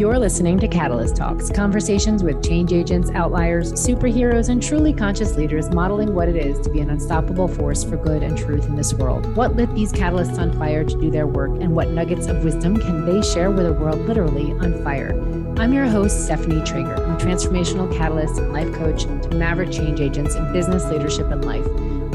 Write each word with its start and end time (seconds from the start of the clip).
You're 0.00 0.18
listening 0.18 0.58
to 0.60 0.66
Catalyst 0.66 1.16
Talks, 1.16 1.50
conversations 1.50 2.22
with 2.22 2.42
change 2.42 2.72
agents, 2.72 3.10
outliers, 3.10 3.74
superheroes, 3.74 4.48
and 4.48 4.62
truly 4.62 4.94
conscious 4.94 5.36
leaders 5.36 5.68
modeling 5.68 6.14
what 6.14 6.26
it 6.26 6.36
is 6.36 6.58
to 6.60 6.70
be 6.70 6.80
an 6.80 6.88
unstoppable 6.88 7.46
force 7.46 7.84
for 7.84 7.98
good 7.98 8.22
and 8.22 8.34
truth 8.34 8.64
in 8.64 8.76
this 8.76 8.94
world. 8.94 9.36
What 9.36 9.56
lit 9.56 9.74
these 9.74 9.92
catalysts 9.92 10.38
on 10.38 10.58
fire 10.58 10.84
to 10.84 10.98
do 10.98 11.10
their 11.10 11.26
work, 11.26 11.50
and 11.60 11.76
what 11.76 11.90
nuggets 11.90 12.28
of 12.28 12.42
wisdom 12.42 12.78
can 12.78 13.04
they 13.04 13.20
share 13.20 13.50
with 13.50 13.66
a 13.66 13.74
world 13.74 13.98
literally 14.06 14.52
on 14.52 14.82
fire? 14.82 15.12
I'm 15.58 15.74
your 15.74 15.84
host, 15.84 16.24
Stephanie 16.24 16.62
Trager. 16.62 16.98
I'm 16.98 17.16
a 17.16 17.18
transformational 17.18 17.94
catalyst 17.94 18.38
and 18.38 18.54
life 18.54 18.72
coach 18.72 19.02
to 19.02 19.34
maverick 19.34 19.70
change 19.70 20.00
agents 20.00 20.34
in 20.34 20.50
business, 20.50 20.82
leadership, 20.86 21.30
and 21.30 21.44
life. 21.44 21.66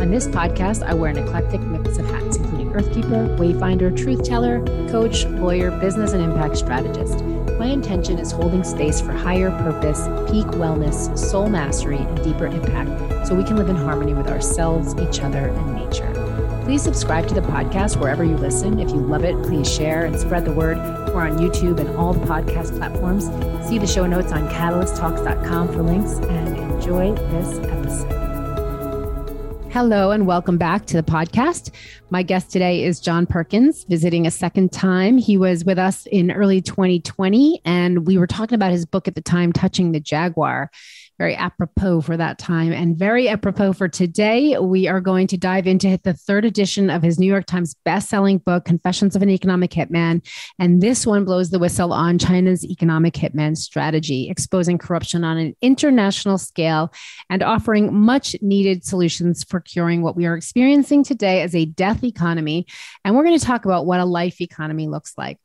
On 0.02 0.10
this 0.10 0.26
podcast, 0.26 0.82
I 0.82 0.96
wear 0.96 1.12
an 1.12 1.20
eclectic 1.20 1.62
mix 1.62 2.00
of 2.00 2.08
hats, 2.08 2.38
including 2.38 2.72
Earthkeeper, 2.72 3.38
Wayfinder, 3.38 3.96
Truth 3.96 4.24
Teller, 4.24 4.66
Coach, 4.90 5.26
Lawyer, 5.26 5.70
Business, 5.80 6.14
and 6.14 6.24
Impact 6.24 6.58
Strategist. 6.58 7.24
My 7.66 7.72
intention 7.72 8.20
is 8.20 8.32
holding 8.32 8.64
space 8.64 9.02
for 9.02 9.12
higher 9.12 9.50
purpose, 9.50 10.04
peak 10.30 10.46
wellness, 10.54 11.18
soul 11.18 11.50
mastery, 11.50 11.98
and 11.98 12.24
deeper 12.24 12.46
impact 12.46 13.28
so 13.28 13.34
we 13.34 13.44
can 13.44 13.56
live 13.56 13.70
in 13.70 13.76
harmony 13.76 14.14
with 14.14 14.28
ourselves, 14.28 14.94
each 15.02 15.22
other, 15.22 15.48
and 15.48 15.74
nature. 15.74 16.62
Please 16.64 16.84
subscribe 16.84 17.28
to 17.28 17.34
the 17.34 17.42
podcast 17.42 18.00
wherever 18.00 18.24
you 18.24 18.38
listen. 18.38 18.80
If 18.80 18.92
you 18.92 18.98
love 18.98 19.24
it, 19.24 19.42
please 19.42 19.68
share 19.68 20.06
and 20.06 20.16
spread 20.16 20.46
the 20.46 20.52
word. 20.52 20.78
We're 21.08 21.28
on 21.28 21.40
YouTube 21.40 21.80
and 21.80 21.90
all 21.98 22.14
the 22.14 22.24
podcast 22.28 22.78
platforms. 22.78 23.26
See 23.68 23.80
the 23.80 23.88
show 23.88 24.06
notes 24.06 24.32
on 24.32 24.48
catalysttalks.com 24.48 25.70
for 25.70 25.82
links 25.82 26.20
and 26.20 26.56
enjoy 26.56 27.16
this 27.16 27.58
episode. 27.68 28.15
Hello, 29.76 30.12
and 30.12 30.26
welcome 30.26 30.58
back 30.58 30.86
to 30.86 30.96
the 30.96 31.04
podcast. 31.04 31.72
My 32.10 32.24
guest 32.24 32.50
today 32.50 32.86
is 32.86 33.02
John 33.02 33.26
Perkins, 33.26 33.84
visiting 33.84 34.26
a 34.26 34.32
second 34.32 34.72
time. 34.72 35.18
He 35.18 35.36
was 35.36 35.66
with 35.66 35.78
us 35.78 36.06
in 36.06 36.32
early 36.32 36.62
2020, 36.62 37.60
and 37.66 38.08
we 38.08 38.18
were 38.18 38.26
talking 38.26 38.56
about 38.56 38.72
his 38.72 38.86
book 38.86 39.10
at 39.10 39.16
the 39.16 39.22
time, 39.22 39.52
Touching 39.52 39.92
the 39.92 40.00
Jaguar 40.00 40.72
very 41.18 41.36
apropos 41.36 42.02
for 42.02 42.18
that 42.18 42.38
time 42.38 42.74
and 42.74 42.98
very 42.98 43.30
apropos 43.30 43.74
for 43.74 43.88
today. 43.88 44.58
We 44.60 44.88
are 44.88 45.00
going 45.00 45.28
to 45.28 45.38
dive 45.38 45.66
into 45.66 45.98
the 46.04 46.14
third 46.14 46.44
edition 46.44 46.90
of 46.90 47.02
his 47.02 47.18
New 47.18 47.28
York 47.28 47.46
Times 47.46 47.76
best-selling 47.86 48.40
book, 48.40 48.66
Confessions 48.66 49.16
of 49.16 49.22
an 49.22 49.30
Economic 49.30 49.72
Hitman. 49.72 50.26
And 50.60 50.82
this 50.82 51.08
one 51.08 51.24
blows 51.24 51.50
the 51.50 51.60
whistle 51.60 51.94
on 51.94 52.20
China's 52.20 52.66
economic 52.66 53.14
hitman 53.14 53.56
strategy, 53.58 54.30
exposing 54.30 54.78
corruption 54.78 55.24
on 55.24 55.38
an 55.38 55.56
international 55.62 56.38
scale 56.38 56.92
and 57.30 57.42
offering 57.42 57.94
much 57.94 58.36
needed 58.42 58.84
solutions 58.84 59.44
for 59.44 59.62
curing 59.62 60.02
what 60.02 60.16
we 60.16 60.26
are 60.26 60.36
experiencing 60.36 61.04
today 61.04 61.42
as 61.42 61.56
a 61.56 61.66
death 61.66 62.04
economy. 62.04 62.66
And 63.06 63.16
we're 63.16 63.24
going 63.24 63.40
to 63.40 63.46
talk 63.46 63.66
about 63.66 63.86
what 63.86 64.02
a 64.02 64.06
life 64.06 64.42
economy 64.42 64.88
looks 64.88 65.14
like. 65.18 65.40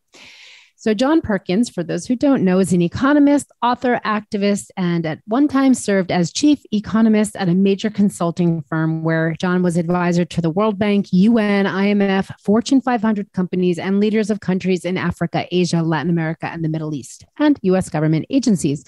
So, 0.80 0.94
John 0.94 1.20
Perkins, 1.20 1.68
for 1.68 1.82
those 1.82 2.06
who 2.06 2.16
don't 2.16 2.42
know, 2.42 2.58
is 2.58 2.72
an 2.72 2.80
economist, 2.80 3.52
author, 3.62 4.00
activist, 4.02 4.70
and 4.78 5.04
at 5.04 5.18
one 5.26 5.46
time 5.46 5.74
served 5.74 6.10
as 6.10 6.32
chief 6.32 6.62
economist 6.72 7.36
at 7.36 7.50
a 7.50 7.54
major 7.54 7.90
consulting 7.90 8.62
firm 8.62 9.02
where 9.02 9.34
John 9.38 9.62
was 9.62 9.76
advisor 9.76 10.24
to 10.24 10.40
the 10.40 10.48
World 10.48 10.78
Bank, 10.78 11.08
UN, 11.12 11.66
IMF, 11.66 12.32
Fortune 12.40 12.80
500 12.80 13.30
companies, 13.34 13.78
and 13.78 14.00
leaders 14.00 14.30
of 14.30 14.40
countries 14.40 14.86
in 14.86 14.96
Africa, 14.96 15.46
Asia, 15.50 15.82
Latin 15.82 16.08
America, 16.08 16.46
and 16.46 16.64
the 16.64 16.70
Middle 16.70 16.94
East, 16.94 17.26
and 17.38 17.58
US 17.60 17.90
government 17.90 18.24
agencies. 18.30 18.82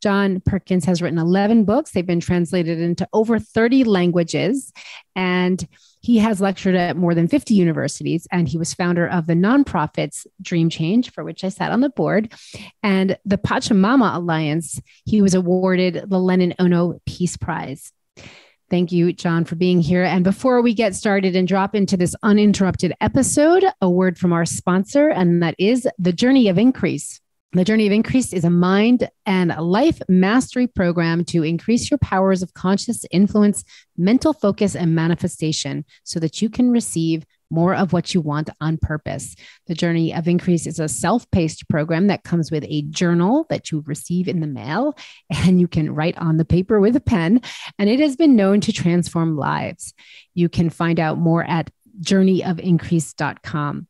John 0.00 0.42
Perkins 0.46 0.84
has 0.84 1.02
written 1.02 1.18
11 1.18 1.64
books. 1.64 1.90
They've 1.90 2.06
been 2.06 2.20
translated 2.20 2.78
into 2.78 3.08
over 3.12 3.40
30 3.40 3.82
languages. 3.82 4.72
And 5.16 5.66
he 6.02 6.18
has 6.18 6.40
lectured 6.40 6.74
at 6.74 6.96
more 6.96 7.14
than 7.14 7.28
50 7.28 7.54
universities, 7.54 8.26
and 8.30 8.48
he 8.48 8.58
was 8.58 8.74
founder 8.74 9.06
of 9.08 9.26
the 9.26 9.34
nonprofits 9.34 10.26
Dream 10.42 10.68
Change, 10.68 11.12
for 11.12 11.24
which 11.24 11.44
I 11.44 11.48
sat 11.48 11.70
on 11.70 11.80
the 11.80 11.90
board, 11.90 12.32
and 12.82 13.16
the 13.24 13.38
Pachamama 13.38 14.16
Alliance. 14.16 14.80
He 15.04 15.22
was 15.22 15.34
awarded 15.34 16.04
the 16.08 16.18
Lennon 16.18 16.54
Ono 16.58 17.00
Peace 17.06 17.36
Prize. 17.36 17.92
Thank 18.68 18.90
you, 18.90 19.12
John, 19.12 19.44
for 19.44 19.54
being 19.54 19.80
here. 19.80 20.02
And 20.02 20.24
before 20.24 20.60
we 20.60 20.74
get 20.74 20.94
started 20.94 21.36
and 21.36 21.46
drop 21.46 21.74
into 21.74 21.96
this 21.96 22.16
uninterrupted 22.22 22.94
episode, 23.00 23.64
a 23.80 23.88
word 23.88 24.18
from 24.18 24.32
our 24.32 24.44
sponsor, 24.44 25.08
and 25.08 25.42
that 25.42 25.54
is 25.58 25.86
the 25.98 26.12
Journey 26.12 26.48
of 26.48 26.58
Increase. 26.58 27.20
The 27.54 27.64
Journey 27.64 27.86
of 27.86 27.92
Increase 27.92 28.32
is 28.32 28.44
a 28.44 28.50
mind 28.50 29.10
and 29.26 29.54
life 29.58 30.00
mastery 30.08 30.66
program 30.66 31.22
to 31.26 31.42
increase 31.42 31.90
your 31.90 31.98
powers 31.98 32.42
of 32.42 32.54
conscious 32.54 33.04
influence, 33.10 33.62
mental 33.94 34.32
focus, 34.32 34.74
and 34.74 34.94
manifestation 34.94 35.84
so 36.02 36.18
that 36.20 36.40
you 36.40 36.48
can 36.48 36.70
receive 36.70 37.26
more 37.50 37.74
of 37.74 37.92
what 37.92 38.14
you 38.14 38.22
want 38.22 38.48
on 38.62 38.78
purpose. 38.78 39.36
The 39.66 39.74
Journey 39.74 40.14
of 40.14 40.26
Increase 40.26 40.66
is 40.66 40.80
a 40.80 40.88
self 40.88 41.30
paced 41.30 41.68
program 41.68 42.06
that 42.06 42.24
comes 42.24 42.50
with 42.50 42.64
a 42.66 42.82
journal 42.88 43.44
that 43.50 43.70
you 43.70 43.84
receive 43.86 44.28
in 44.28 44.40
the 44.40 44.46
mail 44.46 44.96
and 45.30 45.60
you 45.60 45.68
can 45.68 45.94
write 45.94 46.16
on 46.16 46.38
the 46.38 46.46
paper 46.46 46.80
with 46.80 46.96
a 46.96 47.00
pen. 47.00 47.42
And 47.78 47.90
it 47.90 48.00
has 48.00 48.16
been 48.16 48.34
known 48.34 48.62
to 48.62 48.72
transform 48.72 49.36
lives. 49.36 49.92
You 50.32 50.48
can 50.48 50.70
find 50.70 50.98
out 50.98 51.18
more 51.18 51.44
at 51.44 51.70
journeyofincrease.com. 52.00 53.88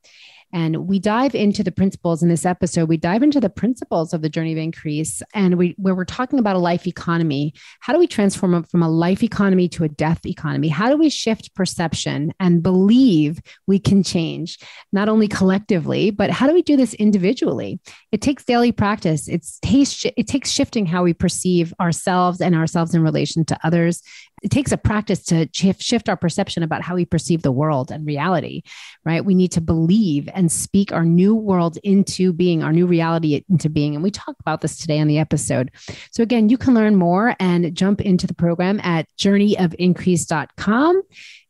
And 0.52 0.86
we 0.86 0.98
dive 0.98 1.34
into 1.34 1.62
the 1.62 1.72
principles 1.72 2.22
in 2.22 2.28
this 2.28 2.44
episode. 2.44 2.88
We 2.88 2.96
dive 2.96 3.22
into 3.22 3.40
the 3.40 3.50
principles 3.50 4.12
of 4.12 4.22
the 4.22 4.28
journey 4.28 4.52
of 4.52 4.58
increase 4.58 5.22
and 5.34 5.56
we 5.56 5.74
where 5.78 5.94
we're 5.94 6.04
talking 6.04 6.38
about 6.38 6.56
a 6.56 6.60
life 6.60 6.86
economy. 6.86 7.54
How 7.80 7.92
do 7.92 7.98
we 7.98 8.06
transform 8.06 8.62
from 8.64 8.82
a 8.82 8.88
life 8.88 9.22
economy 9.22 9.68
to 9.70 9.84
a 9.84 9.88
death 9.88 10.26
economy? 10.26 10.68
How 10.68 10.90
do 10.90 10.96
we 10.96 11.08
shift 11.08 11.54
perception 11.54 12.32
and 12.38 12.62
believe 12.62 13.40
we 13.66 13.78
can 13.78 14.02
change 14.02 14.58
not 14.92 15.08
only 15.08 15.28
collectively, 15.28 16.10
but 16.10 16.30
how 16.30 16.46
do 16.46 16.54
we 16.54 16.62
do 16.62 16.76
this 16.76 16.94
individually? 16.94 17.80
It 18.10 18.20
takes 18.20 18.44
daily 18.44 18.72
practice. 18.72 19.28
It's 19.28 19.58
taste, 19.60 20.06
it 20.16 20.26
takes 20.26 20.50
shifting 20.50 20.86
how 20.86 21.02
we 21.02 21.14
perceive 21.14 21.72
ourselves 21.80 22.40
and 22.40 22.54
ourselves 22.54 22.94
in 22.94 23.02
relation 23.02 23.44
to 23.46 23.58
others 23.64 24.02
it 24.42 24.50
takes 24.50 24.72
a 24.72 24.76
practice 24.76 25.24
to 25.26 25.48
shift 25.52 26.08
our 26.08 26.16
perception 26.16 26.62
about 26.62 26.82
how 26.82 26.94
we 26.96 27.04
perceive 27.04 27.42
the 27.42 27.52
world 27.52 27.90
and 27.90 28.06
reality, 28.06 28.62
right? 29.04 29.24
We 29.24 29.34
need 29.34 29.52
to 29.52 29.60
believe 29.60 30.28
and 30.34 30.50
speak 30.50 30.92
our 30.92 31.04
new 31.04 31.34
world 31.34 31.78
into 31.84 32.32
being, 32.32 32.62
our 32.62 32.72
new 32.72 32.86
reality 32.86 33.44
into 33.48 33.68
being. 33.68 33.94
And 33.94 34.02
we 34.02 34.10
talk 34.10 34.34
about 34.40 34.60
this 34.60 34.76
today 34.76 34.98
on 34.98 35.06
the 35.06 35.18
episode. 35.18 35.70
So, 36.10 36.22
again, 36.22 36.48
you 36.48 36.58
can 36.58 36.74
learn 36.74 36.96
more 36.96 37.36
and 37.38 37.74
jump 37.74 38.00
into 38.00 38.26
the 38.26 38.34
program 38.34 38.80
at 38.82 39.06
journeyofincrease.com. 39.16 41.02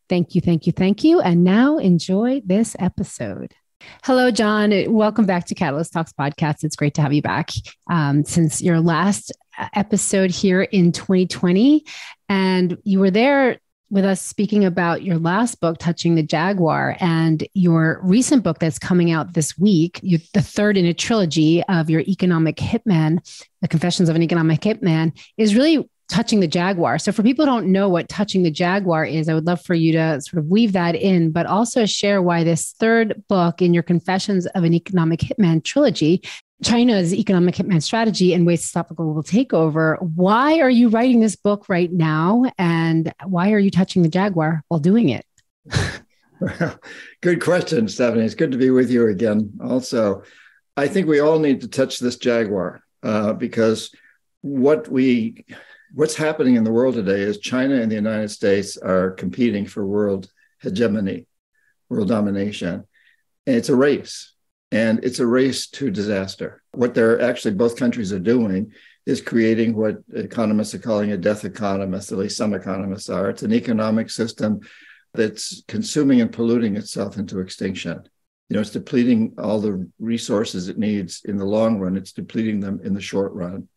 Thank 0.08 0.34
you, 0.34 0.40
thank 0.42 0.66
you, 0.66 0.72
thank 0.72 1.04
you. 1.04 1.20
And 1.20 1.44
now 1.44 1.78
enjoy 1.78 2.42
this 2.44 2.76
episode. 2.78 3.54
Hello, 4.04 4.30
John. 4.30 4.72
Welcome 4.92 5.26
back 5.26 5.46
to 5.46 5.54
Catalyst 5.54 5.92
Talks 5.92 6.12
podcast. 6.12 6.64
It's 6.64 6.76
great 6.76 6.94
to 6.94 7.02
have 7.02 7.12
you 7.12 7.22
back. 7.22 7.50
Um, 7.90 8.24
since 8.24 8.60
your 8.62 8.80
last 8.80 9.32
episode 9.74 10.30
here 10.30 10.62
in 10.62 10.92
2020. 10.92 11.84
And 12.28 12.78
you 12.84 13.00
were 13.00 13.10
there 13.10 13.58
with 13.90 14.04
us 14.06 14.22
speaking 14.22 14.64
about 14.64 15.02
your 15.02 15.18
last 15.18 15.60
book, 15.60 15.76
Touching 15.78 16.14
the 16.14 16.22
Jaguar, 16.22 16.96
and 16.98 17.46
your 17.52 18.00
recent 18.02 18.42
book 18.42 18.58
that's 18.58 18.78
coming 18.78 19.10
out 19.10 19.34
this 19.34 19.58
week, 19.58 20.00
you, 20.02 20.18
the 20.32 20.40
third 20.40 20.78
in 20.78 20.86
a 20.86 20.94
trilogy 20.94 21.62
of 21.64 21.90
your 21.90 22.00
economic 22.00 22.56
hitman, 22.56 23.18
The 23.60 23.68
Confessions 23.68 24.08
of 24.08 24.16
an 24.16 24.22
Economic 24.22 24.60
Hitman, 24.60 25.12
is 25.36 25.54
really 25.54 25.90
touching 26.12 26.40
the 26.40 26.46
jaguar. 26.46 26.98
So 26.98 27.10
for 27.10 27.22
people 27.22 27.44
who 27.44 27.50
don't 27.50 27.72
know 27.72 27.88
what 27.88 28.08
touching 28.08 28.42
the 28.42 28.50
jaguar 28.50 29.04
is, 29.04 29.28
I 29.28 29.34
would 29.34 29.46
love 29.46 29.62
for 29.62 29.74
you 29.74 29.92
to 29.92 30.20
sort 30.20 30.42
of 30.42 30.46
weave 30.46 30.72
that 30.72 30.94
in, 30.94 31.32
but 31.32 31.46
also 31.46 31.86
share 31.86 32.20
why 32.20 32.44
this 32.44 32.72
third 32.72 33.22
book 33.28 33.62
in 33.62 33.72
your 33.72 33.82
Confessions 33.82 34.46
of 34.46 34.62
an 34.62 34.74
Economic 34.74 35.20
Hitman 35.20 35.64
trilogy 35.64 36.22
China's 36.62 37.12
economic 37.12 37.56
hitman 37.56 37.82
strategy 37.82 38.32
and 38.32 38.46
ways 38.46 38.62
to 38.62 38.68
stop 38.68 38.90
a 38.90 38.94
global 38.94 39.22
takeover. 39.22 40.00
Why 40.00 40.60
are 40.60 40.70
you 40.70 40.88
writing 40.88 41.20
this 41.20 41.34
book 41.34 41.68
right 41.68 41.92
now? 41.92 42.44
And 42.56 43.12
why 43.24 43.52
are 43.52 43.58
you 43.58 43.70
touching 43.70 44.02
the 44.02 44.08
Jaguar 44.08 44.62
while 44.68 44.80
doing 44.80 45.08
it? 45.08 45.26
well, 46.40 46.78
good 47.20 47.42
question, 47.42 47.88
Stephanie. 47.88 48.24
It's 48.24 48.36
good 48.36 48.52
to 48.52 48.58
be 48.58 48.70
with 48.70 48.90
you 48.90 49.08
again. 49.08 49.52
Also, 49.60 50.22
I 50.76 50.86
think 50.86 51.08
we 51.08 51.20
all 51.20 51.38
need 51.38 51.62
to 51.62 51.68
touch 51.68 51.98
this 51.98 52.16
Jaguar 52.16 52.82
uh, 53.02 53.32
because 53.32 53.90
what 54.42 54.88
we 54.88 55.44
what's 55.94 56.16
happening 56.16 56.56
in 56.56 56.64
the 56.64 56.72
world 56.72 56.94
today 56.94 57.20
is 57.20 57.38
China 57.38 57.74
and 57.74 57.90
the 57.90 57.96
United 57.96 58.30
States 58.30 58.76
are 58.76 59.10
competing 59.10 59.66
for 59.66 59.86
world 59.86 60.30
hegemony, 60.60 61.26
world 61.88 62.08
domination. 62.08 62.84
And 63.46 63.56
it's 63.56 63.68
a 63.68 63.76
race 63.76 64.32
and 64.70 65.04
it's 65.04 65.18
a 65.18 65.26
race 65.26 65.66
to 65.68 65.90
disaster. 65.90 66.62
What 66.72 66.94
they're 66.94 67.20
actually, 67.20 67.54
both 67.54 67.76
countries 67.76 68.12
are 68.12 68.18
doing 68.18 68.72
is 69.04 69.20
creating 69.20 69.76
what 69.76 69.98
economists 70.14 70.74
are 70.74 70.78
calling 70.78 71.12
a 71.12 71.16
death 71.16 71.44
economist, 71.44 72.12
at 72.12 72.18
least 72.18 72.36
some 72.36 72.54
economists 72.54 73.10
are. 73.10 73.28
It's 73.28 73.42
an 73.42 73.52
economic 73.52 74.10
system 74.10 74.60
that's 75.12 75.62
consuming 75.68 76.20
and 76.20 76.32
polluting 76.32 76.76
itself 76.76 77.18
into 77.18 77.40
extinction. 77.40 78.00
You 78.48 78.54
know, 78.54 78.60
it's 78.60 78.70
depleting 78.70 79.34
all 79.38 79.60
the 79.60 79.90
resources 79.98 80.68
it 80.68 80.78
needs 80.78 81.22
in 81.24 81.36
the 81.36 81.44
long 81.44 81.78
run, 81.78 81.96
it's 81.96 82.12
depleting 82.12 82.60
them 82.60 82.80
in 82.82 82.94
the 82.94 83.00
short 83.00 83.32
run. 83.32 83.68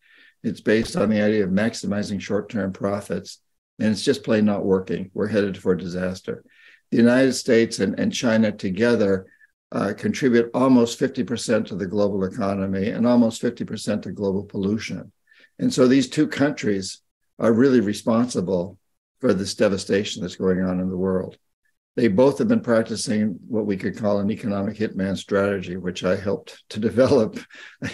It's 0.42 0.60
based 0.60 0.96
on 0.96 1.08
the 1.08 1.20
idea 1.20 1.44
of 1.44 1.50
maximizing 1.50 2.20
short 2.20 2.48
term 2.48 2.72
profits, 2.72 3.40
and 3.78 3.90
it's 3.90 4.04
just 4.04 4.24
plain 4.24 4.44
not 4.44 4.64
working. 4.64 5.10
We're 5.14 5.28
headed 5.28 5.58
for 5.58 5.74
disaster. 5.74 6.44
The 6.90 6.98
United 6.98 7.32
States 7.32 7.78
and, 7.78 7.98
and 7.98 8.12
China 8.12 8.52
together 8.52 9.26
uh, 9.72 9.92
contribute 9.96 10.50
almost 10.54 11.00
50% 11.00 11.66
to 11.66 11.74
the 11.74 11.86
global 11.86 12.24
economy 12.24 12.90
and 12.90 13.06
almost 13.06 13.42
50% 13.42 14.02
to 14.02 14.12
global 14.12 14.44
pollution. 14.44 15.12
And 15.58 15.72
so 15.72 15.88
these 15.88 16.08
two 16.08 16.28
countries 16.28 17.00
are 17.38 17.52
really 17.52 17.80
responsible 17.80 18.78
for 19.20 19.34
this 19.34 19.54
devastation 19.54 20.22
that's 20.22 20.36
going 20.36 20.62
on 20.62 20.80
in 20.80 20.88
the 20.88 20.96
world. 20.96 21.36
They 21.96 22.08
both 22.08 22.38
have 22.38 22.48
been 22.48 22.60
practicing 22.60 23.38
what 23.48 23.64
we 23.64 23.78
could 23.78 23.96
call 23.96 24.18
an 24.18 24.30
economic 24.30 24.76
hitman 24.76 25.16
strategy, 25.16 25.78
which 25.78 26.04
I 26.04 26.14
helped 26.14 26.62
to 26.70 26.80
develop 26.88 27.38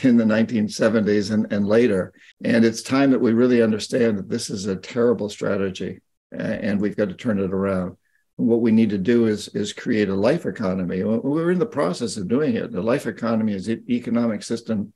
in 0.02 0.16
the 0.16 0.24
1970s 0.24 1.32
and, 1.32 1.50
and 1.52 1.66
later. 1.66 2.12
And 2.44 2.64
it's 2.64 2.82
time 2.82 3.12
that 3.12 3.20
we 3.20 3.32
really 3.32 3.62
understand 3.62 4.18
that 4.18 4.28
this 4.28 4.50
is 4.50 4.66
a 4.66 4.76
terrible 4.76 5.28
strategy 5.28 6.00
and 6.32 6.80
we've 6.80 6.96
got 6.96 7.10
to 7.10 7.14
turn 7.14 7.38
it 7.38 7.52
around. 7.52 7.96
What 8.36 8.60
we 8.60 8.72
need 8.72 8.90
to 8.90 8.98
do 8.98 9.26
is, 9.26 9.48
is 9.48 9.72
create 9.72 10.08
a 10.08 10.14
life 10.14 10.46
economy. 10.46 11.04
We're 11.04 11.52
in 11.52 11.58
the 11.58 11.66
process 11.66 12.16
of 12.16 12.28
doing 12.28 12.56
it. 12.56 12.72
The 12.72 12.82
life 12.82 13.06
economy 13.06 13.52
is 13.52 13.68
an 13.68 13.84
economic 13.88 14.42
system 14.42 14.92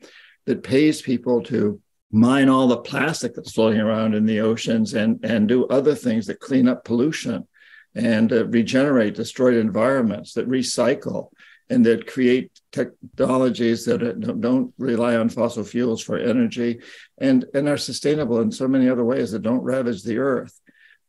that 0.47 0.65
pays 0.65 1.03
people 1.03 1.43
to 1.45 1.81
mine 2.11 2.49
all 2.49 2.67
the 2.67 2.79
plastic 2.79 3.35
that's 3.35 3.53
floating 3.53 3.81
around 3.81 4.15
in 4.15 4.27
the 4.27 4.41
oceans 4.41 4.95
and, 4.95 5.23
and 5.25 5.47
do 5.47 5.67
other 5.67 5.95
things 5.95 6.27
that 6.27 6.41
clean 6.41 6.67
up 6.67 6.85
pollution 6.85 7.47
and 7.97 8.33
uh, 8.33 8.47
regenerate 8.47 9.15
destroyed 9.15 9.55
environments, 9.55 10.35
that 10.35 10.49
recycle, 10.49 11.31
and 11.69 11.85
that 11.85 12.07
create 12.07 12.53
technologies 12.71 13.85
that 13.87 14.39
don't 14.41 14.73
rely 14.79 15.17
on 15.17 15.29
fossil 15.29 15.65
fuels 15.65 16.03
for 16.03 16.17
energy 16.17 16.79
and, 17.19 17.45
and 17.55 17.69
are 17.69 17.79
sustainable 17.79 18.41
in 18.41 18.53
so 18.53 18.69
many 18.69 18.89
other 18.89 19.05
ways 19.05 19.33
that 19.33 19.43
don't 19.43 19.63
ravage 19.63 20.03
the 20.03 20.19
earth. 20.19 20.61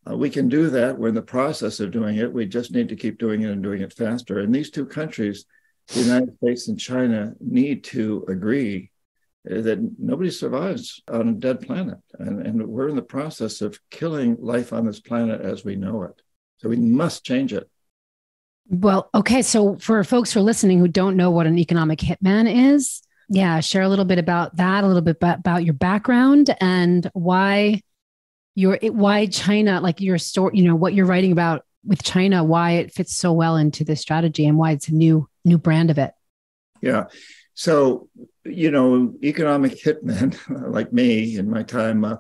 Uh, 0.10 0.16
we 0.16 0.30
can 0.30 0.48
do 0.48 0.70
that. 0.70 0.98
We're 0.98 1.10
in 1.10 1.16
the 1.16 1.22
process 1.22 1.80
of 1.80 1.92
doing 1.92 2.16
it. 2.16 2.32
We 2.34 2.46
just 2.46 2.72
need 2.72 2.90
to 2.90 2.96
keep 2.96 3.20
doing 3.20 3.42
it 3.42 3.52
and 3.52 3.62
doing 3.62 3.82
it 3.82 3.94
faster. 3.94 4.40
And 4.40 4.56
these 4.56 4.72
two 4.72 4.86
countries, 4.86 5.46
the 5.90 6.02
United 6.02 6.38
States 6.38 6.70
and 6.70 6.80
China, 6.80 7.34
need 7.40 7.84
to 7.86 8.26
agree 8.30 8.92
that 9.44 9.80
nobody 10.00 10.32
survives 10.32 11.04
on 11.10 11.30
a 11.30 11.34
dead 11.34 11.62
planet. 11.62 12.00
And, 12.18 12.46
and 12.48 12.68
we're 12.68 12.90
in 12.90 12.96
the 12.96 13.02
process 13.02 13.62
of 13.62 13.80
killing 13.92 14.38
life 14.40 14.74
on 14.74 14.86
this 14.86 15.02
planet 15.02 15.42
as 15.42 15.64
we 15.64 15.76
know 15.76 16.04
it. 16.04 16.22
So 16.58 16.70
we 16.70 16.78
must 16.78 17.24
change 17.24 17.54
it. 17.54 17.70
Well, 18.70 19.10
okay. 19.14 19.42
So 19.42 19.78
for 19.78 20.04
folks 20.04 20.34
who 20.34 20.40
are 20.40 20.44
listening 20.44 20.80
who 20.80 20.88
don't 20.88 21.16
know 21.16 21.32
what 21.32 21.48
an 21.48 21.58
economic 21.58 22.00
hitman 22.00 22.76
is, 22.76 23.02
yeah, 23.30 23.60
share 23.60 23.82
a 23.82 23.90
little 23.90 24.06
bit 24.06 24.20
about 24.20 24.58
that, 24.58 24.84
a 24.84 24.88
little 24.88 25.02
bit 25.02 25.18
about 25.22 25.64
your 25.64 25.74
background 25.74 26.56
and 26.60 27.10
why 27.14 27.82
you're 28.56 28.78
why 28.82 29.28
China, 29.28 29.80
like 29.82 30.02
your 30.02 30.18
story, 30.18 30.58
you 30.58 30.64
know, 30.64 30.76
what 30.76 30.94
you're 30.94 31.06
writing 31.06 31.32
about 31.32 31.64
with 31.86 32.04
China, 32.04 32.44
why 32.44 32.72
it 32.72 32.94
fits 32.94 33.16
so 33.16 33.32
well 33.32 33.56
into 33.56 33.84
this 33.84 34.02
strategy 34.02 34.46
and 34.46 34.58
why 34.58 34.72
it's 34.72 34.88
a 34.88 34.94
new 34.94 35.28
new 35.46 35.58
brand 35.58 35.92
of 35.92 35.98
it. 35.98 36.14
Yeah. 36.82 37.06
So, 37.54 38.10
you 38.46 38.72
know, 38.72 39.14
economic 39.24 39.82
hitmen 39.82 40.38
like 40.72 40.94
me 40.94 41.38
in 41.38 41.50
my 41.50 41.64
time, 41.64 42.06
uh, 42.06 42.18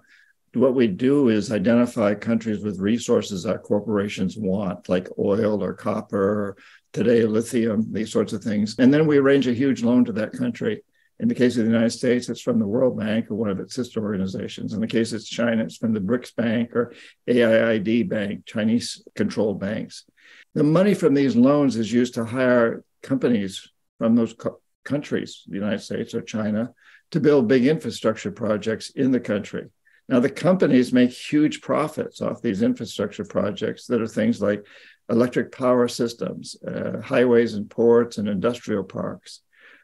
what 0.53 0.75
we 0.75 0.87
do 0.87 1.29
is 1.29 1.51
identify 1.51 2.15
countries 2.15 2.63
with 2.63 2.79
resources 2.79 3.43
that 3.43 3.63
corporations 3.63 4.37
want, 4.37 4.89
like 4.89 5.07
oil 5.19 5.63
or 5.63 5.73
copper, 5.73 6.17
or 6.17 6.57
today 6.93 7.23
lithium, 7.23 7.91
these 7.91 8.11
sorts 8.11 8.33
of 8.33 8.43
things. 8.43 8.75
And 8.79 8.93
then 8.93 9.05
we 9.07 9.17
arrange 9.17 9.47
a 9.47 9.53
huge 9.53 9.83
loan 9.83 10.05
to 10.05 10.13
that 10.13 10.33
country. 10.33 10.81
In 11.19 11.27
the 11.27 11.35
case 11.35 11.57
of 11.57 11.65
the 11.65 11.71
United 11.71 11.91
States, 11.91 12.29
it's 12.29 12.41
from 12.41 12.59
the 12.59 12.67
World 12.67 12.97
Bank 12.97 13.31
or 13.31 13.35
one 13.35 13.49
of 13.49 13.59
its 13.59 13.73
sister 13.73 14.01
organizations. 14.03 14.73
In 14.73 14.81
the 14.81 14.87
case 14.87 15.13
of 15.13 15.25
China, 15.25 15.63
it's 15.63 15.77
from 15.77 15.93
the 15.93 15.99
BRICS 15.99 16.35
Bank 16.35 16.75
or 16.75 16.93
AIIB 17.27 18.07
Bank, 18.07 18.45
Chinese 18.45 19.03
controlled 19.15 19.59
banks. 19.59 20.05
The 20.53 20.63
money 20.63 20.93
from 20.93 21.13
these 21.13 21.35
loans 21.35 21.75
is 21.75 21.91
used 21.91 22.13
to 22.15 22.25
hire 22.25 22.83
companies 23.01 23.67
from 23.97 24.15
those 24.15 24.33
co- 24.33 24.59
countries, 24.83 25.43
the 25.47 25.55
United 25.55 25.81
States 25.81 26.13
or 26.13 26.21
China, 26.21 26.71
to 27.11 27.19
build 27.19 27.47
big 27.47 27.65
infrastructure 27.65 28.31
projects 28.31 28.91
in 28.91 29.11
the 29.11 29.19
country. 29.19 29.67
Now, 30.09 30.19
the 30.21 30.29
companies 30.29 30.93
make 30.93 31.11
huge 31.11 31.61
profits 31.61 32.21
off 32.21 32.41
these 32.41 32.61
infrastructure 32.61 33.25
projects 33.25 33.87
that 33.87 34.01
are 34.01 34.07
things 34.07 34.41
like 34.41 34.65
electric 35.09 35.51
power 35.51 35.87
systems, 35.87 36.55
uh, 36.65 37.01
highways 37.01 37.55
and 37.55 37.69
ports, 37.69 38.17
and 38.17 38.27
industrial 38.27 38.83
parks. 38.83 39.41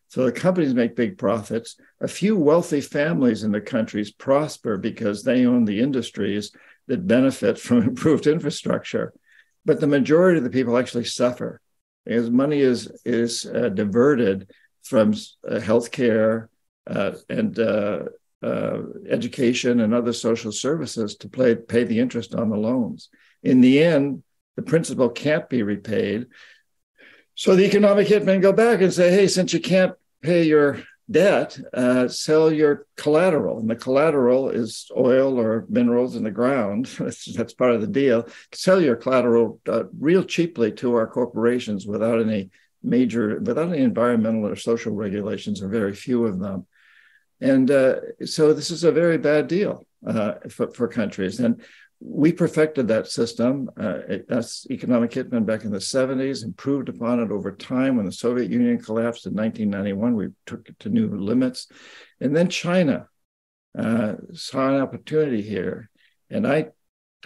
So 0.07 0.25
the 0.25 0.31
companies 0.31 0.73
make 0.73 0.95
big 0.95 1.17
profits. 1.17 1.75
A 1.99 2.07
few 2.07 2.37
wealthy 2.37 2.81
families 2.81 3.43
in 3.43 3.51
the 3.51 3.61
countries 3.61 4.11
prosper 4.11 4.77
because 4.77 5.23
they 5.23 5.45
own 5.45 5.65
the 5.65 5.81
industries 5.81 6.51
that 6.87 7.07
benefit 7.07 7.57
from 7.59 7.77
improved 7.83 8.27
infrastructure. 8.27 9.13
But 9.65 9.79
the 9.79 9.87
majority 9.87 10.37
of 10.37 10.43
the 10.43 10.49
people 10.49 10.77
actually 10.77 11.05
suffer 11.05 11.61
because 12.05 12.29
money 12.29 12.59
is, 12.59 12.91
is 13.05 13.45
uh, 13.45 13.69
diverted 13.69 14.51
from 14.83 15.13
uh, 15.47 15.55
healthcare 15.55 16.47
uh, 16.85 17.13
and 17.29 17.57
uh, 17.57 18.03
uh, 18.43 18.79
education 19.09 19.79
and 19.79 19.93
other 19.93 20.13
social 20.13 20.51
services 20.51 21.15
to 21.15 21.29
play, 21.29 21.55
pay 21.55 21.83
the 21.83 21.99
interest 21.99 22.35
on 22.35 22.49
the 22.49 22.57
loans. 22.57 23.09
In 23.41 23.61
the 23.61 23.81
end, 23.83 24.23
the 24.55 24.61
principal 24.61 25.09
can't 25.09 25.49
be 25.49 25.63
repaid. 25.63 26.27
So 27.35 27.55
the 27.55 27.65
economic 27.65 28.07
hitmen 28.07 28.41
go 28.41 28.53
back 28.53 28.81
and 28.81 28.93
say, 28.93 29.11
hey, 29.11 29.27
since 29.27 29.53
you 29.53 29.59
can't 29.59 29.93
pay 30.21 30.43
your 30.43 30.83
debt, 31.09 31.57
uh, 31.73 32.07
sell 32.07 32.51
your 32.51 32.85
collateral. 32.97 33.59
And 33.59 33.69
the 33.69 33.75
collateral 33.75 34.49
is 34.49 34.89
oil 34.95 35.39
or 35.39 35.65
minerals 35.69 36.15
in 36.15 36.23
the 36.23 36.31
ground. 36.31 36.85
that's, 36.99 37.53
part 37.53 37.71
of 37.71 37.81
the 37.81 37.87
deal. 37.87 38.27
Sell 38.51 38.81
your 38.81 38.95
collateral 38.95 39.59
uh, 39.67 39.83
real 39.99 40.23
cheaply 40.23 40.71
to 40.73 40.95
our 40.95 41.07
corporations 41.07 41.87
without 41.87 42.19
any 42.19 42.49
major, 42.81 43.39
without 43.39 43.69
any 43.69 43.83
environmental 43.83 44.47
or 44.47 44.55
social 44.55 44.93
regulations, 44.93 45.61
or 45.61 45.67
very 45.67 45.93
few 45.93 46.25
of 46.25 46.39
them. 46.39 46.65
And 47.43 47.69
uh, 47.69 47.95
so 48.25 48.53
this 48.53 48.71
is 48.71 48.85
a 48.85 48.91
very 48.91 49.17
bad 49.17 49.47
deal 49.47 49.85
uh, 50.07 50.35
for, 50.49 50.71
for, 50.71 50.87
countries. 50.87 51.41
And 51.41 51.61
we 51.99 52.31
perfected 52.31 52.87
that 52.87 53.09
system. 53.09 53.69
Uh, 53.77 53.99
that's 54.29 54.65
economic 54.71 55.11
hitman 55.11 55.45
back 55.45 55.65
in 55.65 55.71
the 55.71 55.77
70s, 55.77 56.45
improved 56.45 56.87
upon 56.87 57.19
it 57.19 57.31
over 57.31 57.51
time. 57.51 57.97
When 57.97 58.05
the 58.05 58.13
Soviet 58.13 58.49
Union 58.49 58.81
collapsed 58.81 59.25
in 59.25 59.33
1991, 59.33 60.15
we 60.15 60.29
took 60.45 60.69
it 60.69 60.79
to 60.79 60.89
new 60.89 61.09
limits. 61.09 61.67
And 62.21 62.33
then 62.33 62.47
China 62.47 63.09
uh, 63.77 64.13
saw 64.33 64.73
an 64.73 64.81
opportunity 64.81 65.41
here. 65.41 65.89
And 66.29 66.47
I 66.47 66.67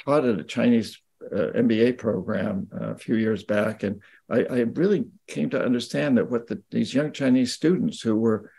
taught 0.04 0.26
at 0.26 0.40
a 0.40 0.44
Chinese 0.44 1.00
uh, 1.32 1.52
MBA 1.56 2.00
program 2.00 2.70
uh, 2.74 2.94
a 2.94 2.98
few 2.98 3.18
years 3.18 3.44
back. 3.44 3.84
And 3.84 4.02
I, 4.32 4.40
I, 4.46 4.60
really 4.62 5.06
came 5.28 5.50
to 5.50 5.64
understand 5.64 6.18
that 6.18 6.30
what 6.30 6.48
the, 6.48 6.62
these 6.72 6.94
young 6.94 7.12
Chinese 7.12 7.54
students 7.54 8.02
who 8.02 8.16
were 8.16 8.52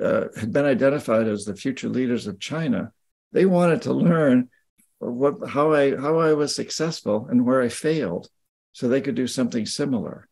uh, 0.00 0.26
had 0.38 0.52
been 0.52 0.64
identified 0.64 1.28
as 1.28 1.44
the 1.44 1.56
future 1.56 1.88
leaders 1.88 2.26
of 2.26 2.40
China, 2.40 2.92
they 3.32 3.46
wanted 3.46 3.82
to 3.82 3.92
learn 3.92 4.48
what 4.98 5.48
how 5.48 5.72
I 5.74 5.96
how 5.96 6.18
I 6.18 6.32
was 6.32 6.54
successful 6.54 7.26
and 7.30 7.44
where 7.44 7.62
I 7.62 7.68
failed, 7.68 8.28
so 8.72 8.88
they 8.88 9.00
could 9.00 9.14
do 9.14 9.26
something 9.26 9.66
similar. 9.66 10.28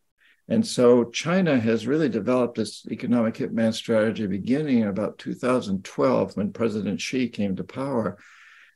And 0.48 0.66
so 0.66 1.04
China 1.04 1.58
has 1.58 1.86
really 1.86 2.08
developed 2.08 2.56
this 2.56 2.86
economic 2.90 3.34
hitman 3.34 3.72
strategy 3.72 4.26
beginning 4.26 4.80
in 4.80 4.88
about 4.88 5.18
2012 5.18 6.36
when 6.36 6.52
President 6.52 7.00
Xi 7.00 7.28
came 7.28 7.56
to 7.56 7.64
power 7.64 8.18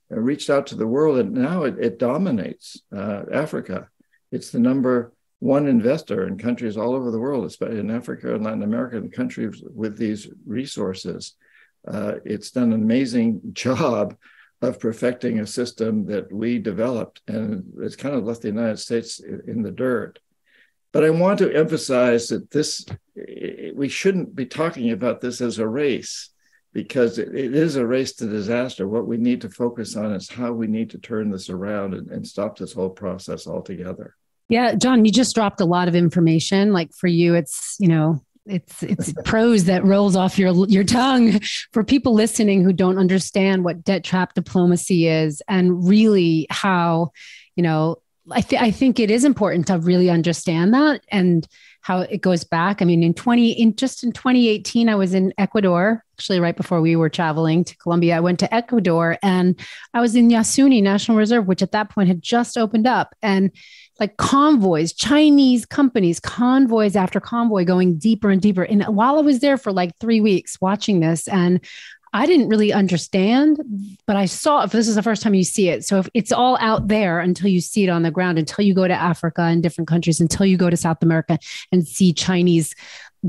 and 0.09 0.25
reached 0.25 0.49
out 0.49 0.69
to 0.69 0.77
the 0.77 0.87
world. 0.87 1.19
And 1.19 1.33
now 1.33 1.65
it, 1.65 1.79
it 1.79 1.99
dominates 1.99 2.81
uh, 2.95 3.25
Africa. 3.31 3.89
It's 4.33 4.51
the 4.51 4.59
number 4.59 5.13
one 5.41 5.69
investor 5.69 6.27
in 6.27 6.37
countries 6.37 6.77
all 6.77 6.95
over 6.95 7.11
the 7.11 7.19
world, 7.19 7.45
especially 7.45 7.79
in 7.79 7.91
Africa 7.91 8.35
and 8.35 8.45
Latin 8.45 8.63
America, 8.63 8.97
and 8.97 9.13
countries 9.13 9.63
with 9.75 9.97
these 9.97 10.29
resources. 10.47 11.35
Uh, 11.87 12.15
it's 12.25 12.51
done 12.51 12.73
an 12.73 12.83
amazing 12.83 13.41
job 13.53 14.17
of 14.61 14.81
perfecting 14.81 15.39
a 15.39 15.47
system 15.47 16.07
that 16.07 16.33
we 16.33 16.59
developed, 16.59 17.23
and 17.29 17.73
it's 17.79 17.95
kind 17.95 18.15
of 18.15 18.25
left 18.25 18.43
the 18.43 18.49
United 18.49 18.79
States 18.79 19.21
in 19.21 19.63
the 19.63 19.71
dirt. 19.71 20.19
But 20.93 21.05
I 21.05 21.11
want 21.11 21.39
to 21.39 21.55
emphasize 21.55 22.29
that 22.29 22.51
this, 22.51 22.85
we 23.75 23.89
shouldn't 23.89 24.35
be 24.35 24.47
talking 24.47 24.91
about 24.91 25.21
this 25.21 25.41
as 25.41 25.59
a 25.59 25.69
race 25.69 26.31
because 26.73 27.19
it 27.19 27.55
is 27.55 27.77
a 27.77 27.87
race 27.87 28.15
to 28.15 28.27
disaster. 28.27 28.89
What 28.89 29.07
we 29.07 29.17
need 29.17 29.43
to 29.43 29.51
focus 29.51 29.97
on 29.97 30.13
is 30.13 30.29
how 30.29 30.53
we 30.53 30.67
need 30.67 30.91
to 30.91 30.99
turn 30.99 31.31
this 31.31 31.51
around 31.51 31.95
and, 31.95 32.11
and 32.11 32.27
stop 32.27 32.59
this 32.59 32.73
whole 32.73 32.91
process 32.91 33.47
altogether. 33.47 34.17
Yeah, 34.49 34.75
John, 34.75 35.05
you 35.05 35.13
just 35.13 35.35
dropped 35.35 35.61
a 35.61 35.67
lot 35.67 35.89
of 35.89 35.95
information. 35.95 36.73
Like 36.73 36.93
for 36.93 37.07
you, 37.07 37.35
it's, 37.35 37.77
you 37.79 37.89
know, 37.89 38.21
it's 38.47 38.83
it's 38.83 39.13
prose 39.25 39.65
that 39.67 39.85
rolls 39.85 40.17
off 40.17 40.39
your 40.39 40.67
your 40.69 40.85
tongue 40.85 41.39
for 41.73 41.85
people 41.85 42.15
listening 42.15 42.65
who 42.65 42.73
don't 42.73 42.99
understand 42.99 43.63
what 43.63 43.85
debt 43.85 44.05
trap 44.05 44.33
diplomacy 44.33 45.07
is 45.07 45.43
and 45.49 45.87
really 45.87 46.47
how, 46.49 47.11
you 47.57 47.63
know, 47.63 47.97
I, 48.31 48.41
th- 48.41 48.61
I 48.61 48.71
think 48.71 48.99
it 48.99 49.11
is 49.11 49.25
important 49.25 49.67
to 49.69 49.79
really 49.79 50.11
understand 50.11 50.75
that 50.75 51.03
and 51.11 51.47
how 51.81 52.01
it 52.01 52.21
goes 52.21 52.45
back. 52.45 52.83
I 52.83 52.85
mean, 52.85 53.03
in 53.03 53.15
20, 53.15 53.53
in 53.53 53.77
just 53.77 54.05
in 54.05 54.13
2018, 54.13 54.89
I 54.89 54.95
was 54.95 55.15
in 55.15 55.33
Ecuador, 55.39 56.05
actually 56.19 56.41
right 56.41 56.57
before 56.57 56.81
we 56.81 56.97
were 56.97 57.09
traveling 57.09 57.65
to 57.65 57.77
Colombia. 57.79 58.17
I 58.17 58.21
went 58.21 58.41
to 58.41 58.55
Ecuador 58.55 59.17
and 59.23 59.59
I 59.95 60.01
was 60.01 60.15
in 60.15 60.29
Yasuni 60.29 60.83
National 60.83 61.17
Reserve, 61.17 61.47
which 61.47 61.63
at 61.63 61.73
that 61.73 61.91
point 61.91 62.09
had 62.09 62.21
just 62.21 62.59
opened 62.59 62.87
up. 62.87 63.15
And 63.23 63.51
like 63.99 64.17
convoys, 64.17 64.93
Chinese 64.93 65.67
companies, 65.67 66.21
convoys 66.21 66.97
after 66.97 67.21
convoy 67.21 67.65
going 67.65 67.99
deeper 67.99 68.31
and 68.31 68.41
deeper. 68.41 68.63
And 68.63 68.85
while 68.85 69.19
I 69.19 69.23
was 69.23 69.41
there 69.41 69.59
for 69.59 69.73
like 69.73 69.97
three 69.99 70.21
weeks 70.21 70.61
watching 70.61 71.01
this, 71.01 71.27
and 71.29 71.61
I 72.13 72.27
didn't 72.27 72.49
really 72.49 72.73
understand, 72.73 73.61
but 74.07 74.17
I 74.17 74.25
saw 74.25 74.63
if 74.63 74.73
this 74.73 74.89
is 74.89 74.95
the 74.95 75.03
first 75.03 75.23
time 75.23 75.35
you 75.35 75.45
see 75.45 75.69
it. 75.69 75.85
So 75.85 75.99
if 75.99 76.09
it's 76.15 76.33
all 76.33 76.57
out 76.59 76.89
there 76.89 77.21
until 77.21 77.49
you 77.49 77.61
see 77.61 77.85
it 77.85 77.91
on 77.91 78.03
the 78.03 78.11
ground, 78.11 78.39
until 78.39 78.65
you 78.65 78.73
go 78.73 78.89
to 78.89 78.95
Africa 78.95 79.43
and 79.43 79.63
different 79.63 79.89
countries, 79.89 80.21
until 80.21 80.47
you 80.47 80.57
go 80.57 80.71
to 80.71 80.77
South 80.77 81.03
America 81.03 81.39
and 81.71 81.87
see 81.87 82.13
Chinese 82.15 82.75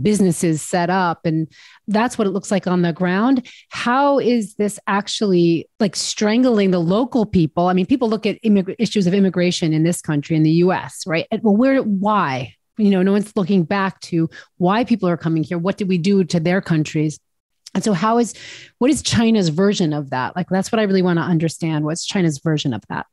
businesses 0.02 0.62
set 0.62 0.90
up 0.90 1.20
and 1.26 1.48
that's 1.88 2.18
what 2.18 2.28
it 2.28 2.32
looks 2.32 2.52
like 2.52 2.68
on 2.68 2.82
the 2.82 2.94
ground 2.94 3.48
how 3.70 4.20
is 4.20 4.56
this 4.56 4.80
actually 4.88 5.68
like 5.80 5.96
strangling 5.96 6.72
the 6.72 6.80
local 6.80 7.26
people 7.26 7.68
i 7.68 7.74
mean 7.74 7.86
people 7.86 8.10
look 8.10 8.26
at 8.26 8.42
immig- 8.44 8.76
issues 8.78 9.08
of 9.08 9.14
immigration 9.14 9.74
in 9.74 9.84
this 9.84 10.02
country 10.02 10.36
in 10.36 10.44
the 10.44 10.52
us 10.52 11.04
right 11.08 11.28
well 11.42 11.56
where 11.56 11.82
why 11.82 12.54
you 12.78 12.90
know 12.90 13.02
no 13.02 13.12
one's 13.12 13.36
looking 13.36 13.64
back 13.64 14.00
to 14.02 14.30
why 14.58 14.84
people 14.84 15.10
are 15.10 15.18
coming 15.18 15.44
here 15.44 15.58
what 15.58 15.78
did 15.78 15.88
we 15.88 15.98
do 15.98 16.24
to 16.24 16.40
their 16.40 16.62
countries 16.62 17.20
and 17.76 17.84
so 17.84 17.94
how 17.94 18.18
is 18.18 18.34
what 18.80 18.90
is 18.90 19.02
China's 19.02 19.50
version 19.50 19.94
of 19.94 20.10
that? 20.10 20.36
Like 20.36 20.50
that's 20.50 20.72
what 20.72 20.80
I 20.80 20.84
really 20.84 21.02
want 21.02 21.20
to 21.20 21.24
understand. 21.24 21.86
What's 21.86 22.06
China's 22.06 22.40
version 22.40 22.74
of 22.74 22.82
that? 22.90 23.06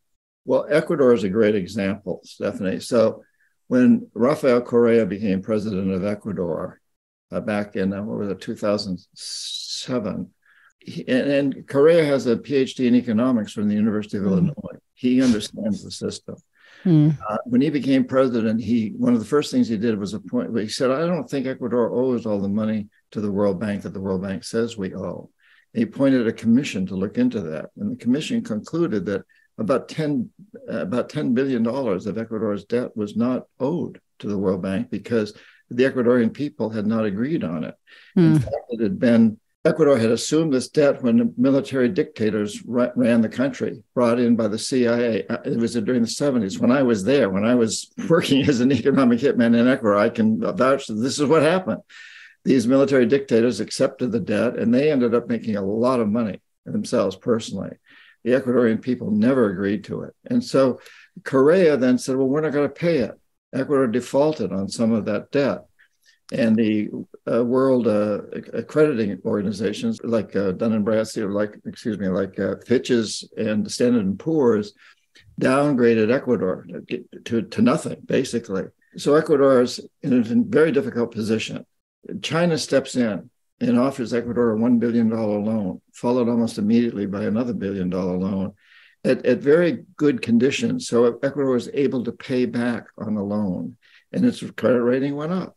Well, 0.44 0.66
Ecuador 0.70 1.12
is 1.12 1.24
a 1.24 1.28
great 1.28 1.54
example, 1.54 2.20
Stephanie. 2.24 2.80
So 2.80 3.22
when 3.68 4.08
Rafael 4.14 4.60
Correa 4.60 5.06
became 5.06 5.42
president 5.42 5.92
of 5.92 6.04
Ecuador 6.04 6.80
uh, 7.30 7.40
back 7.40 7.76
in 7.76 7.92
uh, 7.92 8.02
what 8.02 8.18
was 8.18 8.28
it, 8.28 8.40
2007, 8.40 10.30
he, 10.78 11.08
and, 11.08 11.30
and, 11.30 11.68
Correa 11.68 12.04
has 12.04 12.26
a 12.26 12.36
PhD 12.36 12.86
in 12.86 12.94
economics 12.94 13.52
from 13.52 13.68
the 13.68 13.74
University 13.74 14.18
of 14.18 14.24
mm. 14.24 14.28
Illinois. 14.28 14.78
He 14.94 15.20
understands 15.20 15.82
the 15.82 15.90
system. 15.90 16.36
Mm. 16.84 17.18
Uh, 17.28 17.38
when 17.46 17.60
he 17.60 17.70
became 17.70 18.04
president, 18.04 18.62
he 18.62 18.90
one 18.96 19.12
of 19.12 19.18
the 19.18 19.26
first 19.26 19.50
things 19.50 19.66
he 19.66 19.76
did 19.76 19.98
was 19.98 20.14
appoint. 20.14 20.56
He 20.56 20.68
said, 20.68 20.92
"I 20.92 21.00
don't 21.00 21.28
think 21.28 21.46
Ecuador 21.46 21.90
owes 21.90 22.26
all 22.26 22.40
the 22.40 22.48
money 22.48 22.88
to 23.10 23.20
the 23.20 23.32
World 23.32 23.58
Bank 23.58 23.82
that 23.82 23.92
the 23.92 24.00
World 24.00 24.22
Bank 24.22 24.44
says 24.44 24.76
we 24.76 24.94
owe. 24.94 25.30
And 25.74 25.80
he 25.80 25.82
appointed 25.82 26.26
a 26.26 26.32
commission 26.32 26.86
to 26.86 26.94
look 26.94 27.18
into 27.18 27.40
that. 27.40 27.70
And 27.76 27.92
the 27.92 27.96
commission 27.96 28.42
concluded 28.42 29.06
that 29.06 29.22
about 29.58 29.88
10, 29.88 30.30
uh, 30.70 30.80
about 30.80 31.08
$10 31.08 31.34
billion 31.34 31.66
of 31.66 32.18
Ecuador's 32.18 32.64
debt 32.64 32.96
was 32.96 33.16
not 33.16 33.46
owed 33.58 34.00
to 34.18 34.28
the 34.28 34.38
World 34.38 34.62
Bank 34.62 34.90
because 34.90 35.34
the 35.70 35.84
Ecuadorian 35.84 36.32
people 36.32 36.70
had 36.70 36.86
not 36.86 37.04
agreed 37.04 37.42
on 37.42 37.64
it. 37.64 37.74
Mm. 38.16 38.22
In 38.22 38.30
hmm. 38.32 38.38
fact, 38.38 38.66
it 38.70 38.80
had 38.80 38.98
been 38.98 39.38
Ecuador 39.64 39.98
had 39.98 40.12
assumed 40.12 40.52
this 40.52 40.68
debt 40.68 41.02
when 41.02 41.34
military 41.36 41.88
dictators 41.88 42.62
ran 42.64 43.20
the 43.20 43.28
country, 43.28 43.82
brought 43.94 44.20
in 44.20 44.36
by 44.36 44.46
the 44.46 44.60
CIA. 44.60 45.26
Uh, 45.26 45.38
it 45.44 45.58
was 45.58 45.74
during 45.74 46.02
the 46.02 46.08
70s 46.08 46.60
when 46.60 46.70
I 46.70 46.84
was 46.84 47.02
there, 47.02 47.30
when 47.30 47.44
I 47.44 47.56
was 47.56 47.90
working 48.08 48.48
as 48.48 48.60
an 48.60 48.70
economic 48.70 49.18
hitman 49.18 49.58
in 49.58 49.66
Ecuador. 49.66 49.96
I 49.96 50.08
can 50.08 50.40
vouch 50.40 50.86
that 50.86 50.94
this 50.94 51.18
is 51.18 51.26
what 51.26 51.42
happened 51.42 51.82
these 52.46 52.68
military 52.68 53.06
dictators 53.06 53.58
accepted 53.58 54.12
the 54.12 54.20
debt 54.20 54.56
and 54.56 54.72
they 54.72 54.90
ended 54.90 55.14
up 55.14 55.28
making 55.28 55.56
a 55.56 55.62
lot 55.62 55.98
of 55.98 56.08
money 56.08 56.40
themselves 56.64 57.16
personally. 57.16 57.70
The 58.26 58.32
Ecuadorian 58.32 58.82
people 58.82 59.12
never 59.12 59.50
agreed 59.50 59.84
to 59.84 60.02
it. 60.02 60.12
And 60.24 60.42
so 60.42 60.80
Correa 61.22 61.76
then 61.76 61.96
said, 61.96 62.16
well, 62.16 62.26
we're 62.26 62.40
not 62.40 62.52
going 62.52 62.68
to 62.68 62.74
pay 62.74 62.98
it. 62.98 63.12
Ecuador 63.54 63.86
defaulted 63.86 64.52
on 64.52 64.68
some 64.68 64.90
of 64.90 65.04
that 65.04 65.30
debt. 65.30 65.66
And 66.32 66.56
the 66.56 66.90
uh, 67.30 67.44
world 67.44 67.86
uh, 67.86 68.22
accrediting 68.52 69.20
organizations 69.24 70.00
like 70.02 70.34
uh, 70.34 70.50
Dun 70.50 70.72
and 70.72 70.84
Bradstreet, 70.84 71.26
or 71.26 71.30
like 71.30 71.54
excuse 71.66 72.00
me, 72.00 72.08
like 72.08 72.36
uh, 72.40 72.56
Fitch's 72.66 73.30
and 73.36 73.70
Standard 73.70 74.04
and 74.04 74.18
Poor's, 74.18 74.72
downgraded 75.40 76.12
Ecuador 76.12 76.66
to, 77.26 77.42
to 77.42 77.62
nothing, 77.62 77.98
basically. 78.04 78.64
So 78.96 79.14
Ecuador 79.14 79.62
is 79.62 79.78
in 80.02 80.12
a 80.14 80.24
very 80.50 80.72
difficult 80.72 81.12
position. 81.12 81.64
China 82.22 82.58
steps 82.58 82.96
in 82.96 83.30
and 83.60 83.78
offers 83.78 84.12
Ecuador 84.12 84.54
a 84.54 84.58
$1 84.58 84.78
billion 84.78 85.08
loan, 85.08 85.80
followed 85.94 86.28
almost 86.28 86.58
immediately 86.58 87.06
by 87.06 87.24
another 87.24 87.54
billion 87.54 87.88
dollar 87.88 88.16
loan 88.16 88.54
at, 89.04 89.24
at 89.24 89.38
very 89.38 89.84
good 89.96 90.20
conditions. 90.20 90.86
So 90.88 91.18
Ecuador 91.22 91.52
was 91.52 91.70
able 91.72 92.04
to 92.04 92.12
pay 92.12 92.44
back 92.44 92.86
on 92.98 93.14
the 93.14 93.22
loan 93.22 93.76
and 94.12 94.24
its 94.24 94.42
credit 94.52 94.82
rating 94.82 95.16
went 95.16 95.32
up. 95.32 95.56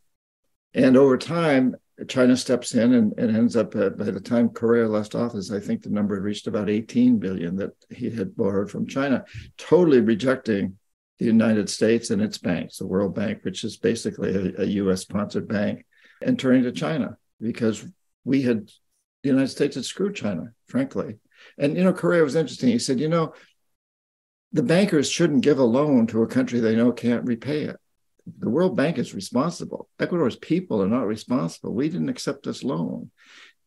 And 0.74 0.96
over 0.96 1.18
time, 1.18 1.76
China 2.08 2.38
steps 2.38 2.74
in 2.76 2.94
and, 2.94 3.14
and 3.18 3.36
ends 3.36 3.56
up 3.56 3.76
at, 3.76 3.98
by 3.98 4.06
the 4.06 4.22
time 4.22 4.50
Correa 4.50 4.88
left 4.88 5.16
office, 5.16 5.52
I 5.52 5.60
think 5.60 5.82
the 5.82 5.90
number 5.90 6.16
had 6.16 6.24
reached 6.24 6.48
about 6.48 6.70
18 6.70 7.18
billion 7.18 7.58
that 7.58 7.72
he 7.90 8.10
had 8.10 8.36
borrowed 8.36 8.72
from 8.72 8.88
China, 8.88 9.26
totally 9.58 10.00
rejecting 10.00 10.78
the 11.18 11.26
United 11.26 11.70
States 11.70 12.12
and 12.12 12.22
its 12.22 12.38
banks, 12.38 12.78
the 12.78 12.88
World 12.88 13.14
Bank, 13.14 13.40
which 13.44 13.66
is 13.66 13.76
basically 13.76 14.34
a, 14.34 14.62
a 14.62 14.66
US 14.66 15.02
sponsored 15.02 15.50
bank 15.50 15.86
and 16.22 16.40
turning 16.40 16.64
to 16.64 16.72
China 16.72 17.18
because 17.42 17.86
we 18.24 18.42
had 18.42 18.70
the 19.24 19.30
United 19.30 19.50
States 19.50 19.76
had 19.76 19.86
screwed 19.86 20.16
China, 20.16 20.54
frankly. 20.68 21.18
And 21.58 21.78
you 21.78 21.84
know, 21.84 21.94
Correa 21.94 22.24
was 22.24 22.36
interesting. 22.36 22.70
He 22.70 22.80
said, 22.80 23.00
you 23.00 23.10
know, 23.10 23.34
the 24.52 24.64
bankers 24.64 25.10
shouldn't 25.10 25.44
give 25.44 25.60
a 25.60 25.64
loan 25.64 26.08
to 26.08 26.24
a 26.24 26.28
country 26.28 26.60
they 26.60 26.76
know 26.76 26.92
can't 26.92 27.26
repay 27.26 27.64
it. 27.64 27.78
The 28.40 28.50
World 28.50 28.76
Bank 28.76 28.98
is 28.98 29.14
responsible. 29.14 29.90
Ecuador's 30.00 30.36
people 30.36 30.82
are 30.82 30.88
not 30.88 31.08
responsible. 31.08 31.74
We 31.74 31.90
didn't 31.90 32.10
accept 32.10 32.44
this 32.44 32.64
loan. 32.64 33.12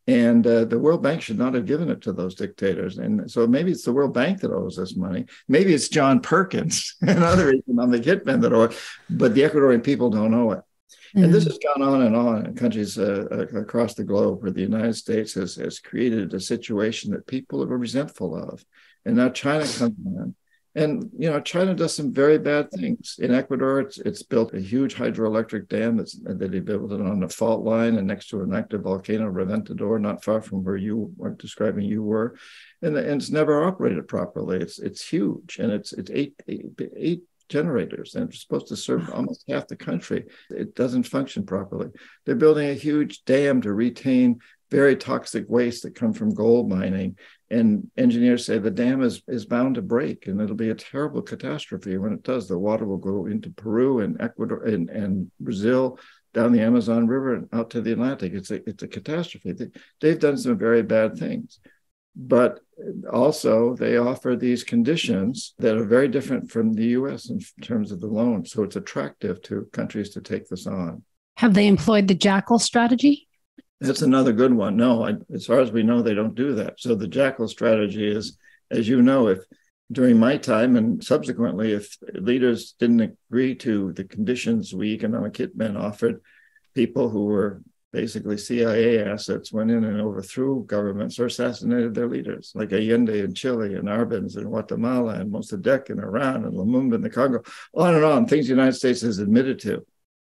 And 0.07 0.45
uh, 0.47 0.65
the 0.65 0.79
World 0.79 1.03
Bank 1.03 1.23
should 1.23 1.39
not 1.39 1.55
have 1.55 1.67
given 1.67 1.89
it 1.89 2.03
to 2.03 2.13
those 2.13 2.35
dictators. 2.35 2.99
And 2.99 3.31
so 3.31 3.47
maybe 3.47 3.71
it's 3.71 3.85
the 3.85 3.93
World 3.93 4.13
Bank 4.13 4.41
that 4.41 4.53
owes 4.53 4.79
us 4.79 4.97
money. 4.97 5.27
Maybe 5.49 5.75
it's 5.75 5.89
John 5.89 6.21
Perkins 6.21 6.97
and 7.07 7.23
other 7.23 7.53
economic 7.53 8.03
hitmen 8.03 8.41
that 8.43 8.53
owe 8.53 8.65
it, 8.65 8.77
but 9.09 9.35
the 9.35 9.43
Ecuadorian 9.43 9.85
people 9.85 10.11
don't 10.11 10.35
owe 10.35 10.53
it. 10.53 10.61
Mm-hmm. 11.15 11.25
And 11.25 11.35
this 11.35 11.45
mm. 11.45 11.49
has 11.49 11.59
gone 11.59 11.83
on 11.83 12.03
and 12.03 12.17
on 12.17 12.47
in 12.47 12.55
countries 12.55 12.99
uh, 12.99 13.27
uh, 13.31 13.59
across 13.59 13.95
the 13.95 14.05
globe 14.05 14.43
where 14.43 14.51
the 14.51 14.61
United 14.61 14.95
States 14.95 15.35
has, 15.35 15.57
has 15.57 15.79
created 15.79 16.33
a 16.33 16.41
situation 16.41 17.13
that 17.13 17.27
people 17.27 17.63
are 17.63 17.79
resentful 17.79 18.37
of. 18.37 18.65
And 19.05 19.17
now 19.17 19.29
China 19.29 19.67
comes 19.67 19.97
in. 20.05 20.35
And 20.75 21.11
you 21.19 21.31
know, 21.31 21.39
China 21.39 21.75
does 21.75 21.95
some 21.95 22.15
very 22.15 22.39
bad 22.39 22.71
things. 22.71 23.17
In 23.19 23.35
Ecuador, 23.35 23.81
it's 23.81 23.99
it's 23.99 24.23
built 24.23 24.55
a 24.55 24.61
huge 24.61 24.95
hydroelectric 24.95 25.69
dam 25.69 25.99
that's 25.99 26.19
that 26.21 26.39
they 26.39 26.61
built 26.61 26.91
it 26.93 27.01
on 27.01 27.23
a 27.23 27.29
fault 27.29 27.63
line 27.63 27.97
and 27.97 28.07
next 28.07 28.29
to 28.29 28.41
an 28.41 28.55
active 28.55 28.83
volcano, 28.83 29.31
Reventador, 29.31 30.01
not 30.01 30.25
far 30.25 30.41
from 30.41 30.65
where 30.65 30.79
you 30.79 31.13
were 31.19 31.31
describing 31.31 31.85
you 31.85 32.03
were, 32.03 32.37
and, 32.81 32.97
and 32.97 33.21
it's 33.21 33.31
never 33.31 33.65
operated 33.65 34.09
properly. 34.09 34.61
It's 34.61 34.79
it's 34.79 35.07
huge, 35.07 35.59
and 35.59 35.71
it's 35.71 35.93
it's 35.93 36.11
eight 36.11 36.37
eight, 36.49 36.65
eight 36.97 37.23
generators 37.53 38.15
and 38.15 38.29
it's 38.29 38.41
supposed 38.41 38.69
to 38.69 38.77
serve 38.77 39.11
almost 39.11 39.45
half 39.49 39.69
the 39.69 39.77
country. 39.77 40.25
It 40.51 40.75
doesn't 40.75 41.05
function 41.05 41.45
properly. 41.45 41.89
They're 42.25 42.35
building 42.35 42.71
a 42.71 42.75
huge 42.75 43.25
dam 43.25 43.61
to 43.61 43.73
retain 43.73 44.41
very 44.71 44.97
toxic 44.97 45.45
waste 45.49 45.83
that 45.83 45.95
come 45.95 46.15
from 46.15 46.35
gold 46.35 46.69
mining. 46.69 47.19
And 47.51 47.91
engineers 47.99 48.47
say 48.47 48.59
the 48.59 48.71
dam 48.71 49.03
is, 49.03 49.23
is 49.29 49.45
bound 49.45 49.75
to 49.75 49.83
break 49.83 50.27
and 50.27 50.41
it'll 50.41 50.57
be 50.57 50.71
a 50.71 50.75
terrible 50.75 51.21
catastrophe 51.21 51.99
when 51.99 52.15
it 52.15 52.23
does. 52.23 52.49
The 52.49 52.59
water 52.59 52.87
will 52.87 52.97
go 52.97 53.27
into 53.27 53.51
Peru 53.51 54.01
and 54.01 54.21
Ecuador 54.21 54.65
and, 54.65 54.89
and 54.89 55.31
Brazil 55.39 55.99
down 56.33 56.53
the 56.53 56.63
Amazon 56.63 57.07
River 57.07 57.35
and 57.35 57.49
out 57.53 57.69
to 57.71 57.83
the 57.83 57.93
Atlantic. 57.93 58.33
It's 58.33 58.51
a 58.51 58.67
it's 58.67 58.83
a 58.83 58.89
catastrophe. 58.89 59.53
They, 60.01 60.09
have 60.09 60.19
done 60.19 60.39
some 60.39 60.57
very 60.57 60.83
bad 60.83 61.19
things 61.19 61.61
but 62.15 62.61
also 63.13 63.75
they 63.75 63.97
offer 63.97 64.37
these 64.37 64.65
conditions 64.65 65.55
that 65.59 65.77
are 65.77 65.85
very 65.85 66.09
different 66.09 66.51
from 66.51 66.73
the 66.73 66.87
US 66.99 67.31
in 67.31 67.41
terms 67.63 67.93
of 67.93 68.01
the 68.01 68.07
loan. 68.07 68.45
So 68.45 68.63
it's 68.63 68.77
attractive 68.77 69.43
to 69.43 69.69
countries 69.73 70.11
to 70.11 70.21
take 70.21 70.49
this 70.49 70.67
on. 70.67 71.03
Have 71.39 71.55
they 71.55 71.67
employed 71.67 72.09
the 72.09 72.15
jackal 72.15 72.59
strategy? 72.59 73.29
That's 73.81 74.03
another 74.03 74.33
good 74.33 74.55
one. 74.55 74.77
No, 74.77 75.07
I, 75.07 75.15
as 75.35 75.47
far 75.47 75.61
as 75.61 75.73
we 75.73 75.83
know, 75.83 76.03
they 76.03 76.15
don't 76.15 76.35
do 76.35 76.55
that. 76.55 76.75
So 76.79 76.95
the 76.95 77.09
jackal 77.09 77.49
strategy 77.49 78.07
is, 78.07 78.39
as 78.71 78.89
you 78.89 79.03
know, 79.03 79.29
if 79.29 79.41
during 79.91 80.19
my 80.19 80.37
time 80.37 80.77
and 80.77 81.03
subsequently, 81.03 81.73
if 81.73 81.97
leaders 82.15 82.75
didn't 82.79 83.17
agree 83.31 83.55
to 83.57 83.93
the 83.93 84.05
conditions 84.05 84.73
we 84.73 84.93
economic 84.93 85.35
hitmen 85.35 85.79
offered, 85.79 86.21
people 86.75 87.09
who 87.09 87.25
were 87.25 87.63
basically 87.93 88.39
CIA 88.39 89.05
assets 89.05 89.53
went 89.53 89.71
in 89.71 89.85
and 89.85 90.01
overthrew 90.01 90.65
governments 90.65 91.19
or 91.19 91.27
assassinated 91.27 91.95
their 91.95 92.09
leaders, 92.09 92.53
like 92.55 92.73
Allende 92.73 93.21
in 93.21 93.35
Chile 93.35 93.75
and 93.75 93.87
Arbenz 93.87 94.37
in 94.37 94.45
Guatemala 94.45 95.15
and 95.15 95.31
Mossadegh 95.31 95.91
in 95.91 95.99
Iran 95.99 96.45
and 96.45 96.55
Lumumba 96.55 96.95
in 96.95 97.03
the 97.03 97.11
Congo, 97.11 97.43
on 97.75 97.95
and 97.95 98.05
on, 98.05 98.27
things 98.27 98.47
the 98.47 98.55
United 98.55 98.73
States 98.73 99.03
has 99.03 99.19
admitted 99.19 99.59
to. 99.61 99.85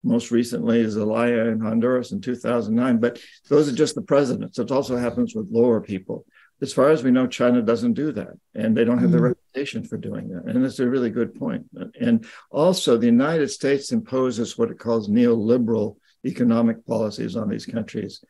Most 0.02 0.32
recently, 0.32 0.80
is 0.80 0.94
Zelaya 0.94 1.48
in 1.48 1.60
Honduras 1.60 2.14
in 2.14 2.22
2009. 2.22 3.00
But 3.00 3.20
those 3.50 3.68
are 3.68 3.76
just 3.76 3.96
the 3.96 4.02
presidents. 4.02 4.58
It 4.58 4.72
also 4.72 4.96
happens 4.96 5.36
with 5.36 5.52
lower 5.52 5.82
people. 5.82 6.26
as 6.62 6.72
far 6.72 6.90
as 6.90 7.04
we 7.04 7.12
know, 7.12 7.28
China 7.28 7.62
doesn't 7.62 7.94
do 7.94 8.14
that, 8.14 8.32
and 8.56 8.78
they 8.78 8.86
don't 8.86 9.00
have 9.00 9.10
mm-hmm. 9.10 9.18
the 9.18 9.36
reputation 9.36 9.84
for 9.84 9.98
doing 9.98 10.30
that. 10.30 10.46
And 10.46 10.64
that's 10.64 10.80
a 10.80 10.88
really 10.88 11.10
good 11.10 11.36
point. 11.36 11.66
And 12.00 12.26
also, 12.50 12.96
the 12.96 13.08
United 13.08 13.50
States 13.50 13.92
imposes 13.92 14.58
what 14.58 14.72
it 14.72 14.80
calls 14.80 15.10
neoliberal 15.10 15.98
economic 16.26 16.86
policies 16.86 17.36
on 17.36 17.50
these 17.50 17.66
countries 17.66 18.24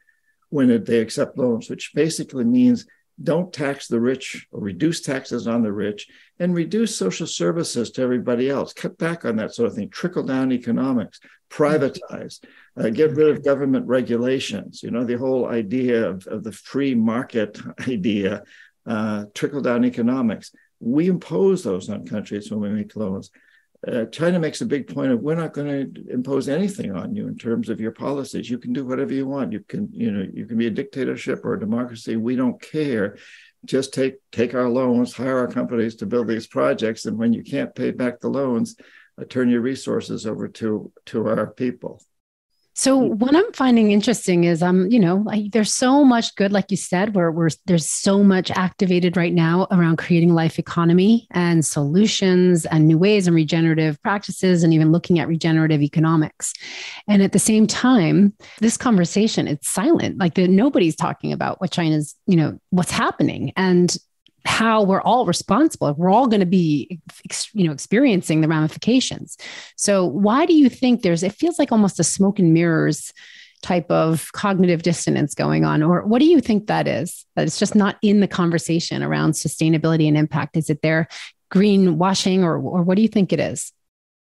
when 0.50 0.84
they 0.84 1.00
accept 1.00 1.38
loans, 1.38 1.69
which 1.69 1.91
basically 1.93 2.43
means 2.43 2.86
don't 3.22 3.51
tax 3.51 3.88
the 3.88 4.00
rich 4.00 4.48
or 4.51 4.62
reduce 4.62 5.01
taxes 5.01 5.48
on 5.48 5.62
the 5.62 5.72
rich 5.72 6.08
and 6.39 6.55
reduce 6.55 6.96
social 6.96 7.27
services 7.27 7.91
to 7.91 8.01
everybody 8.01 8.50
else. 8.50 8.72
Cut 8.72 8.98
back 8.98 9.25
on 9.25 9.36
that 9.38 9.53
sort 9.53 9.69
of 9.69 9.75
thing. 9.75 9.89
Trickle 9.89 10.24
down 10.24 10.51
economics, 10.51 11.19
privatize, 11.50 12.43
uh, 12.77 12.89
get 12.89 13.12
rid 13.12 13.29
of 13.29 13.43
government 13.43 13.86
regulations. 13.88 14.81
You 14.81 14.91
know, 14.91 15.03
the 15.03 15.17
whole 15.17 15.48
idea 15.48 16.08
of, 16.08 16.25
of 16.27 16.43
the 16.43 16.53
free 16.53 16.96
market 16.96 17.60
idea, 17.88 18.43
uh, 18.86 19.25
trickle 19.34 19.62
down 19.62 19.84
economics. 19.84 20.51
We 20.79 21.08
impose 21.08 21.63
those 21.63 21.89
on 21.89 22.05
countries 22.08 22.50
when 22.50 22.62
we 22.62 22.69
make 22.69 22.96
loans 22.96 23.31
uh, 23.88 24.05
China 24.05 24.39
makes 24.39 24.59
a 24.59 24.65
big 24.65 24.93
point 24.93 25.12
of 25.12 25.21
we're 25.21 25.36
not 25.36 25.53
going 25.53 25.93
to 25.93 26.12
impose 26.12 26.50
anything 26.50 26.93
on 26.93 27.15
you 27.15 27.27
in 27.27 27.38
terms 27.38 27.69
of 27.69 27.79
your 27.79 27.91
policies. 27.91 28.50
You 28.50 28.57
can 28.57 28.74
do 28.74 28.86
whatever 28.86 29.13
you 29.13 29.25
want. 29.25 29.53
You 29.53 29.62
can, 29.62 29.88
you 29.93 30.12
know, 30.12 30.27
you 30.33 30.45
can 30.45 30.57
be 30.57 30.67
a 30.67 30.71
dictatorship 30.71 31.45
or 31.45 31.53
a 31.53 31.59
democracy. 31.59 32.17
We 32.17 32.36
don't 32.36 32.62
care. 32.62 33.17
Just 33.63 33.93
take 33.93 34.15
take 34.31 34.53
our 34.53 34.69
loans, 34.69 35.13
hire 35.13 35.38
our 35.38 35.48
companies 35.48 35.95
to 35.98 36.05
build 36.05 36.27
these 36.27 36.48
projects, 36.48 37.05
and 37.05 37.17
when 37.17 37.33
you 37.33 37.43
can't 37.43 37.75
pay 37.75 37.91
back 37.91 38.19
the 38.19 38.29
loans, 38.29 38.75
uh, 39.19 39.25
turn 39.25 39.50
your 39.50 39.62
resources 39.62 40.25
over 40.25 40.48
to 40.48 40.91
to 41.07 41.27
our 41.27 41.48
people. 41.48 42.01
So 42.79 42.95
what 42.95 43.36
I'm 43.36 43.51
finding 43.51 43.91
interesting 43.91 44.45
is 44.45 44.63
um, 44.63 44.89
you 44.89 45.01
know, 45.01 45.25
there's 45.51 45.74
so 45.74 46.05
much 46.05 46.33
good, 46.36 46.53
like 46.53 46.71
you 46.71 46.77
said, 46.77 47.13
where 47.13 47.29
we're 47.29 47.50
there's 47.65 47.89
so 47.89 48.24
much 48.24 48.51
activated 48.51 49.17
right 49.17 49.33
now 49.33 49.67
around 49.69 49.98
creating 49.98 50.33
life 50.33 50.57
economy 50.57 51.27
and 51.31 51.65
solutions 51.65 52.65
and 52.67 52.88
new 52.88 52.98
ways 52.98 53.27
and 53.27 53.36
regenerative 53.36 54.01
practices 54.01 54.63
and 54.63 54.74
even 54.74 54.93
looking 54.93 55.19
at 55.19 55.27
regenerative 55.27 55.81
economics. 55.81 56.53
And 57.05 57.21
at 57.21 57.33
the 57.33 57.38
same 57.38 57.67
time, 57.67 58.33
this 58.59 58.77
conversation, 58.77 59.45
it's 59.45 59.67
silent. 59.67 60.17
Like 60.17 60.36
the, 60.36 60.48
nobody's 60.48 60.95
talking 60.95 61.33
about 61.33 61.59
what 61.59 61.71
China's, 61.71 62.15
you 62.27 62.38
know, 62.38 62.62
what's 62.69 62.91
happening. 62.91 63.51
And 63.57 63.93
how 64.46 64.84
we're 64.84 65.01
all 65.01 65.25
responsible. 65.25 65.93
We're 65.98 66.12
all 66.12 66.27
going 66.27 66.39
to 66.39 66.46
be, 66.46 67.00
you 67.53 67.65
know, 67.65 67.72
experiencing 67.72 68.41
the 68.41 68.48
ramifications. 68.48 69.38
So 69.75 70.05
why 70.05 70.46
do 70.46 70.53
you 70.53 70.69
think 70.69 71.01
there's? 71.01 71.24
It 71.24 71.34
feels 71.34 71.60
like 71.60 71.72
almost 71.72 72.00
a 72.00 72.03
smoke 72.03 72.39
and 72.39 72.53
mirrors 72.53 73.13
type 73.62 73.91
of 73.91 74.31
cognitive 74.31 74.84
dissonance 74.84 75.36
going 75.36 75.65
on, 75.65 75.84
or 75.84 76.05
what 76.05 76.19
do 76.19 76.25
you 76.25 76.39
think 76.39 76.67
that 76.67 76.88
is? 76.88 77.25
That 77.36 77.46
it's 77.46 77.60
just 77.60 77.75
not 77.75 77.98
in 78.01 78.22
the 78.22 78.27
conversation 78.27 79.03
around 79.03 79.31
sustainability 79.31 80.08
and 80.08 80.17
impact. 80.17 80.55
Is 80.55 80.69
it 80.69 80.81
there 80.81 81.08
greenwashing, 81.51 82.43
or 82.43 82.58
or 82.58 82.84
what 82.84 82.96
do 82.96 83.01
you 83.01 83.08
think 83.08 83.34
it 83.34 83.39
is? 83.39 83.74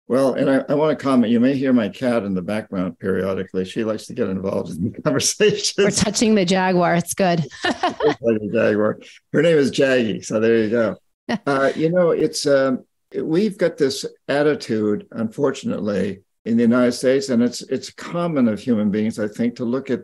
Well, 0.09 0.33
and 0.33 0.49
I, 0.49 0.65
I, 0.67 0.73
want 0.73 0.97
to 0.97 1.01
comment. 1.01 1.31
You 1.31 1.39
may 1.39 1.55
hear 1.55 1.71
my 1.71 1.87
cat 1.87 2.23
in 2.23 2.33
the 2.33 2.41
background 2.41 2.97
periodically. 2.97 3.63
She 3.63 3.83
likes 3.83 4.07
to 4.07 4.15
get 4.15 4.27
involved 4.27 4.71
in 4.71 4.91
the 4.91 5.01
conversation. 5.03 5.83
We're 5.83 5.91
touching 5.91 6.33
the 6.33 6.45
jaguar. 6.45 6.95
It's 6.95 7.13
good. 7.13 7.45
jaguar. 8.51 8.99
Her 9.31 9.41
name 9.43 9.57
is 9.57 9.69
Jaggy. 9.69 10.25
So 10.25 10.39
there 10.39 10.57
you 10.57 10.69
go. 10.71 10.97
Uh, 11.45 11.71
you 11.75 11.91
know, 11.91 12.09
it's 12.09 12.47
um, 12.47 12.83
we've 13.15 13.55
got 13.55 13.77
this 13.77 14.03
attitude, 14.27 15.05
unfortunately, 15.11 16.23
in 16.43 16.57
the 16.57 16.63
United 16.63 16.93
States, 16.93 17.29
and 17.29 17.43
it's 17.43 17.61
it's 17.61 17.91
common 17.91 18.47
of 18.47 18.59
human 18.59 18.89
beings, 18.89 19.19
I 19.19 19.27
think, 19.27 19.57
to 19.57 19.63
look 19.63 19.91
at 19.91 19.99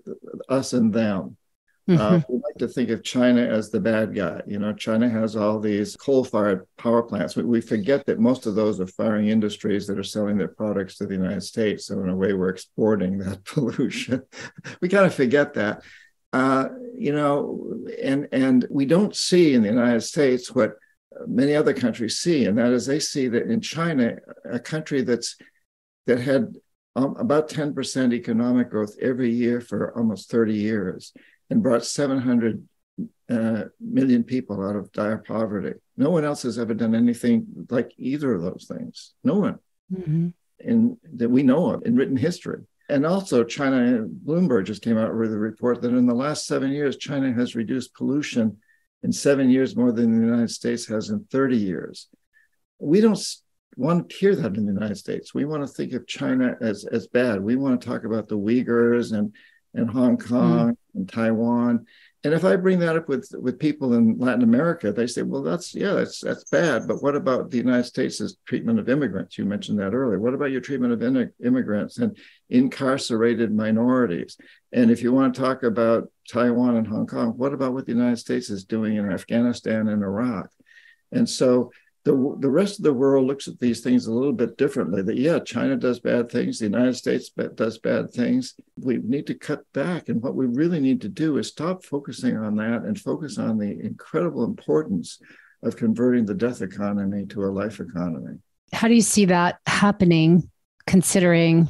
us 0.50 0.74
and 0.74 0.94
them. 0.94 1.36
Mm-hmm. 1.88 2.02
Uh, 2.02 2.22
we 2.28 2.36
like 2.36 2.56
to 2.58 2.68
think 2.68 2.90
of 2.90 3.04
China 3.04 3.42
as 3.42 3.70
the 3.70 3.80
bad 3.80 4.16
guy. 4.16 4.42
You 4.48 4.58
know, 4.58 4.74
China 4.74 5.08
has 5.08 5.36
all 5.36 5.60
these 5.60 5.96
coal-fired 5.96 6.66
power 6.78 7.04
plants. 7.04 7.36
We, 7.36 7.44
we, 7.44 7.62
forget 7.62 8.08
that 8.08 8.20
most 8.20 8.48
of 8.48 8.56
those 8.56 8.80
are 8.80 8.88
firing 8.88 9.30
industries 9.30 9.86
that 9.86 10.00
are 10.00 10.04
selling 10.04 10.38
their 10.38 10.48
products 10.48 10.98
to 10.98 11.06
the 11.06 11.14
United 11.14 11.42
States. 11.44 11.86
So 11.86 12.02
in 12.02 12.10
a 12.10 12.16
way, 12.16 12.34
we're 12.34 12.50
exporting 12.50 13.18
that 13.20 13.46
pollution. 13.46 14.24
we 14.82 14.90
kind 14.90 15.06
of 15.06 15.14
forget 15.14 15.54
that. 15.54 15.84
Uh, 16.34 16.70
you 16.98 17.14
know, 17.14 17.86
and 18.02 18.28
and 18.32 18.66
we 18.70 18.86
don't 18.86 19.16
see 19.16 19.54
in 19.54 19.62
the 19.62 19.70
United 19.70 20.02
States 20.02 20.54
what 20.54 20.74
many 21.28 21.56
other 21.56 21.74
countries 21.74 22.18
see, 22.18 22.46
and 22.46 22.58
that 22.58 22.72
is 22.72 22.88
they 22.88 23.00
see 23.00 23.28
that 23.28 23.44
in 23.44 23.62
China, 23.62 24.18
a 24.52 24.60
country 24.60 25.02
that's 25.02 25.38
that 26.08 26.20
had 26.20 26.56
um, 26.96 27.16
about 27.18 27.50
10% 27.50 28.14
economic 28.14 28.70
growth 28.70 28.96
every 29.02 29.32
year 29.32 29.60
for 29.60 29.98
almost 29.98 30.32
30 30.32 30.54
years 30.54 31.14
and 31.50 31.64
brought 31.64 31.86
700 31.86 32.68
uh, 33.30 33.64
million 33.80 34.24
people 34.24 34.64
out 34.68 34.76
of 34.76 34.92
dire 34.92 35.18
poverty. 35.18 35.80
No 35.98 36.10
one 36.10 36.24
else 36.24 36.44
has 36.44 36.60
ever 36.60 36.74
done 36.74 36.96
anything 36.96 37.46
like 37.70 37.92
either 37.98 38.34
of 38.34 38.42
those 38.42 38.70
things. 38.70 39.14
No 39.24 39.36
one 39.36 39.60
mm-hmm. 39.92 40.30
in, 40.60 40.98
that 41.16 41.30
we 41.30 41.44
know 41.44 41.72
of 41.72 41.86
in 41.86 41.96
written 41.96 42.18
history. 42.18 42.62
And 42.88 43.06
also, 43.06 43.44
China, 43.44 44.06
Bloomberg 44.26 44.66
just 44.66 44.84
came 44.84 44.98
out 44.98 45.16
with 45.16 45.34
a 45.34 45.38
report 45.38 45.82
that 45.82 45.94
in 45.94 46.06
the 46.06 46.14
last 46.14 46.46
seven 46.46 46.72
years, 46.72 46.98
China 46.98 47.34
has 47.34 47.56
reduced 47.56 47.96
pollution 47.96 48.58
in 49.02 49.12
seven 49.12 49.50
years 49.50 49.76
more 49.76 49.92
than 49.92 50.20
the 50.20 50.26
United 50.26 50.52
States 50.52 50.86
has 50.88 51.10
in 51.10 51.26
30 51.32 51.58
years. 51.58 52.10
We 52.78 53.02
don't 53.02 53.20
want 53.76 54.10
to 54.10 54.16
hear 54.16 54.36
that 54.36 54.56
in 54.56 54.68
the 54.68 54.74
United 54.74 54.98
States. 54.98 55.34
We 55.34 55.46
want 55.46 55.64
to 55.64 55.74
think 55.74 55.94
of 55.94 56.06
China 56.06 56.56
as, 56.62 56.86
as 56.86 57.08
bad. 57.08 57.42
We 57.42 57.56
want 57.56 57.82
to 57.82 57.88
talk 57.88 58.04
about 58.04 58.28
the 58.28 58.38
Uyghurs 58.38 59.18
and 59.18 59.34
and 59.76 59.90
Hong 59.90 60.16
hmm. 60.16 60.28
Kong. 60.28 60.78
And 60.96 61.08
Taiwan. 61.08 61.86
And 62.24 62.34
if 62.34 62.44
I 62.44 62.56
bring 62.56 62.80
that 62.80 62.96
up 62.96 63.08
with, 63.08 63.30
with 63.40 63.60
people 63.60 63.94
in 63.94 64.18
Latin 64.18 64.42
America, 64.42 64.92
they 64.92 65.06
say, 65.06 65.22
well, 65.22 65.44
that's, 65.44 65.76
yeah, 65.76 65.94
that's, 65.94 66.22
that's 66.22 66.44
bad. 66.46 66.88
But 66.88 67.04
what 67.04 67.16
about 67.16 67.52
the 67.52 67.58
United 67.58 67.84
States' 67.84 68.38
treatment 68.48 68.80
of 68.80 68.90
immigrants? 68.90 69.38
You 69.38 69.46
mentioned 69.46 69.78
that 69.80 69.94
earlier. 69.94 70.20
What 70.20 70.34
about 70.34 70.50
your 70.50 70.62
treatment 70.62 70.92
of 70.92 71.04
in- 71.04 71.32
immigrants 71.44 72.00
and 72.00 72.18
incarcerated 72.50 73.54
minorities? 73.54 74.38
And 74.74 74.90
if 74.90 75.04
you 75.04 75.14
want 75.14 75.36
to 75.36 75.42
talk 75.42 75.62
about 75.62 76.12
Taiwan 76.28 76.78
and 76.78 76.88
Hong 76.88 77.06
Kong, 77.06 77.34
what 77.38 77.54
about 77.54 77.74
what 77.74 77.86
the 77.86 77.94
United 77.94 78.18
States 78.18 78.50
is 78.50 78.64
doing 78.64 78.96
in 78.96 79.12
Afghanistan 79.12 79.88
and 79.88 80.02
Iraq? 80.02 80.50
And 81.12 81.30
so 81.30 81.72
the, 82.06 82.38
the 82.40 82.50
rest 82.50 82.80
of 82.80 82.84
the 82.84 82.94
world 82.94 83.26
looks 83.26 83.48
at 83.48 83.60
these 83.60 83.82
things 83.82 84.06
a 84.06 84.14
little 84.14 84.32
bit 84.32 84.58
differently 84.58 85.02
that 85.02 85.18
yeah 85.18 85.40
china 85.40 85.76
does 85.76 86.00
bad 86.00 86.32
things 86.32 86.60
the 86.60 86.66
united 86.66 86.96
states 86.96 87.32
does 87.56 87.78
bad 87.80 88.12
things 88.12 88.56
we 88.80 88.98
need 88.98 89.28
to 89.28 89.34
cut 89.34 89.62
back 89.74 90.08
and 90.08 90.22
what 90.22 90.36
we 90.36 90.46
really 90.46 90.80
need 90.80 91.02
to 91.02 91.10
do 91.10 91.38
is 91.38 91.48
stop 91.48 91.84
focusing 91.84 92.38
on 92.38 92.56
that 92.56 92.84
and 92.84 93.00
focus 93.00 93.38
on 93.38 93.58
the 93.58 93.80
incredible 93.82 94.44
importance 94.44 95.20
of 95.64 95.76
converting 95.76 96.26
the 96.26 96.34
death 96.34 96.62
economy 96.62 97.26
to 97.26 97.44
a 97.44 97.48
life 97.48 97.80
economy 97.80 98.38
how 98.72 98.88
do 98.88 98.94
you 98.94 99.02
see 99.02 99.26
that 99.26 99.60
happening 99.66 100.50
considering 100.88 101.68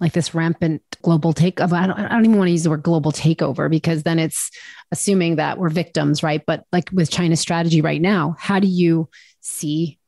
like 0.00 0.12
this 0.14 0.34
rampant 0.34 0.82
global 1.02 1.34
takeover. 1.34 1.74
I 1.74 1.86
don't, 1.86 1.98
I 1.98 2.08
don't 2.08 2.24
even 2.24 2.38
want 2.38 2.48
to 2.48 2.52
use 2.52 2.62
the 2.62 2.70
word 2.70 2.82
global 2.82 3.12
takeover 3.12 3.70
because 3.70 4.02
then 4.02 4.18
it's 4.18 4.50
assuming 4.90 5.36
that 5.36 5.58
we're 5.58 5.68
victims, 5.68 6.22
right? 6.22 6.42
But 6.46 6.64
like 6.72 6.88
with 6.90 7.10
China's 7.10 7.40
strategy 7.40 7.82
right 7.82 8.00
now, 8.00 8.34
how 8.38 8.60
do 8.60 8.66
you 8.66 9.10
see 9.40 9.98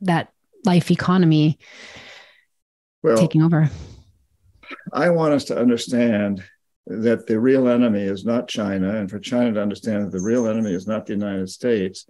that 0.00 0.32
life 0.64 0.90
economy 0.90 1.58
well, 3.02 3.16
taking 3.16 3.42
over? 3.42 3.70
I 4.92 5.10
want 5.10 5.34
us 5.34 5.44
to 5.46 5.58
understand 5.58 6.42
that 6.86 7.26
the 7.26 7.38
real 7.38 7.68
enemy 7.68 8.02
is 8.02 8.24
not 8.24 8.48
China, 8.48 8.96
and 8.96 9.10
for 9.10 9.18
China 9.18 9.54
to 9.54 9.62
understand 9.62 10.06
that 10.06 10.12
the 10.12 10.24
real 10.24 10.46
enemy 10.46 10.72
is 10.72 10.86
not 10.86 11.06
the 11.06 11.14
United 11.14 11.50
States. 11.50 12.06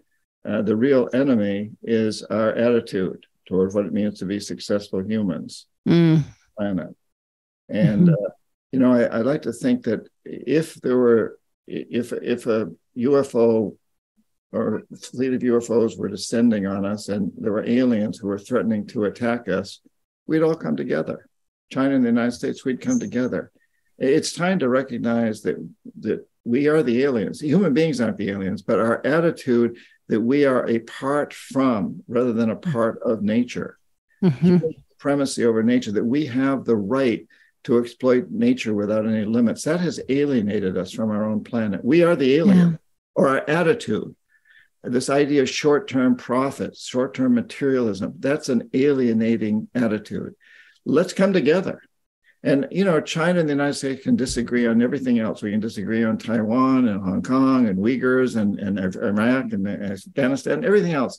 Uh, 0.46 0.62
the 0.62 0.76
real 0.76 1.08
enemy 1.12 1.70
is 1.82 2.22
our 2.24 2.52
attitude 2.52 3.26
toward 3.48 3.74
what 3.74 3.86
it 3.86 3.92
means 3.92 4.18
to 4.18 4.24
be 4.24 4.38
successful 4.38 5.02
humans 5.02 5.66
mm. 5.88 6.22
planet. 6.56 6.94
And 7.68 8.08
mm-hmm. 8.08 8.24
uh, 8.24 8.30
you 8.72 8.78
know, 8.78 8.92
I, 8.92 9.04
I 9.04 9.18
like 9.22 9.42
to 9.42 9.52
think 9.52 9.84
that 9.84 10.08
if 10.24 10.74
there 10.74 10.96
were, 10.96 11.38
if 11.66 12.12
if 12.12 12.46
a 12.46 12.70
UFO 12.98 13.76
or 14.57 14.83
fleet 15.01 15.35
of 15.35 15.42
UFOs 15.42 15.99
were 15.99 16.09
descending 16.09 16.66
on 16.66 16.85
us 16.85 17.09
and 17.09 17.33
there 17.37 17.53
were 17.53 17.66
aliens 17.66 18.19
who 18.19 18.29
were 18.29 18.38
threatening 18.38 18.87
to 18.88 19.05
attack 19.05 19.49
us, 19.49 19.81
we'd 20.27 20.42
all 20.42 20.55
come 20.55 20.77
together. 20.77 21.29
China 21.71 21.95
and 21.95 22.05
the 22.05 22.09
United 22.09 22.33
States, 22.33 22.64
we'd 22.64 22.81
come 22.81 22.99
together. 22.99 23.51
It's 23.99 24.33
time 24.33 24.59
to 24.61 24.69
recognize 24.69 25.42
that, 25.42 25.57
that 26.01 26.27
we 26.45 26.69
are 26.69 26.83
the 26.83 27.03
aliens. 27.03 27.40
Human 27.40 27.75
beings 27.75 28.01
aren't 28.01 28.19
the 28.19 28.31
aliens, 28.31 28.62
but 28.62 28.79
our 28.79 29.05
attitude 29.05 29.79
that 30.09 30.21
we 30.21 30.45
are 30.45 30.64
apart 30.66 31.33
from 31.33 32.03
rather 32.07 32.33
than 32.33 32.51
a 32.51 32.57
part 32.57 33.01
of 33.03 33.23
nature. 33.23 33.79
Mm-hmm. 34.23 34.59
Supremacy 34.92 35.45
over 35.45 35.62
nature, 35.62 35.92
that 35.92 36.05
we 36.05 36.27
have 36.27 36.64
the 36.64 36.77
right 36.77 37.27
to 37.64 37.79
exploit 37.79 38.31
nature 38.31 38.75
without 38.75 39.07
any 39.07 39.25
limits. 39.25 39.64
That 39.64 39.81
has 39.81 40.01
alienated 40.09 40.79
us 40.79 40.92
from 40.92 41.11
our 41.11 41.25
own 41.25 41.42
planet. 41.42 41.85
We 41.85 42.05
are 42.05 42.14
the 42.14 42.37
alien, 42.37 42.71
yeah. 42.71 42.77
or 43.14 43.29
our 43.29 43.51
attitude 43.51 44.14
this 44.87 45.11
idea 45.11 45.42
of 45.42 45.51
short 45.51 45.88
term 45.88 46.16
profits, 46.16 46.87
short 46.87 47.14
term 47.14 47.35
materialism, 47.35 48.14
that's 48.18 48.49
an 48.49 48.70
alienating 48.75 49.68
attitude. 49.75 50.35
Let's 50.85 51.12
come 51.12 51.33
together. 51.33 51.83
And 52.42 52.68
you 52.70 52.85
know, 52.85 53.01
China 53.01 53.40
and 53.40 53.49
the 53.49 53.55
United 53.55 53.75
States 53.75 54.05
can 54.05 54.14
disagree 54.14 54.66
on 54.66 54.81
everything 54.81 55.18
else. 55.18 55.42
We 55.42 55.51
can 55.51 55.61
disagree 55.61 56.05
on 56.05 56.18
Taiwan 56.18 56.87
and 56.87 57.03
Hong 57.03 57.22
Kong 57.22 57.66
and 57.66 57.79
Uyghurs 57.79 58.37
and, 58.37 58.59
and 58.61 58.79
Iraq 58.79 59.53
and 59.53 59.66
Afghanistan, 59.66 60.53
and 60.55 60.64
everything 60.64 60.92
else. 60.92 61.18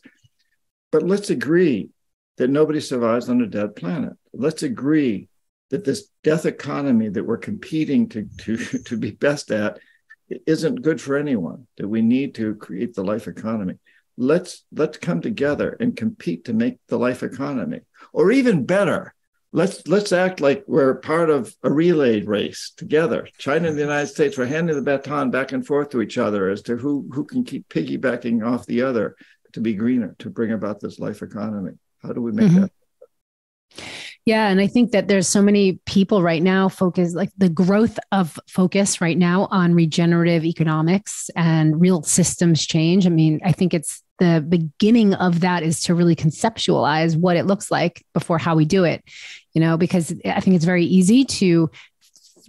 But 0.91 1.03
let's 1.03 1.30
agree 1.30 1.89
that 2.38 2.49
nobody 2.49 2.80
survives 2.80 3.30
on 3.30 3.41
a 3.41 3.47
dead 3.47 3.75
planet. 3.75 4.13
Let's 4.32 4.63
agree 4.63 5.27
that 5.69 5.84
this 5.84 6.10
death 6.23 6.45
economy 6.45 7.10
that 7.10 7.25
we're 7.25 7.38
competing 7.38 8.08
to, 8.10 8.27
to, 8.38 8.58
to 8.86 8.97
be 8.97 9.12
best 9.12 9.51
at 9.51 9.80
isn't 10.29 10.81
good 10.81 10.99
for 11.01 11.15
anyone, 11.15 11.67
that 11.77 11.87
we 11.87 12.01
need 12.01 12.35
to 12.35 12.55
create 12.55 12.93
the 12.93 13.03
life 13.03 13.27
economy. 13.27 13.75
Let's 14.17 14.63
let's 14.71 14.97
come 14.97 15.21
together 15.21 15.77
and 15.79 15.95
compete 15.95 16.45
to 16.45 16.53
make 16.53 16.79
the 16.87 16.97
life 16.97 17.23
economy. 17.23 17.81
Or 18.13 18.31
even 18.31 18.65
better, 18.65 19.13
let's 19.51 19.87
let's 19.87 20.11
act 20.11 20.41
like 20.41 20.63
we're 20.67 20.95
part 20.95 21.29
of 21.29 21.55
a 21.63 21.71
relay 21.71 22.21
race 22.21 22.73
together. 22.75 23.27
China 23.37 23.69
and 23.69 23.77
the 23.77 23.83
United 23.83 24.07
States 24.07 24.37
are 24.39 24.45
handing 24.45 24.75
the 24.75 24.81
baton 24.81 25.29
back 25.29 25.51
and 25.51 25.65
forth 25.65 25.89
to 25.89 26.01
each 26.01 26.17
other 26.17 26.49
as 26.49 26.61
to 26.63 26.77
who 26.77 27.07
who 27.13 27.25
can 27.25 27.43
keep 27.43 27.69
piggybacking 27.69 28.45
off 28.45 28.65
the 28.65 28.81
other 28.81 29.15
to 29.53 29.61
be 29.61 29.73
greener, 29.73 30.15
to 30.19 30.29
bring 30.29 30.51
about 30.51 30.79
this 30.79 30.99
life 30.99 31.21
economy. 31.21 31.73
How 32.01 32.11
do 32.13 32.21
we 32.21 32.31
make 32.31 32.47
mm-hmm. 32.47 32.61
that? 32.61 32.71
Yeah. 34.27 34.49
And 34.49 34.59
I 34.59 34.67
think 34.67 34.91
that 34.91 35.07
there's 35.07 35.25
so 35.25 35.41
many 35.41 35.79
people 35.85 36.21
right 36.21 36.43
now 36.43 36.67
focus 36.67 37.13
like 37.13 37.29
the 37.37 37.47
growth 37.47 37.97
of 38.11 38.37
focus 38.49 38.99
right 38.99 39.17
now 39.17 39.47
on 39.51 39.73
regenerative 39.73 40.43
economics 40.43 41.29
and 41.37 41.79
real 41.79 42.03
systems 42.03 42.67
change. 42.67 43.07
I 43.07 43.09
mean, 43.09 43.39
I 43.45 43.53
think 43.53 43.73
it's 43.73 44.03
the 44.19 44.45
beginning 44.45 45.13
of 45.13 45.39
that 45.39 45.63
is 45.63 45.79
to 45.83 45.95
really 45.95 46.13
conceptualize 46.13 47.15
what 47.15 47.37
it 47.37 47.45
looks 47.45 47.71
like 47.71 48.03
before 48.13 48.37
how 48.37 48.53
we 48.53 48.65
do 48.65 48.83
it, 48.83 49.01
you 49.53 49.61
know, 49.61 49.77
because 49.77 50.13
I 50.25 50.41
think 50.41 50.57
it's 50.57 50.65
very 50.65 50.83
easy 50.83 51.23
to 51.23 51.71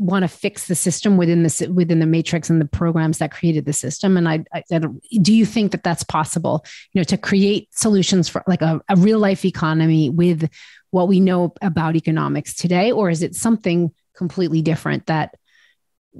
want 0.01 0.25
to 0.25 0.29
fix 0.29 0.67
the 0.67 0.75
system 0.75 1.17
within 1.17 1.45
the 1.45 1.71
within 1.73 1.99
the 2.01 2.07
matrix 2.07 2.51
and 2.51 2.61
the 2.61 2.67
programs 2.67 3.19
that 3.19 3.33
created 3.33 3.65
the 3.65 3.73
system 3.73 4.17
and 4.17 4.29
I, 4.29 4.45
I, 4.55 4.63
I 4.71 4.81
do 5.21 5.35
you 5.35 5.45
think 5.45 5.73
that 5.73 5.83
that's 5.83 6.05
possible 6.05 6.65
you 6.93 7.01
know 7.01 7.05
to 7.05 7.17
create 7.17 7.69
solutions 7.73 8.29
for 8.29 8.45
like 8.47 8.63
a, 8.63 8.81
a 8.89 8.95
real 8.95 9.19
life 9.19 9.45
economy 9.45 10.09
with 10.09 10.49
what 10.91 11.09
we 11.09 11.21
know 11.21 11.55
about 11.63 11.97
economics 11.97 12.55
today 12.55 12.93
or 12.93 13.11
is 13.11 13.23
it 13.23 13.35
something 13.35 13.91
completely 14.15 14.63
different 14.63 15.07
that 15.07 15.35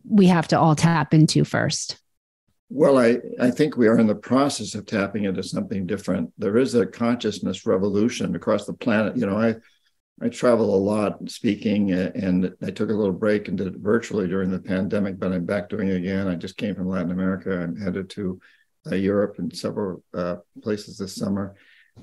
we 0.05 0.27
have 0.27 0.49
to 0.49 0.59
all 0.59 0.75
tap 0.75 1.15
into 1.15 1.45
first 1.45 2.01
well, 2.71 2.99
I, 2.99 3.19
I 3.41 3.51
think 3.51 3.77
we 3.77 3.89
are 3.89 3.99
in 3.99 4.07
the 4.07 4.15
process 4.15 4.75
of 4.75 4.85
tapping 4.85 5.25
into 5.25 5.43
something 5.43 5.87
different. 5.87 6.33
There 6.37 6.59
is 6.59 6.75
a 6.75 6.85
consciousness 6.85 7.65
revolution 7.65 8.35
across 8.35 8.67
the 8.67 8.75
planet. 8.75 9.17
You 9.17 9.27
know, 9.27 9.39
I 9.39 9.55
I 10.21 10.29
travel 10.29 10.75
a 10.75 10.77
lot 10.77 11.31
speaking, 11.31 11.93
and 11.93 12.53
I 12.63 12.71
took 12.71 12.91
a 12.91 12.95
little 12.95 13.13
break 13.13 13.49
and 13.49 13.57
did 13.57 13.69
it 13.69 13.77
virtually 13.77 14.27
during 14.27 14.51
the 14.51 14.59
pandemic, 14.59 15.19
but 15.19 15.33
I'm 15.33 15.47
back 15.47 15.69
doing 15.69 15.89
it 15.89 15.97
again. 15.97 16.27
I 16.27 16.35
just 16.35 16.57
came 16.57 16.75
from 16.75 16.89
Latin 16.89 17.13
America. 17.13 17.59
I'm 17.59 17.77
headed 17.77 18.11
to 18.11 18.41
uh, 18.91 18.97
Europe 18.97 19.37
and 19.39 19.57
several 19.57 20.03
uh, 20.13 20.37
places 20.63 20.99
this 20.99 21.15
summer 21.15 21.55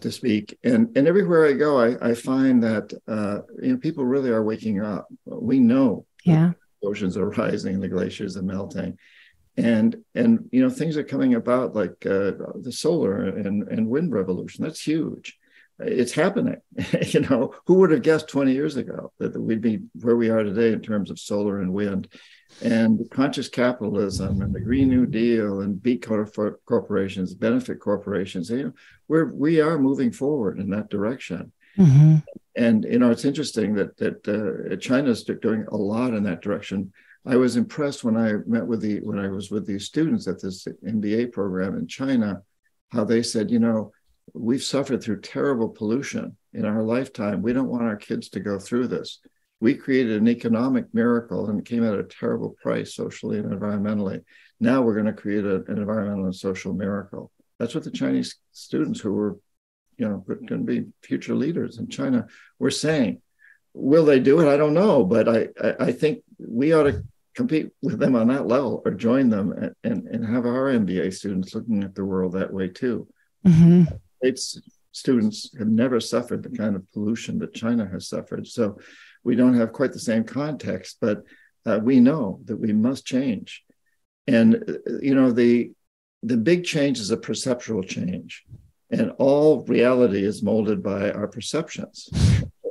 to 0.02 0.12
speak. 0.12 0.58
And 0.64 0.96
and 0.98 1.08
everywhere 1.08 1.46
I 1.46 1.54
go, 1.54 1.80
I, 1.80 2.10
I 2.10 2.14
find 2.14 2.64
that 2.64 2.94
uh, 3.08 3.40
you 3.62 3.74
know 3.74 3.78
people 3.78 4.06
really 4.06 4.30
are 4.30 4.44
waking 4.44 4.82
up. 4.82 5.08
We 5.26 5.60
know 5.60 6.06
yeah. 6.24 6.52
oceans 6.84 7.18
are 7.18 7.30
rising, 7.42 7.80
the 7.80 7.88
glaciers 7.90 8.38
are 8.38 8.44
melting, 8.44 8.98
and 9.58 9.96
and 10.14 10.48
you 10.52 10.62
know 10.62 10.70
things 10.70 10.98
are 10.98 11.04
coming 11.04 11.36
about 11.36 11.76
like 11.76 12.06
uh, 12.06 12.34
the 12.62 12.72
solar 12.72 13.26
and 13.26 13.68
and 13.68 13.88
wind 13.88 14.12
revolution. 14.12 14.64
That's 14.64 14.82
huge 14.82 15.38
it's 15.80 16.14
happening. 16.14 16.58
you 17.08 17.22
know, 17.22 17.54
who 17.66 17.76
would 17.76 17.92
have 17.92 18.02
guessed 18.02 18.28
20 18.30 18.54
years 18.54 18.78
ago 18.78 19.12
that 19.20 19.40
we'd 19.40 19.62
be 19.62 19.82
where 20.02 20.16
we 20.16 20.30
are 20.30 20.44
today 20.44 20.72
in 20.72 20.82
terms 20.82 21.12
of 21.12 21.20
solar 21.20 21.60
and 21.60 21.74
wind 21.74 22.08
and 22.62 23.10
conscious 23.10 23.50
capitalism 23.50 24.42
and 24.42 24.54
the 24.54 24.60
Green 24.60 24.90
New 24.90 25.06
Deal 25.06 25.62
and 25.62 25.82
B 25.82 25.98
corporations, 25.98 27.34
benefit 27.34 27.80
corporations. 27.80 28.50
You 28.50 28.64
know, 28.64 28.74
we're 29.08 29.26
we 29.26 29.60
are 29.60 29.78
moving 29.78 30.12
forward 30.12 30.60
in 30.60 30.70
that 30.70 30.90
direction. 30.90 31.52
Mm-hmm. 31.78 32.18
And 32.56 32.86
you 32.86 33.00
know, 33.00 33.12
it's 33.12 33.26
interesting 33.26 33.76
that 33.76 33.98
that 33.98 34.28
uh, 34.28 34.76
China's 34.78 35.24
doing 35.24 35.66
a 35.72 35.78
lot 35.78 36.14
in 36.14 36.24
that 36.24 36.42
direction. 36.42 36.94
I 37.28 37.36
was 37.38 37.58
impressed 37.58 38.04
when 38.04 38.16
I 38.16 38.34
met 38.46 38.66
with 38.66 38.82
the 38.82 39.00
when 39.00 39.20
I 39.20 39.28
was 39.28 39.52
with 39.52 39.66
these 39.66 39.86
students 39.86 40.28
at 40.28 40.42
this 40.42 40.68
MBA 40.86 41.34
program 41.34 41.76
in 41.76 41.88
China, 41.88 42.44
how 42.92 43.04
they 43.04 43.24
said, 43.24 43.52
you 43.52 43.60
know, 43.60 43.92
we've 44.36 44.64
suffered 44.64 45.02
through 45.02 45.22
terrible 45.22 45.70
pollution 45.70 46.36
in 46.54 46.66
our 46.66 46.84
lifetime. 46.84 47.42
We 47.42 47.54
don't 47.54 47.70
want 47.70 47.84
our 47.84 47.96
kids 47.96 48.30
to 48.30 48.40
go 48.40 48.60
through 48.60 48.88
this. 48.88 49.20
We 49.62 49.76
created 49.76 50.22
an 50.22 50.28
economic 50.28 50.94
miracle 50.94 51.50
and 51.50 51.60
it 51.60 51.66
came 51.66 51.86
at 51.86 51.98
a 51.98 52.04
terrible 52.04 52.56
price 52.62 52.94
socially 52.94 53.40
and 53.40 53.52
environmentally. 53.52 54.24
Now 54.60 54.82
we're 54.82 54.94
going 54.94 55.06
to 55.06 55.14
create 55.14 55.46
a, 55.46 55.64
an 55.68 55.78
environmental 55.78 56.26
and 56.26 56.36
social 56.36 56.74
miracle. 56.74 57.32
That's 57.60 57.74
what 57.74 57.86
the 57.86 57.92
Chinese 57.92 58.36
students 58.52 59.00
who 59.00 59.14
were, 59.14 59.40
you 59.98 60.08
know, 60.08 60.26
going 60.28 60.48
to 60.48 60.58
be 60.58 60.88
future 61.02 61.36
leaders 61.36 61.78
in 61.78 61.88
China 61.88 62.28
were 62.60 62.72
saying. 62.72 63.22
Will 63.74 64.06
they 64.06 64.20
do 64.20 64.40
it? 64.42 64.48
I 64.48 64.58
don't 64.58 64.74
know, 64.74 65.04
but 65.04 65.28
I, 65.28 65.48
I, 65.62 65.76
I 65.80 65.92
think 65.92 66.24
we 66.38 66.74
ought 66.74 66.84
to 66.84 67.04
compete 67.36 67.72
with 67.82 68.00
them 68.00 68.16
on 68.16 68.28
that 68.30 68.48
level 68.48 68.82
or 68.86 68.92
join 68.92 69.30
them 69.30 69.52
and, 69.52 69.76
and, 69.84 70.08
and 70.08 70.26
have 70.26 70.46
our 70.46 70.72
MBA 70.72 71.14
students 71.14 71.54
looking 71.54 71.84
at 71.84 71.96
the 71.96 72.06
world 72.06 72.34
that 72.34 72.54
way 72.54 72.70
too. 72.70 73.08
Mm-hmm. 73.46 73.84
States 74.18 74.60
students 74.92 75.52
have 75.58 75.68
never 75.68 76.00
suffered 76.00 76.42
the 76.42 76.58
kind 76.58 76.76
of 76.76 76.90
pollution 76.94 77.38
that 77.40 77.54
China 77.54 77.86
has 77.92 78.08
suffered. 78.08 78.48
So 78.48 78.80
we 79.26 79.36
don't 79.36 79.56
have 79.56 79.74
quite 79.74 79.92
the 79.92 80.00
same 80.00 80.24
context, 80.24 80.98
but 81.02 81.24
uh, 81.66 81.80
we 81.84 82.00
know 82.00 82.40
that 82.46 82.56
we 82.56 82.72
must 82.72 83.06
change. 83.06 83.64
And 84.28 84.80
you 85.02 85.14
know 85.14 85.32
the 85.32 85.72
the 86.24 86.38
big 86.38 86.64
change 86.64 87.00
is 87.00 87.12
a 87.12 87.18
perceptual 87.18 87.84
change, 87.84 88.44
and 88.90 89.12
all 89.20 89.64
reality 89.66 90.24
is 90.24 90.42
molded 90.42 90.82
by 90.82 91.12
our 91.12 91.28
perceptions. 91.28 92.10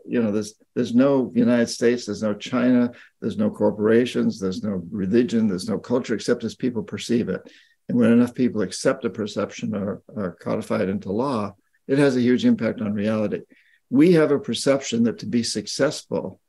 You 0.06 0.22
know, 0.22 0.32
there's 0.32 0.54
there's 0.74 0.94
no 0.94 1.30
United 1.34 1.68
States, 1.68 2.06
there's 2.06 2.22
no 2.22 2.34
China, 2.34 2.90
there's 3.20 3.38
no 3.38 3.50
corporations, 3.50 4.40
there's 4.40 4.62
no 4.64 4.82
religion, 4.90 5.46
there's 5.46 5.68
no 5.68 5.78
culture 5.78 6.14
except 6.14 6.42
as 6.42 6.56
people 6.56 6.82
perceive 6.82 7.28
it. 7.28 7.48
And 7.88 7.98
when 7.98 8.12
enough 8.12 8.34
people 8.34 8.62
accept 8.62 9.04
a 9.04 9.10
perception 9.10 9.74
or 9.74 10.02
are 10.16 10.32
codified 10.32 10.88
into 10.88 11.12
law, 11.12 11.54
it 11.86 11.98
has 11.98 12.16
a 12.16 12.20
huge 12.22 12.44
impact 12.44 12.80
on 12.80 12.94
reality. 12.94 13.42
We 13.90 14.12
have 14.12 14.30
a 14.30 14.38
perception 14.38 15.04
that 15.04 15.18
to 15.18 15.26
be 15.26 15.42
successful 15.42 16.40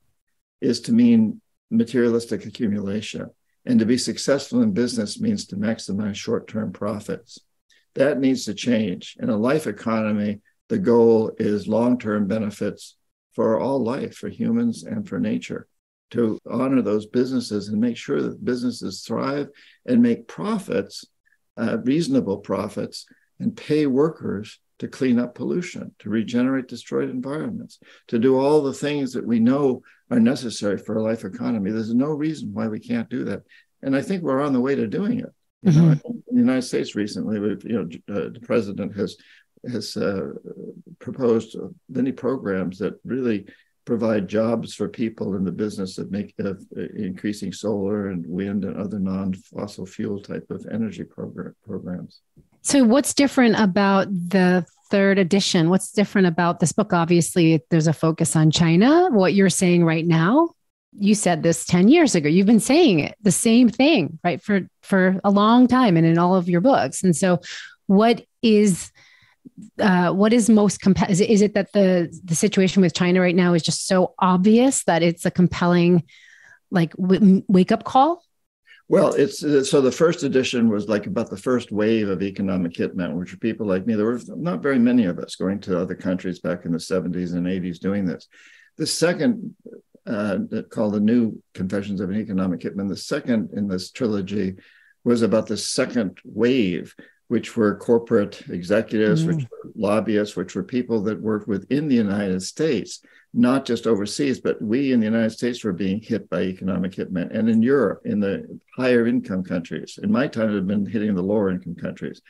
is 0.62 0.82
to 0.82 0.94
mean 0.94 1.42
materialistic 1.70 2.46
accumulation. 2.46 3.30
And 3.66 3.80
to 3.80 3.86
be 3.86 3.98
successful 3.98 4.62
in 4.62 4.74
business 4.74 5.20
means 5.20 5.48
to 5.48 5.56
maximize 5.56 6.16
short 6.16 6.48
term 6.48 6.72
profits. 6.72 7.40
That 7.96 8.20
needs 8.20 8.46
to 8.46 8.54
change. 8.54 9.18
In 9.20 9.30
a 9.30 9.38
life 9.38 9.68
economy, 9.68 10.42
the 10.70 10.78
goal 10.78 11.32
is 11.38 11.68
long 11.68 11.98
term 11.98 12.28
benefits 12.28 12.96
for 13.34 13.60
all 13.60 13.84
life, 13.84 14.16
for 14.16 14.30
humans 14.30 14.84
and 14.84 15.08
for 15.08 15.20
nature, 15.20 15.68
to 16.12 16.40
honor 16.50 16.82
those 16.82 17.06
businesses 17.08 17.68
and 17.68 17.82
make 17.82 17.98
sure 17.98 18.22
that 18.22 18.46
businesses 18.46 19.02
thrive 19.02 19.50
and 19.86 20.02
make 20.02 20.28
profits 20.28 21.06
uh, 21.58 21.78
reasonable 21.80 22.38
profits 22.38 23.06
and 23.40 23.56
pay 23.56 23.86
workers 23.86 24.60
to 24.80 24.88
clean 24.88 25.20
up 25.20 25.36
pollution, 25.36 25.94
to 26.00 26.10
regenerate 26.10 26.68
destroyed 26.68 27.10
environments, 27.10 27.80
to 28.08 28.20
do 28.20 28.38
all 28.38 28.62
the 28.62 28.74
things 28.74 29.14
that 29.14 29.26
we 29.26 29.40
know 29.40 29.82
are 30.12 30.20
necessary 30.20 30.78
for 30.78 30.98
a 30.98 31.04
life 31.04 31.24
economy. 31.24 31.72
There's 31.72 31.94
no 31.94 32.08
reason 32.08 32.54
why 32.54 32.68
we 32.68 32.80
can't 32.80 33.10
do 33.10 33.24
that. 33.26 33.44
And 33.82 33.96
I 33.96 34.02
think 34.02 34.24
we're 34.24 34.42
on 34.42 34.54
the 34.54 34.62
way 34.62 34.76
to 34.76 34.88
doing 34.88 35.20
it. 35.20 35.34
You 35.62 35.72
mm-hmm. 35.72 35.82
know, 35.82 35.92
in 36.04 36.24
the 36.36 36.42
United 36.42 36.64
States 36.64 36.96
recently, 36.96 37.38
you 37.38 37.58
know, 38.08 38.14
uh, 38.14 38.30
the 38.30 38.42
president 38.42 38.96
has 38.96 39.18
has 39.72 39.98
uh, 39.98 40.30
proposed 41.00 41.56
many 41.90 42.12
programs 42.12 42.78
that 42.78 43.00
really 43.04 43.48
provide 43.86 44.28
jobs 44.28 44.74
for 44.74 44.90
people 44.90 45.36
in 45.36 45.44
the 45.44 45.52
business 45.52 45.98
of 45.98 46.12
make 46.12 46.34
of 46.40 46.66
uh, 46.76 46.82
increasing 46.96 47.54
solar 47.54 48.10
and 48.10 48.26
wind 48.28 48.66
and 48.66 48.76
other 48.78 49.00
non-fossil 49.00 49.86
fuel 49.86 50.20
type 50.20 50.46
of 50.50 50.66
energy 50.72 51.04
program, 51.04 51.56
programs. 51.66 52.22
So 52.62 52.84
what's 52.84 53.14
different 53.14 53.60
about 53.60 54.08
the 54.10 54.66
third 54.90 55.20
edition? 55.20 55.70
What's 55.70 55.92
different 55.92 56.28
about 56.28 56.60
this 56.60 56.72
book? 56.72 56.94
Obviously, 56.94 57.62
there's 57.70 57.88
a 57.88 57.94
focus 57.94 58.36
on 58.36 58.50
China. 58.50 59.10
What 59.12 59.36
you're 59.36 59.50
saying 59.50 59.86
right 59.86 60.06
now, 60.06 60.50
you 60.98 61.14
said 61.14 61.44
this 61.44 61.66
10 61.66 61.88
years 61.90 62.16
ago. 62.16 62.28
You've 62.28 62.46
been 62.48 62.60
saying 62.60 63.00
it, 63.00 63.16
the 63.22 63.32
same 63.32 63.70
thing, 63.70 64.20
right? 64.24 64.42
For 64.42 64.68
for 64.82 65.20
a 65.24 65.30
long 65.30 65.68
time 65.68 65.98
and 65.98 66.06
in 66.06 66.18
all 66.18 66.36
of 66.36 66.50
your 66.50 66.62
books. 66.62 67.04
And 67.04 67.16
so 67.16 67.40
what 67.88 68.26
is 68.42 68.92
uh, 69.80 70.12
what 70.12 70.34
is 70.34 70.50
most 70.50 70.82
compelling? 70.82 71.12
Is, 71.12 71.22
is, 71.22 71.42
it 71.42 71.54
that 71.54 71.72
the 71.74 72.10
the 72.24 72.36
situation 72.36 72.82
with 72.82 72.94
China 72.94 73.22
right 73.22 73.36
now 73.36 73.54
is 73.54 73.64
just 73.64 73.88
so 73.88 74.14
obvious 74.20 74.84
that 74.86 75.04
it's 75.04 75.26
a 75.26 75.32
compelling, 75.32 76.04
like 76.72 76.92
w- 76.98 77.44
wake 77.48 77.72
up 77.72 77.84
call? 77.84 78.24
Well, 78.88 79.14
it's 79.14 79.44
uh, 79.44 79.64
so 79.64 79.82
the 79.82 79.92
first 79.92 80.24
edition 80.24 80.70
was 80.70 80.88
like 80.88 81.08
about 81.08 81.30
the 81.30 81.38
first 81.38 81.72
wave 81.72 82.10
of 82.10 82.22
economic 82.22 82.74
hitmen, 82.74 83.16
which 83.16 83.32
were 83.32 83.40
people 83.40 83.66
like 83.66 83.88
me. 83.88 83.96
There 83.96 84.06
were 84.06 84.22
not 84.28 84.62
very 84.62 84.80
many 84.80 85.06
of 85.06 85.18
us 85.20 85.36
going 85.36 85.60
to 85.62 85.80
other 85.80 85.96
countries 85.96 86.40
back 86.40 86.66
in 86.66 86.72
the 86.72 86.78
70s 86.78 87.34
and 87.34 87.48
80s 87.48 87.80
doing 87.80 88.06
this. 88.06 88.28
The 88.78 88.86
second 88.86 89.56
uh, 90.06 90.38
called 90.70 90.94
the 90.94 91.00
New 91.00 91.42
Confessions 91.54 92.00
of 92.00 92.10
an 92.10 92.20
Economic 92.20 92.60
Hitman. 92.60 92.90
The 92.90 92.98
second 92.98 93.50
in 93.54 93.68
this 93.68 93.92
trilogy 93.92 94.56
was 95.04 95.22
about 95.22 95.48
the 95.48 95.58
second 95.58 96.20
wave, 96.24 96.94
which 97.28 97.58
were 97.58 97.76
corporate 97.76 98.42
executives, 98.50 99.24
mm. 99.24 99.28
which 99.28 99.46
were 99.50 99.72
lobbyists, 99.76 100.36
which 100.36 100.54
were 100.56 100.64
people 100.64 101.02
that 101.02 101.20
worked 101.20 101.48
within 101.48 101.88
the 101.88 101.96
United 101.96 102.42
States, 102.42 103.02
not 103.34 103.66
just 103.66 103.88
overseas, 103.88 104.40
but 104.40 104.62
we 104.62 104.94
in 104.94 105.00
the 105.00 105.06
United 105.06 105.32
States 105.32 105.64
were 105.64 105.74
being 105.74 106.00
hit 106.00 106.30
by 106.30 106.44
economic 106.44 106.92
hitmen. 106.92 107.36
And 107.36 107.50
in 107.50 107.62
Europe, 107.62 108.02
in 108.06 108.20
the 108.20 108.60
higher 108.76 109.08
income 109.08 109.44
countries, 109.44 110.00
in 110.02 110.12
my 110.12 110.28
time, 110.28 110.52
it 110.52 110.56
had 110.56 110.68
been 110.68 110.86
hitting 110.86 111.16
the 111.16 111.24
lower 111.24 111.50
income 111.50 111.76
countries. 111.76 112.22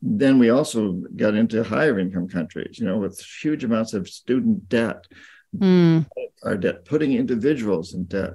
Then 0.00 0.38
we 0.38 0.50
also 0.50 1.02
got 1.16 1.34
into 1.34 1.64
higher 1.64 1.98
income 1.98 2.28
countries, 2.28 2.78
you 2.78 2.86
know, 2.86 2.98
with 2.98 3.20
huge 3.20 3.64
amounts 3.64 3.94
of 3.94 4.08
student 4.08 4.68
debt, 4.68 5.06
mm. 5.56 6.06
our 6.44 6.56
debt, 6.56 6.84
putting 6.84 7.14
individuals 7.14 7.94
in 7.94 8.04
debt. 8.04 8.34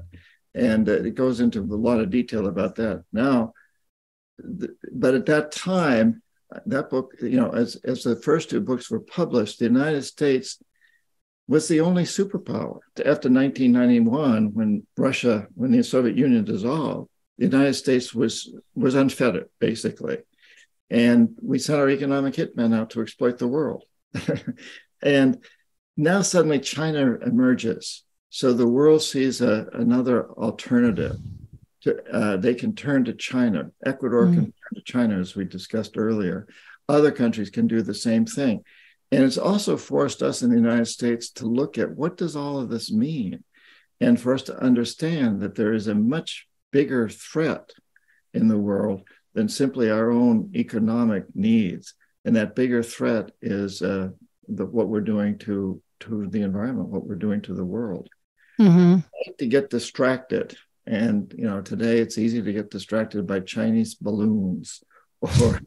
And 0.54 0.90
uh, 0.90 1.04
it 1.04 1.16
goes 1.16 1.40
into 1.40 1.62
a 1.62 1.64
lot 1.64 2.02
of 2.02 2.10
detail 2.10 2.48
about 2.48 2.76
that. 2.76 3.04
Now, 3.14 3.54
but 4.92 5.14
at 5.14 5.26
that 5.28 5.52
time, 5.52 6.22
that 6.66 6.90
book, 6.90 7.14
you 7.22 7.40
know, 7.40 7.52
as, 7.52 7.76
as 7.84 8.04
the 8.04 8.16
first 8.16 8.50
two 8.50 8.62
books 8.62 8.92
were 8.92 9.00
published, 9.00 9.60
the 9.60 9.66
United 9.66 10.04
States 10.04 10.62
was 11.48 11.68
the 11.68 11.82
only 11.82 12.04
superpower. 12.04 12.80
After 12.98 13.30
1991, 13.30 14.54
when 14.54 14.86
Russia, 14.98 15.48
when 15.54 15.72
the 15.72 15.84
Soviet 15.84 16.18
Union 16.18 16.44
dissolved, 16.44 17.10
the 17.38 17.46
United 17.46 17.74
States 17.74 18.14
was 18.14 18.54
was 18.76 18.96
unfettered, 18.96 19.50
basically. 19.60 20.20
And 20.90 21.30
we 21.42 21.58
sent 21.58 21.80
our 21.80 21.90
economic 21.90 22.36
hitmen 22.36 22.76
out 22.76 22.92
to 22.92 23.02
exploit 23.02 23.38
the 23.38 23.48
world. 23.48 23.86
and 25.02 25.44
now 25.98 26.22
suddenly 26.22 26.60
China 26.60 27.18
emerges. 27.26 28.04
So 28.30 28.54
the 28.54 28.68
world 28.68 29.02
sees 29.02 29.42
a, 29.42 29.68
another 29.74 30.30
alternative 30.32 31.18
to, 31.82 32.04
uh, 32.12 32.38
they 32.38 32.54
can 32.54 32.76
turn 32.76 33.06
to 33.06 33.14
China. 33.14 33.72
Ecuador 33.86 34.28
mm. 34.28 34.34
can 34.34 34.44
turn 34.44 34.76
to 34.76 34.82
China, 34.82 35.20
as 35.20 35.36
we 35.36 35.46
discussed 35.46 35.98
earlier. 35.98 36.48
Other 36.88 37.12
countries 37.12 37.50
can 37.50 37.68
do 37.68 37.82
the 37.82 37.94
same 37.94 38.26
thing. 38.26 38.64
And 39.12 39.24
it's 39.24 39.38
also 39.38 39.78
forced 39.78 40.22
us 40.22 40.42
in 40.42 40.50
the 40.50 40.56
United 40.56 40.86
States 40.86 41.32
to 41.32 41.46
look 41.46 41.78
at 41.78 41.92
what 41.92 42.18
does 42.18 42.36
all 42.36 42.60
of 42.60 42.70
this 42.70 42.92
mean? 42.92 43.44
And 44.00 44.20
for 44.20 44.34
us 44.34 44.44
to 44.44 44.58
understand 44.58 45.42
that 45.42 45.56
there 45.56 45.74
is 45.74 45.88
a 45.88 45.96
much 45.96 46.48
bigger 46.72 47.10
threat 47.10 47.72
in 48.34 48.48
the 48.48 48.58
world 48.58 49.04
than 49.34 49.50
simply 49.50 49.90
our 49.90 50.12
own 50.12 50.52
economic 50.56 51.26
needs. 51.36 51.94
And 52.24 52.36
that 52.36 52.56
bigger 52.56 52.84
threat 52.84 53.32
is 53.42 53.82
uh, 53.82 54.10
the, 54.48 54.66
what 54.66 54.88
we're 54.88 55.02
doing 55.02 55.38
to, 55.40 55.82
to 56.02 56.28
the 56.28 56.42
environment, 56.42 56.90
what 56.90 57.06
we're 57.06 57.16
doing 57.16 57.42
to 57.42 57.54
the 57.54 57.66
world. 57.66 58.08
Mm-hmm. 58.60 59.00
to 59.40 59.48
get 59.48 59.72
distracted 59.72 60.56
and 60.86 61.34
you 61.38 61.46
know, 61.46 61.62
today 61.62 62.00
it's 62.00 62.18
easy 62.18 62.42
to 62.42 62.54
get 62.54 62.72
distracted 62.72 63.28
by 63.28 63.40
Chinese 63.42 63.96
balloons, 63.96 64.84
or 65.22 65.60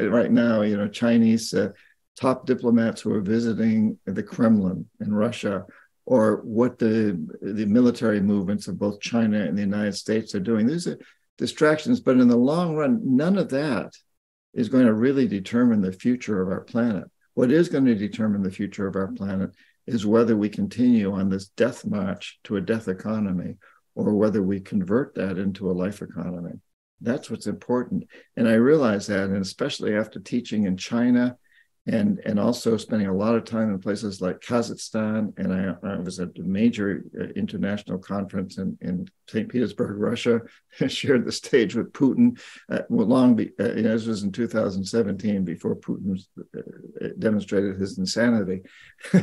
right 0.00 0.30
now, 0.30 0.62
you 0.62 0.76
know, 0.76 0.88
Chinese 0.88 1.52
uh, 1.52 1.70
top 2.18 2.46
diplomats 2.46 3.00
who 3.00 3.12
are 3.12 3.20
visiting 3.20 3.98
the 4.06 4.22
Kremlin 4.22 4.86
in 5.00 5.14
Russia, 5.14 5.66
or 6.06 6.36
what 6.44 6.78
the 6.78 7.18
the 7.42 7.66
military 7.66 8.20
movements 8.20 8.68
of 8.68 8.78
both 8.78 9.00
China 9.00 9.40
and 9.40 9.56
the 9.56 9.62
United 9.62 9.94
States 9.94 10.34
are 10.34 10.40
doing. 10.40 10.66
These 10.66 10.86
are 10.86 10.98
distractions, 11.36 12.00
but 12.00 12.18
in 12.18 12.28
the 12.28 12.36
long 12.36 12.74
run, 12.74 13.00
none 13.04 13.36
of 13.36 13.50
that 13.50 13.92
is 14.54 14.68
going 14.68 14.86
to 14.86 14.94
really 14.94 15.28
determine 15.28 15.80
the 15.82 15.92
future 15.92 16.42
of 16.42 16.48
our 16.48 16.62
planet. 16.62 17.04
What 17.34 17.52
is 17.52 17.68
going 17.68 17.84
to 17.84 17.94
determine 17.94 18.42
the 18.42 18.50
future 18.50 18.88
of 18.88 18.96
our 18.96 19.12
planet 19.12 19.50
is 19.86 20.04
whether 20.04 20.36
we 20.36 20.48
continue 20.48 21.12
on 21.12 21.28
this 21.28 21.48
death 21.48 21.86
march 21.86 22.40
to 22.44 22.56
a 22.56 22.60
death 22.60 22.88
economy 22.88 23.56
or 23.98 24.14
whether 24.14 24.42
we 24.44 24.60
convert 24.60 25.16
that 25.16 25.38
into 25.38 25.68
a 25.68 25.72
life 25.72 26.02
economy. 26.02 26.52
That's 27.00 27.28
what's 27.28 27.48
important. 27.48 28.04
And 28.36 28.48
I 28.48 28.52
realize 28.52 29.08
that, 29.08 29.24
and 29.24 29.38
especially 29.38 29.96
after 29.96 30.20
teaching 30.20 30.64
in 30.64 30.76
China 30.76 31.36
and 31.88 32.20
and 32.26 32.38
also 32.38 32.76
spending 32.76 33.08
a 33.08 33.14
lot 33.14 33.34
of 33.34 33.44
time 33.44 33.70
in 33.70 33.78
places 33.78 34.20
like 34.20 34.40
Kazakhstan. 34.40 35.32
And 35.38 35.52
I, 35.52 35.74
I 35.86 35.96
was 35.96 36.20
at 36.20 36.38
a 36.38 36.42
major 36.42 37.02
uh, 37.18 37.24
international 37.34 37.98
conference 37.98 38.58
in, 38.58 38.76
in 38.80 39.08
St. 39.28 39.48
Petersburg, 39.48 39.98
Russia. 39.98 40.42
Shared 40.88 41.24
the 41.24 41.32
stage 41.32 41.74
with 41.74 41.92
Putin. 41.92 42.38
Uh, 42.70 42.82
long 42.90 43.34
be, 43.36 43.52
uh, 43.58 43.72
you 43.72 43.82
know, 43.82 43.96
this 43.96 44.06
was 44.06 44.22
in 44.22 44.32
2017, 44.32 45.44
before 45.44 45.76
Putin 45.76 46.22
uh, 46.38 47.08
demonstrated 47.18 47.76
his 47.76 47.98
insanity. 47.98 48.60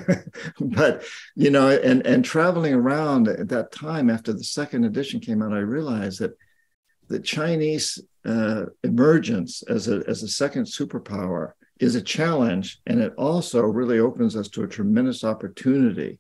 but 0.60 1.04
you 1.36 1.52
know, 1.52 1.70
and 1.70 2.06
and 2.06 2.26
traveling 2.26 2.74
around 2.74 3.28
at 3.28 3.50
that 3.50 3.72
time 3.72 4.10
after 4.10 4.34
the 4.34 4.44
second 4.44 4.86
edition 4.86 5.20
came 5.20 5.44
out, 5.44 5.54
I 5.54 5.60
realized 5.60 6.20
that 6.20 6.36
the 7.08 7.20
Chinese 7.20 8.00
uh, 8.26 8.66
emergence 8.84 9.62
as 9.70 9.88
a 9.88 10.04
as 10.08 10.24
a 10.24 10.28
second 10.28 10.66
superpower 10.66 11.52
is 11.80 11.96
a 11.96 12.02
challenge. 12.02 12.80
And 12.86 13.02
it 13.02 13.14
also 13.18 13.62
really 13.62 14.00
opens 14.00 14.36
us 14.36 14.48
to 14.50 14.64
a 14.64 14.68
tremendous 14.68 15.24
opportunity 15.24 16.20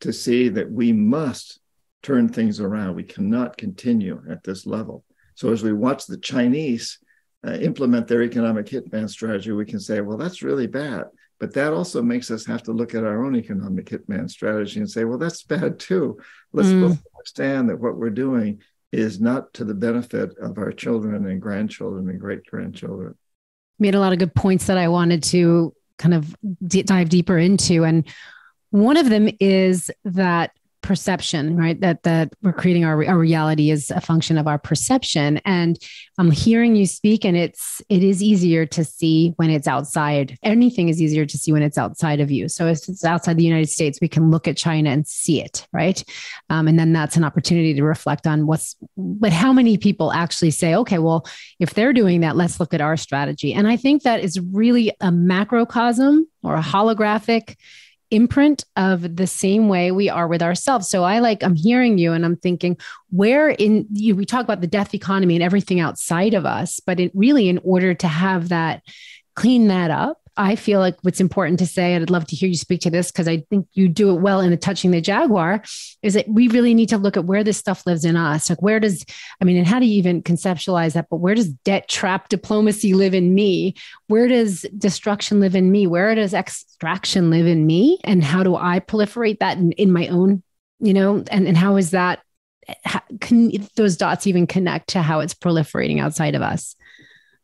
to 0.00 0.12
see 0.12 0.48
that 0.50 0.70
we 0.70 0.92
must 0.92 1.60
turn 2.02 2.28
things 2.28 2.60
around. 2.60 2.94
We 2.94 3.04
cannot 3.04 3.56
continue 3.56 4.22
at 4.30 4.44
this 4.44 4.66
level. 4.66 5.04
So 5.34 5.52
as 5.52 5.62
we 5.62 5.72
watch 5.72 6.06
the 6.06 6.18
Chinese 6.18 6.98
uh, 7.46 7.52
implement 7.52 8.08
their 8.08 8.22
economic 8.22 8.66
hitman 8.66 9.08
strategy, 9.08 9.52
we 9.52 9.64
can 9.64 9.80
say, 9.80 10.00
well, 10.00 10.16
that's 10.16 10.42
really 10.42 10.66
bad. 10.66 11.04
But 11.38 11.54
that 11.54 11.72
also 11.72 12.02
makes 12.02 12.32
us 12.32 12.44
have 12.46 12.64
to 12.64 12.72
look 12.72 12.94
at 12.94 13.04
our 13.04 13.24
own 13.24 13.36
economic 13.36 13.86
hitman 13.86 14.28
strategy 14.28 14.80
and 14.80 14.90
say, 14.90 15.04
well, 15.04 15.18
that's 15.18 15.44
bad 15.44 15.78
too. 15.78 16.18
Let's 16.52 16.68
mm. 16.68 16.98
understand 17.16 17.68
that 17.68 17.78
what 17.78 17.96
we're 17.96 18.10
doing 18.10 18.62
is 18.90 19.20
not 19.20 19.52
to 19.54 19.64
the 19.64 19.74
benefit 19.74 20.36
of 20.38 20.58
our 20.58 20.72
children 20.72 21.26
and 21.26 21.40
grandchildren 21.40 22.08
and 22.08 22.18
great 22.18 22.44
grandchildren 22.46 23.14
made 23.78 23.94
a 23.94 24.00
lot 24.00 24.12
of 24.12 24.18
good 24.18 24.34
points 24.34 24.66
that 24.66 24.78
I 24.78 24.88
wanted 24.88 25.22
to 25.24 25.74
kind 25.98 26.14
of 26.14 26.36
d- 26.66 26.82
dive 26.82 27.08
deeper 27.08 27.38
into. 27.38 27.84
And 27.84 28.06
one 28.70 28.96
of 28.96 29.08
them 29.08 29.28
is 29.40 29.90
that 30.04 30.52
perception 30.88 31.54
right? 31.54 31.78
That 31.82 32.02
that 32.04 32.32
we're 32.40 32.54
creating 32.54 32.86
our, 32.86 33.04
our 33.04 33.18
reality 33.18 33.70
is 33.70 33.90
a 33.90 34.00
function 34.00 34.38
of 34.38 34.46
our 34.48 34.58
perception. 34.58 35.38
And 35.44 35.78
i'm 36.16 36.30
hearing 36.30 36.74
you 36.74 36.86
speak 36.86 37.26
and 37.26 37.36
it's 37.36 37.82
it 37.90 38.02
is 38.02 38.22
easier 38.22 38.64
to 38.64 38.82
see 38.84 39.34
when 39.36 39.50
it's 39.50 39.68
outside. 39.68 40.38
Anything 40.42 40.88
is 40.88 41.02
easier 41.02 41.26
to 41.26 41.36
see 41.36 41.52
when 41.52 41.62
it's 41.62 41.76
outside 41.76 42.20
of 42.20 42.30
you. 42.30 42.48
So 42.48 42.66
if 42.68 42.88
it's 42.88 43.04
outside 43.04 43.36
the 43.36 43.44
united 43.44 43.68
states 43.68 44.00
we 44.00 44.08
can 44.08 44.30
look 44.30 44.48
at 44.48 44.56
china 44.56 44.88
and 44.88 45.06
see 45.06 45.42
it 45.42 45.66
right? 45.74 46.02
Um, 46.48 46.66
and 46.68 46.78
then 46.78 46.94
that's 46.94 47.18
an 47.18 47.24
opportunity 47.24 47.74
to 47.74 47.82
reflect 47.82 48.26
on 48.26 48.46
what's 48.46 48.74
but 48.96 49.32
how 49.32 49.52
many 49.52 49.76
people 49.76 50.10
actually 50.10 50.52
say 50.52 50.74
okay 50.74 50.98
well 50.98 51.26
if 51.60 51.74
they're 51.74 51.92
doing 51.92 52.22
that 52.22 52.34
let's 52.34 52.58
look 52.60 52.72
at 52.72 52.80
our 52.80 52.96
strategy. 52.96 53.52
And 53.52 53.68
i 53.68 53.76
think 53.76 54.04
that 54.04 54.20
is 54.20 54.40
really 54.40 54.88
a 55.02 55.10
macrocosm 55.12 56.26
or 56.42 56.54
a 56.54 56.62
holographic 56.62 57.56
imprint 58.10 58.64
of 58.76 59.16
the 59.16 59.26
same 59.26 59.68
way 59.68 59.90
we 59.90 60.08
are 60.08 60.26
with 60.26 60.42
ourselves. 60.42 60.88
So 60.88 61.04
I 61.04 61.18
like, 61.18 61.42
I'm 61.42 61.54
hearing 61.54 61.98
you 61.98 62.12
and 62.12 62.24
I'm 62.24 62.36
thinking, 62.36 62.76
where 63.10 63.50
in 63.50 63.86
you, 63.92 64.16
we 64.16 64.24
talk 64.24 64.44
about 64.44 64.60
the 64.60 64.66
death 64.66 64.94
economy 64.94 65.34
and 65.36 65.42
everything 65.42 65.80
outside 65.80 66.34
of 66.34 66.46
us, 66.46 66.80
but 66.80 67.00
it 67.00 67.12
really, 67.14 67.48
in 67.48 67.58
order 67.64 67.94
to 67.94 68.08
have 68.08 68.48
that, 68.48 68.82
clean 69.34 69.68
that 69.68 69.90
up, 69.90 70.20
I 70.38 70.54
feel 70.54 70.78
like 70.78 70.96
what's 71.02 71.20
important 71.20 71.58
to 71.58 71.66
say, 71.66 71.92
and 71.92 72.02
I'd 72.02 72.10
love 72.10 72.26
to 72.28 72.36
hear 72.36 72.48
you 72.48 72.54
speak 72.54 72.80
to 72.82 72.90
this 72.90 73.10
because 73.10 73.26
I 73.26 73.44
think 73.50 73.66
you 73.72 73.88
do 73.88 74.14
it 74.14 74.20
well 74.20 74.40
in 74.40 74.52
the 74.52 74.56
touching 74.56 74.92
the 74.92 75.00
Jaguar, 75.00 75.62
is 76.02 76.14
that 76.14 76.28
we 76.28 76.46
really 76.46 76.74
need 76.74 76.88
to 76.90 76.96
look 76.96 77.16
at 77.16 77.24
where 77.24 77.42
this 77.42 77.58
stuff 77.58 77.84
lives 77.86 78.04
in 78.04 78.16
us. 78.16 78.48
Like, 78.48 78.62
where 78.62 78.78
does, 78.78 79.04
I 79.42 79.44
mean, 79.44 79.56
and 79.56 79.66
how 79.66 79.80
do 79.80 79.86
you 79.86 79.98
even 79.98 80.22
conceptualize 80.22 80.92
that? 80.92 81.08
But 81.10 81.16
where 81.16 81.34
does 81.34 81.48
debt 81.48 81.88
trap 81.88 82.28
diplomacy 82.28 82.94
live 82.94 83.14
in 83.14 83.34
me? 83.34 83.74
Where 84.06 84.28
does 84.28 84.64
destruction 84.78 85.40
live 85.40 85.56
in 85.56 85.72
me? 85.72 85.88
Where 85.88 86.14
does 86.14 86.32
extraction 86.32 87.30
live 87.30 87.48
in 87.48 87.66
me? 87.66 87.98
And 88.04 88.22
how 88.22 88.44
do 88.44 88.54
I 88.54 88.78
proliferate 88.78 89.40
that 89.40 89.58
in, 89.58 89.72
in 89.72 89.92
my 89.92 90.06
own, 90.06 90.44
you 90.78 90.94
know, 90.94 91.24
and, 91.32 91.48
and 91.48 91.56
how 91.56 91.76
is 91.76 91.90
that, 91.90 92.20
eh, 92.68 92.74
how, 92.84 93.00
can 93.20 93.50
those 93.74 93.96
dots 93.96 94.28
even 94.28 94.46
connect 94.46 94.90
to 94.90 95.02
how 95.02 95.18
it's 95.18 95.34
proliferating 95.34 96.00
outside 96.00 96.36
of 96.36 96.42
us? 96.42 96.76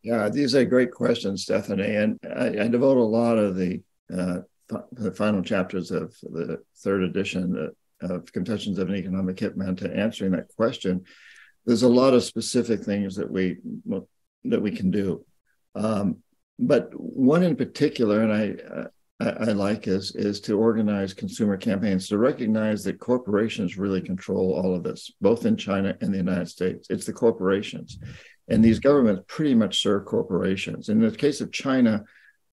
Yeah, 0.05 0.29
these 0.29 0.55
are 0.55 0.64
great 0.67 0.93
questions, 0.93 1.45
Stephanie. 1.45 1.97
And 1.97 2.19
I, 2.25 2.64
I 2.64 2.69
devote 2.69 2.99
a 2.99 3.03
lot 3.03 3.38
of 3.38 3.57
the, 3.57 3.81
uh, 4.14 4.40
the 4.93 5.12
final 5.12 5.43
chapters 5.43 5.90
of 5.90 6.14
the 6.23 6.62
third 6.77 7.03
edition 7.03 7.71
of 8.03 8.31
Confessions 8.31 8.79
of 8.79 8.90
an 8.90 8.97
Economic 8.97 9.37
Hitman 9.37 9.79
to 9.79 9.97
answering 9.97 10.33
that 10.33 10.49
question. 10.57 11.05
There's 11.64 11.85
a 11.85 11.88
lot 11.88 12.12
of 12.12 12.23
specific 12.23 12.83
things 12.83 13.17
that 13.17 13.31
we 13.31 13.57
that 14.45 14.61
we 14.61 14.71
can 14.71 14.90
do, 14.90 15.25
um, 15.75 16.19
but 16.59 16.90
one 16.95 17.43
in 17.43 17.57
particular, 17.57 18.21
and 18.21 18.33
I, 18.33 19.25
I, 19.25 19.49
I 19.49 19.53
like 19.53 19.88
is 19.88 20.14
is 20.14 20.40
to 20.43 20.59
organize 20.59 21.14
consumer 21.14 21.57
campaigns 21.57 22.09
to 22.09 22.19
recognize 22.19 22.85
that 22.85 23.01
corporations 23.01 23.79
really 23.79 24.03
control 24.03 24.53
all 24.53 24.75
of 24.75 24.83
this, 24.83 25.11
both 25.23 25.47
in 25.47 25.57
China 25.57 25.97
and 26.03 26.12
the 26.12 26.19
United 26.19 26.51
States. 26.51 26.88
It's 26.90 27.07
the 27.07 27.14
corporations, 27.14 27.99
and 28.48 28.64
these 28.64 28.78
governments 28.78 29.22
pretty 29.26 29.54
much 29.54 29.80
serve 29.80 30.04
corporations. 30.04 30.88
In 30.88 31.00
the 31.00 31.11
case 31.11 31.40
of 31.40 31.52
China, 31.52 32.04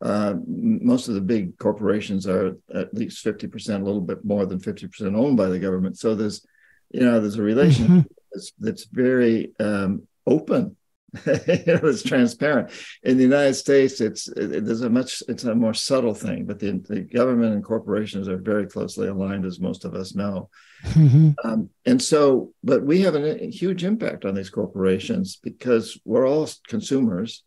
uh, 0.01 0.36
most 0.47 1.08
of 1.08 1.13
the 1.13 1.21
big 1.21 1.58
corporations 1.58 2.27
are 2.27 2.58
at 2.73 2.93
least 2.93 3.23
50%, 3.23 3.82
a 3.82 3.84
little 3.84 4.01
bit 4.01 4.25
more 4.25 4.45
than 4.45 4.60
50% 4.60 5.15
owned 5.15 5.38
by 5.38 5.47
the 5.47 5.60
government. 5.60 5.97
So 5.97 6.15
there's 6.15 6.45
You 6.91 7.01
know, 7.01 7.19
there's 7.19 7.38
a 7.38 7.43
relationship 7.43 8.06
mm-hmm. 8.06 8.13
that's, 8.32 8.51
that's, 8.60 8.86
very 8.86 9.51
um, 9.60 10.08
open. 10.25 10.75
know, 11.26 11.80
it's 11.84 12.04
transparent. 12.04 12.71
In 13.04 13.17
the 13.17 13.24
United 13.24 13.56
States, 13.56 14.00
it's 14.00 14.30
it, 14.30 14.65
there's 14.65 14.82
a 14.82 14.89
much 14.89 15.21
it's 15.28 15.43
a 15.43 15.54
more 15.54 15.74
subtle 15.74 16.13
thing, 16.13 16.45
but 16.45 16.60
the, 16.60 16.82
the 16.88 17.02
government 17.02 17.54
and 17.54 17.63
corporations 17.63 18.30
are 18.30 18.38
very 18.38 18.65
closely 18.65 19.08
aligned, 19.08 19.45
as 19.45 19.60
most 19.60 19.84
of 19.84 19.93
us 19.93 20.15
know. 20.15 20.50
Mm-hmm. 20.86 21.32
Um, 21.43 21.69
and 21.86 22.02
so, 22.02 22.54
but 22.63 22.84
we 22.84 23.02
have 23.02 23.15
a, 23.15 23.43
a 23.43 23.50
huge 23.50 23.84
impact 23.84 24.24
on 24.24 24.36
these 24.36 24.50
corporations 24.50 25.36
because 25.36 26.00
we're 26.06 26.28
all 26.28 26.50
consumers 26.67 27.43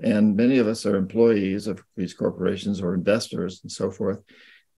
and 0.00 0.36
many 0.36 0.58
of 0.58 0.68
us 0.68 0.86
are 0.86 0.96
employees 0.96 1.66
of 1.66 1.82
these 1.96 2.14
corporations 2.14 2.80
or 2.80 2.94
investors 2.94 3.60
and 3.62 3.72
so 3.72 3.90
forth. 3.90 4.20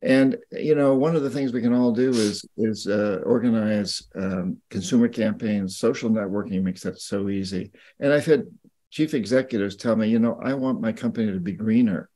And 0.02 0.38
you 0.52 0.74
know, 0.74 0.94
one 0.94 1.14
of 1.14 1.22
the 1.22 1.30
things 1.30 1.52
we 1.52 1.60
can 1.60 1.74
all 1.74 1.92
do 1.92 2.10
is 2.10 2.44
is 2.56 2.86
uh, 2.86 3.20
organize 3.24 4.02
um, 4.14 4.58
consumer 4.70 5.08
campaigns. 5.08 5.76
Social 5.76 6.10
networking 6.10 6.62
makes 6.62 6.82
that 6.82 7.00
so 7.00 7.28
easy. 7.28 7.70
And 7.98 8.12
I've 8.12 8.26
had 8.26 8.46
chief 8.90 9.14
executives 9.14 9.76
tell 9.76 9.96
me, 9.96 10.08
you 10.08 10.18
know, 10.18 10.40
I 10.42 10.54
want 10.54 10.80
my 10.80 10.92
company 10.92 11.32
to 11.32 11.38
be 11.38 11.52
greener, 11.52 12.08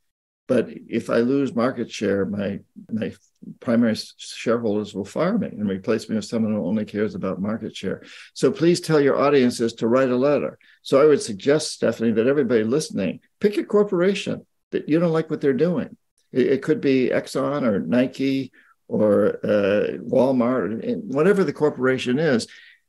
but 0.47 0.69
if 0.71 1.11
I 1.11 1.19
lose 1.19 1.55
market 1.55 1.91
share, 1.91 2.25
my 2.25 2.61
my 2.91 3.13
primary 3.61 3.95
shareholders 4.17 4.95
will 4.95 5.05
fire 5.05 5.37
me 5.37 5.49
and 5.49 5.69
replace 5.69 6.09
me 6.09 6.17
with 6.17 6.25
someone 6.25 6.55
who 6.55 6.65
only 6.65 6.87
cares 6.87 7.15
about 7.15 7.41
market 7.41 7.77
share. 7.77 8.03
So 8.33 8.51
please 8.51 8.81
tell 8.81 9.01
your 9.01 9.21
audiences 9.21 9.75
to 9.75 9.89
write 9.89 10.09
a 10.09 10.17
letter. 10.17 10.59
So 10.83 11.01
I 11.01 11.05
would 11.05 11.21
suggest, 11.21 11.73
Stephanie, 11.73 12.13
that 12.13 12.27
everybody 12.27 12.65
listening 12.65 13.21
pick 13.41 13.59
a 13.59 13.65
corporation 13.65 14.47
that 14.71 14.89
you 14.89 14.99
don't 14.99 15.13
like 15.13 15.29
what 15.29 15.43
they're 15.43 15.53
doing. 15.53 15.97
It, 16.35 16.47
it 16.55 16.63
could 16.63 16.81
be 16.81 17.11
Exxon 17.11 17.63
or 17.63 17.81
Nike 17.81 18.53
or 18.89 19.39
uh, 19.45 19.97
Walmart, 19.99 21.03
whatever 21.05 21.45
the 21.45 21.53
corporation 21.53 22.19
is, 22.19 22.47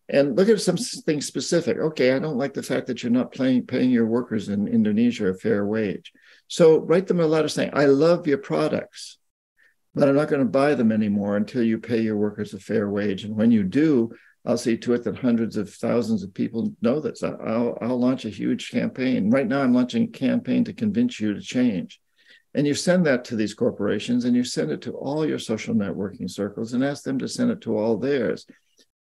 and 0.10 0.36
look 0.36 0.50
at 0.50 0.62
something 0.62 1.22
specific. 1.22 1.78
Okay, 1.78 2.12
I 2.12 2.20
don't 2.20 2.38
like 2.38 2.54
the 2.54 2.64
fact 2.64 2.88
that 2.88 3.02
you're 3.02 3.12
not 3.12 3.32
paying, 3.32 3.66
paying 3.66 3.90
your 3.90 4.06
workers 4.06 4.50
in 4.50 4.68
Indonesia 4.68 5.28
a 5.28 5.34
fair 5.34 5.66
wage. 5.66 6.12
So 6.48 6.80
write 6.80 7.08
them 7.08 7.22
a 7.22 7.26
letter 7.26 7.48
saying, 7.48 7.72
I 7.74 7.86
love 7.86 8.28
your 8.28 8.38
products 8.38 9.18
but 9.96 10.10
I'm 10.10 10.16
not 10.16 10.28
going 10.28 10.42
to 10.42 10.46
buy 10.46 10.76
them 10.76 10.92
anymore 10.92 11.38
until 11.38 11.64
you 11.64 11.80
pay 11.80 12.02
your 12.02 12.18
workers 12.18 12.54
a 12.54 12.60
fair 12.60 12.90
wage. 12.90 13.24
And 13.24 13.36
when 13.36 13.50
you 13.50 13.64
do, 13.64 14.12
I'll 14.46 14.58
see 14.58 14.78
to 14.78 14.94
it 14.94 15.04
that 15.06 15.18
hundreds 15.18 15.58
of 15.58 15.74
thousands 15.74 16.22
of 16.22 16.34
people 16.34 16.74
know 16.82 17.00
this. 17.00 17.24
I'll, 17.24 17.78
I'll 17.82 18.00
launch 18.00 18.26
a 18.26 18.30
huge 18.30 18.70
campaign. 18.70 19.32
Right 19.32 19.48
now, 19.48 19.62
I'm 19.62 19.74
launching 19.74 20.04
a 20.04 20.08
campaign 20.08 20.66
to 20.66 20.74
convince 20.74 21.20
you 21.20 21.34
to 21.34 21.42
change. 21.42 22.00
And 22.56 22.66
you 22.66 22.74
send 22.74 23.06
that 23.06 23.26
to 23.26 23.36
these 23.36 23.54
corporations 23.54 24.24
and 24.24 24.34
you 24.34 24.46
send 24.46 24.72
it 24.72 24.82
to 24.84 24.94
all 24.94 25.28
your 25.28 25.40
social 25.40 25.76
networking 25.76 26.32
circles 26.32 26.72
and 26.72 26.86
ask 26.86 27.04
them 27.04 27.20
to 27.20 27.28
send 27.28 27.52
it 27.52 27.60
to 27.62 27.78
all 27.78 27.98
theirs. 27.98 28.48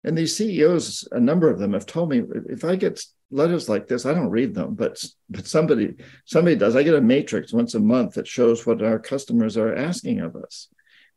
And 0.05 0.17
these 0.17 0.35
CEOs, 0.35 1.07
a 1.13 1.21
number 1.21 1.51
of 1.51 1.59
them 1.59 1.75
have 1.75 1.85
told 1.85 2.09
me 2.09 2.23
if 2.49 2.65
I 2.65 2.77
get 2.77 3.05
letters 3.31 3.69
like 3.69 3.87
this, 3.87 4.07
I 4.07 4.15
don't 4.15 4.31
read 4.31 4.55
them, 4.55 4.75
but 4.75 5.05
but 5.29 5.47
somebody 5.47 5.95
somebody 6.25 6.57
does. 6.57 6.75
I 6.75 6.83
get 6.83 6.95
a 6.95 7.01
matrix 7.01 7.53
once 7.53 7.75
a 7.75 7.81
month 7.81 8.15
that 8.15 8.27
shows 8.27 8.67
what 8.67 8.83
our 8.83 8.99
customers 8.99 9.59
are 9.59 9.77
asking 9.77 10.21
of 10.21 10.35
us. 10.35 10.69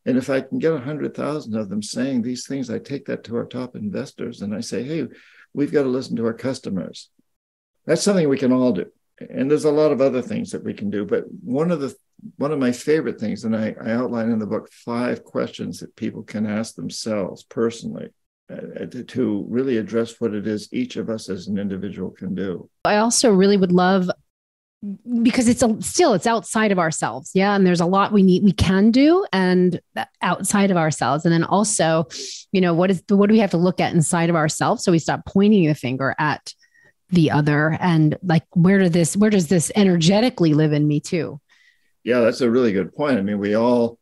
And 0.06 0.18
if 0.18 0.30
I 0.30 0.42
can 0.42 0.60
get 0.60 0.74
100,000 0.74 1.56
of 1.56 1.70
them 1.70 1.82
saying 1.82 2.22
these 2.22 2.46
things, 2.46 2.70
I 2.70 2.80
take 2.80 3.06
that 3.06 3.24
to 3.24 3.38
our 3.38 3.46
top 3.46 3.76
investors 3.76 4.42
and 4.42 4.54
I 4.54 4.60
say, 4.60 4.84
hey, 4.84 5.08
we've 5.54 5.72
got 5.72 5.84
to 5.84 5.90
listen 5.90 6.16
to 6.18 6.26
our 6.26 6.34
customers. 6.34 7.10
That's 7.86 8.04
something 8.04 8.30
we 8.30 8.38
can 8.38 8.52
all 8.52 8.74
do. 8.74 8.86
And 9.20 9.50
there's 9.50 9.66
a 9.66 9.72
lot 9.72 9.92
of 9.92 10.02
other 10.02 10.22
things 10.22 10.52
that 10.52 10.64
we 10.64 10.74
can 10.74 10.92
do. 10.92 11.06
But 11.06 11.24
one 11.42 11.72
of 11.72 11.80
the 11.80 11.96
one 12.38 12.52
of 12.52 12.60
my 12.60 12.72
favorite 12.72 13.20
things, 13.20 13.44
and 13.44 13.56
I, 13.56 13.76
I 13.84 13.92
outline 13.92 14.32
in 14.32 14.40
the 14.40 14.48
book 14.48 14.70
five 14.72 15.24
questions 15.24 15.80
that 15.80 15.96
people 15.96 16.24
can 16.24 16.46
ask 16.46 16.76
themselves 16.76 17.44
personally 17.44 18.10
uh, 18.50 18.86
to 19.08 19.46
really 19.50 19.78
address 19.78 20.20
what 20.20 20.34
it 20.34 20.48
is 20.48 20.72
each 20.72 20.98
of 20.98 21.10
us 21.10 21.30
as 21.30 21.48
an 21.48 21.58
individual 21.58 22.12
can 22.12 22.36
do. 22.36 22.70
I 22.86 22.98
also 22.98 23.32
really 23.32 23.58
would 23.58 23.72
love 23.72 24.10
because 25.24 25.48
it's 25.48 25.64
a, 25.64 25.82
still 25.82 26.14
it's 26.14 26.28
outside 26.28 26.72
of 26.72 26.78
ourselves. 26.78 27.32
Yeah 27.34 27.56
and 27.56 27.66
there's 27.66 27.82
a 27.82 27.88
lot 27.88 28.12
we 28.12 28.22
need 28.22 28.44
we 28.44 28.52
can 28.52 28.92
do 28.92 29.26
and 29.34 29.80
outside 30.22 30.70
of 30.70 30.78
ourselves. 30.78 31.26
And 31.26 31.34
then 31.34 31.44
also 31.44 32.06
you 32.52 32.62
know 32.62 32.74
what 32.74 32.92
is 32.92 33.04
what 33.10 33.28
do 33.28 33.34
we 33.34 33.40
have 33.40 33.52
to 33.52 33.58
look 33.58 33.80
at 33.80 33.94
inside 33.94 34.30
of 34.30 34.36
ourselves 34.36 34.84
so 34.84 34.92
we 34.92 35.00
stop 35.00 35.26
pointing 35.26 35.66
the 35.66 35.74
finger 35.74 36.14
at 36.20 36.54
the 37.10 37.32
other? 37.32 37.76
And 37.80 38.16
like 38.22 38.44
where 38.52 38.78
does 38.78 38.92
this 38.92 39.18
where 39.18 39.32
does 39.32 39.48
this 39.48 39.72
energetically 39.76 40.54
live 40.54 40.72
in 40.72 40.88
me 40.88 41.00
too 41.00 41.40
yeah 42.06 42.22
that's 42.22 42.40
a 42.40 42.50
really 42.50 42.72
good 42.72 42.94
point 42.96 43.20
i 43.20 43.22
mean 43.22 43.40
we 43.40 43.56
all 43.56 44.00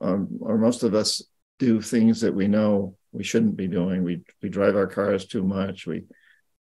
um, 0.00 0.28
or 0.40 0.58
most 0.58 0.82
of 0.82 0.94
us 0.94 1.22
do 1.60 1.80
things 1.80 2.20
that 2.20 2.34
we 2.34 2.48
know 2.48 2.96
we 3.12 3.22
shouldn't 3.22 3.56
be 3.56 3.68
doing 3.68 4.02
we 4.02 4.22
we 4.42 4.48
drive 4.48 4.74
our 4.74 4.88
cars 4.88 5.26
too 5.26 5.44
much 5.44 5.86
we 5.86 6.02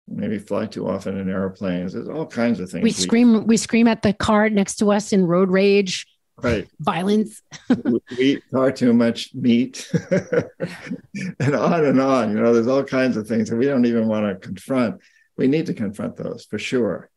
maybe 0.09 0.39
fly 0.39 0.67
too 0.67 0.89
often 0.89 1.19
in 1.19 1.29
airplanes. 1.29 1.93
There's 1.93 2.09
all 2.09 2.27
kinds 2.27 2.61
of 2.61 2.71
things. 2.71 2.83
We, 2.83 2.89
we 2.89 2.93
scream, 2.93 3.47
we 3.47 3.57
scream 3.57 3.89
at 3.89 4.03
the 4.03 4.13
car 4.13 4.51
next 4.51 4.77
to 4.77 4.93
us 4.93 5.13
in 5.13 5.27
road 5.27 5.51
rage, 5.51 6.07
right? 6.43 6.69
Violence. 6.81 7.43
we 7.85 8.01
eat 8.19 8.43
far 8.51 8.71
too 8.73 8.93
much 8.93 9.35
meat, 9.35 9.91
and 10.11 11.55
on 11.55 11.85
and 11.85 12.01
on. 12.01 12.31
You 12.31 12.43
know, 12.43 12.53
there's 12.53 12.69
all 12.69 12.85
kinds 12.85 13.17
of 13.17 13.27
things 13.27 13.51
that 13.51 13.57
we 13.57 13.67
don't 13.67 13.87
even 13.87 14.09
want 14.09 14.27
to 14.27 14.47
confront. 14.47 15.01
We 15.37 15.47
need 15.49 15.67
to 15.67 15.75
confront 15.75 16.17
those 16.17 16.47
for 16.49 16.59
sure. 16.59 17.11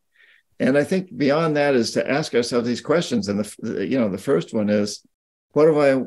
And 0.60 0.76
I 0.76 0.84
think 0.84 1.16
beyond 1.16 1.56
that 1.56 1.74
is 1.74 1.92
to 1.92 2.10
ask 2.10 2.34
ourselves 2.34 2.66
these 2.66 2.80
questions. 2.80 3.28
And 3.28 3.40
the, 3.40 3.86
you 3.86 3.98
know, 3.98 4.08
the 4.08 4.18
first 4.18 4.52
one 4.52 4.68
is, 4.68 5.06
what 5.52 5.66
do 5.66 5.80
I 5.80 6.02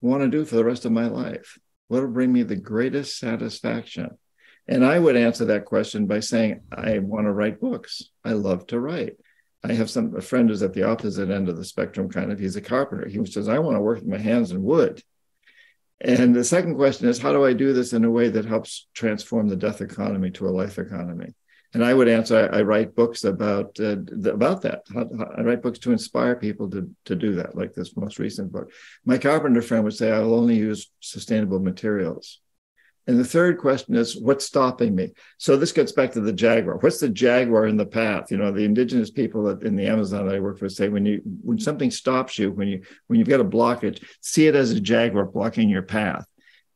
want 0.00 0.22
to 0.22 0.28
do 0.28 0.44
for 0.44 0.56
the 0.56 0.64
rest 0.64 0.84
of 0.84 0.92
my 0.92 1.06
life? 1.06 1.58
What 1.88 2.02
will 2.02 2.10
bring 2.10 2.32
me 2.32 2.42
the 2.42 2.56
greatest 2.56 3.18
satisfaction? 3.18 4.18
And 4.66 4.84
I 4.84 4.98
would 4.98 5.16
answer 5.16 5.46
that 5.46 5.64
question 5.64 6.06
by 6.06 6.20
saying, 6.20 6.60
I 6.72 6.98
want 6.98 7.26
to 7.26 7.32
write 7.32 7.60
books. 7.60 8.10
I 8.24 8.32
love 8.32 8.66
to 8.68 8.80
write. 8.80 9.16
I 9.62 9.72
have 9.72 9.90
some 9.90 10.14
a 10.14 10.20
friend 10.20 10.48
who's 10.48 10.62
at 10.62 10.74
the 10.74 10.82
opposite 10.82 11.30
end 11.30 11.48
of 11.48 11.56
the 11.56 11.64
spectrum, 11.64 12.10
kind 12.10 12.30
of. 12.30 12.38
He's 12.38 12.56
a 12.56 12.60
carpenter. 12.60 13.08
He 13.08 13.24
says, 13.24 13.48
I 13.48 13.58
want 13.58 13.76
to 13.76 13.80
work 13.80 14.00
with 14.00 14.08
my 14.08 14.18
hands 14.18 14.50
in 14.50 14.62
wood. 14.62 15.02
And 16.00 16.34
the 16.34 16.44
second 16.44 16.76
question 16.76 17.08
is, 17.08 17.18
how 17.18 17.32
do 17.32 17.44
I 17.44 17.54
do 17.54 17.72
this 17.72 17.94
in 17.94 18.04
a 18.04 18.10
way 18.10 18.28
that 18.28 18.44
helps 18.44 18.86
transform 18.92 19.48
the 19.48 19.56
death 19.56 19.80
economy 19.80 20.30
to 20.32 20.46
a 20.46 20.50
life 20.50 20.78
economy? 20.78 21.34
And 21.74 21.84
I 21.84 21.92
would 21.92 22.08
answer, 22.08 22.48
I, 22.52 22.60
I 22.60 22.62
write 22.62 22.94
books 22.94 23.24
about 23.24 23.78
uh, 23.80 23.96
about 24.30 24.62
that. 24.62 24.84
I 25.36 25.42
write 25.42 25.62
books 25.62 25.80
to 25.80 25.92
inspire 25.92 26.36
people 26.36 26.70
to, 26.70 26.88
to 27.04 27.16
do 27.16 27.34
that, 27.34 27.56
like 27.56 27.74
this 27.74 27.96
most 27.96 28.18
recent 28.18 28.52
book. 28.52 28.70
My 29.04 29.18
carpenter 29.18 29.60
friend 29.60 29.82
would 29.84 29.94
say, 29.94 30.12
I 30.12 30.20
will 30.20 30.34
only 30.34 30.56
use 30.56 30.90
sustainable 31.00 31.58
materials. 31.58 32.40
And 33.06 33.18
the 33.18 33.24
third 33.24 33.58
question 33.58 33.96
is, 33.96 34.16
what's 34.16 34.46
stopping 34.46 34.94
me? 34.94 35.12
So 35.36 35.56
this 35.56 35.72
gets 35.72 35.92
back 35.92 36.12
to 36.12 36.20
the 36.20 36.32
jaguar. 36.32 36.78
What's 36.78 37.00
the 37.00 37.08
jaguar 37.10 37.66
in 37.66 37.76
the 37.76 37.84
path? 37.84 38.30
You 38.30 38.38
know, 38.38 38.50
the 38.50 38.64
indigenous 38.64 39.10
people 39.10 39.46
in 39.60 39.76
the 39.76 39.86
Amazon 39.86 40.26
that 40.26 40.34
I 40.36 40.40
work 40.40 40.58
for 40.58 40.70
say 40.70 40.88
when 40.88 41.04
you 41.04 41.20
when 41.42 41.58
something 41.58 41.90
stops 41.90 42.38
you, 42.38 42.50
when 42.50 42.68
you 42.68 42.82
when 43.08 43.18
you've 43.18 43.28
got 43.28 43.40
a 43.40 43.44
blockage, 43.44 44.02
see 44.20 44.46
it 44.46 44.54
as 44.54 44.70
a 44.70 44.80
jaguar 44.80 45.26
blocking 45.26 45.68
your 45.68 45.82
path. 45.82 46.24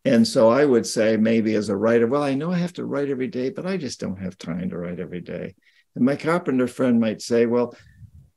And 0.09 0.27
so 0.27 0.49
I 0.49 0.64
would 0.64 0.87
say 0.87 1.18
maybe 1.18 1.55
as 1.55 1.68
a 1.68 1.77
writer, 1.77 2.07
well, 2.07 2.23
I 2.23 2.33
know 2.33 2.51
I 2.51 2.57
have 2.57 2.73
to 2.75 2.85
write 2.87 3.11
every 3.11 3.27
day, 3.27 3.51
but 3.51 3.66
I 3.66 3.77
just 3.77 4.01
don't 4.01 4.18
have 4.18 4.38
time 4.38 4.71
to 4.71 4.79
write 4.79 5.01
every 5.01 5.21
day. 5.21 5.55
And 5.94 6.05
my 6.05 6.16
carpenter 6.16 6.66
friend 6.66 6.99
might 6.99 7.21
say, 7.21 7.44
well, 7.44 7.77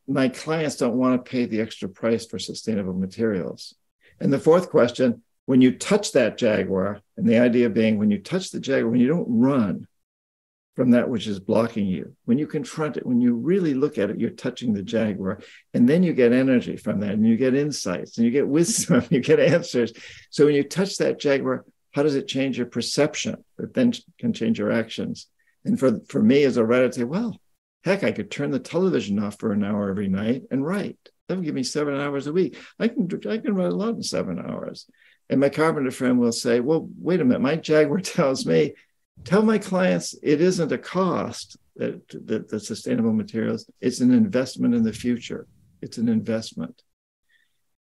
my 0.05 0.27
clients 0.27 0.75
don't 0.75 0.97
want 0.97 1.23
to 1.23 1.31
pay 1.31 1.45
the 1.45 1.61
extra 1.61 1.87
price 1.87 2.25
for 2.25 2.39
sustainable 2.39 2.93
materials. 2.93 3.73
And 4.19 4.33
the 4.33 4.39
fourth 4.39 4.69
question, 4.69 5.23
when 5.45 5.61
you 5.61 5.77
touch 5.77 6.11
that 6.11 6.37
jaguar, 6.37 6.99
and 7.15 7.25
the 7.25 7.39
idea 7.39 7.69
being 7.69 7.97
when 7.97 8.11
you 8.11 8.19
touch 8.19 8.51
the 8.51 8.59
jaguar, 8.59 8.91
when 8.91 8.99
you 8.99 9.07
don't 9.07 9.27
run 9.29 9.87
from 10.75 10.91
that 10.91 11.09
which 11.09 11.27
is 11.27 11.39
blocking 11.39 11.85
you, 11.85 12.15
when 12.25 12.37
you 12.37 12.47
confront 12.47 12.97
it, 12.97 13.05
when 13.05 13.19
you 13.19 13.35
really 13.35 13.73
look 13.73 13.97
at 13.97 14.09
it, 14.09 14.19
you're 14.19 14.29
touching 14.29 14.73
the 14.73 14.81
jaguar. 14.81 15.41
And 15.73 15.87
then 15.87 16.01
you 16.01 16.13
get 16.13 16.31
energy 16.31 16.77
from 16.77 17.01
that, 17.01 17.11
and 17.11 17.27
you 17.27 17.35
get 17.35 17.55
insights, 17.55 18.17
and 18.17 18.25
you 18.25 18.31
get 18.31 18.47
wisdom, 18.47 19.03
you 19.09 19.19
get 19.19 19.39
answers. 19.39 19.91
So 20.29 20.45
when 20.45 20.55
you 20.55 20.63
touch 20.63 20.97
that 20.97 21.19
jaguar, 21.19 21.65
how 21.91 22.03
does 22.03 22.15
it 22.15 22.27
change 22.27 22.57
your 22.57 22.67
perception 22.67 23.43
that 23.57 23.73
then 23.73 23.93
can 24.17 24.33
change 24.33 24.59
your 24.59 24.71
actions? 24.71 25.27
And 25.65 25.79
for, 25.79 25.99
for 26.07 26.23
me 26.23 26.43
as 26.43 26.57
a 26.57 26.65
writer, 26.65 26.85
I'd 26.85 26.93
say, 26.93 27.03
well, 27.03 27.39
heck, 27.83 28.03
I 28.03 28.11
could 28.11 28.31
turn 28.31 28.51
the 28.51 28.59
television 28.59 29.19
off 29.19 29.39
for 29.39 29.51
an 29.51 29.63
hour 29.63 29.89
every 29.89 30.07
night 30.07 30.43
and 30.51 30.65
write. 30.65 30.97
That 31.27 31.37
would 31.37 31.45
give 31.45 31.55
me 31.55 31.63
seven 31.63 31.99
hours 31.99 32.27
a 32.27 32.33
week. 32.33 32.57
I 32.79 32.87
can 32.87 33.09
I 33.29 33.37
can 33.37 33.55
write 33.55 33.71
a 33.71 33.75
lot 33.75 33.95
in 33.95 34.03
seven 34.03 34.39
hours. 34.39 34.85
And 35.29 35.39
my 35.39 35.49
carpenter 35.49 35.91
friend 35.91 36.19
will 36.19 36.33
say, 36.33 36.59
Well, 36.59 36.89
wait 36.99 37.21
a 37.21 37.25
minute, 37.25 37.41
my 37.41 37.55
Jaguar 37.55 37.99
tells 38.01 38.45
me, 38.45 38.73
tell 39.23 39.43
my 39.43 39.57
clients 39.57 40.15
it 40.23 40.41
isn't 40.41 40.71
a 40.71 40.77
cost 40.77 41.57
that 41.75 42.07
the, 42.09 42.45
the 42.49 42.59
sustainable 42.59 43.13
materials, 43.13 43.69
it's 43.79 43.99
an 43.99 44.11
investment 44.11 44.75
in 44.75 44.83
the 44.83 44.93
future. 44.93 45.47
It's 45.81 45.97
an 45.97 46.09
investment. 46.09 46.81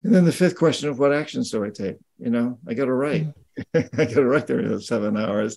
And 0.02 0.14
then 0.14 0.24
the 0.24 0.32
fifth 0.32 0.56
question 0.56 0.88
of 0.88 0.98
what 0.98 1.14
actions 1.14 1.50
do 1.50 1.64
I 1.64 1.70
take? 1.70 1.96
You 2.18 2.30
know, 2.30 2.58
I 2.68 2.74
got 2.74 2.86
to 2.86 2.92
write. 2.92 3.28
I 3.74 3.82
got 3.82 4.14
to 4.14 4.24
write 4.24 4.46
there 4.46 4.60
in 4.60 4.80
seven 4.80 5.16
hours 5.16 5.56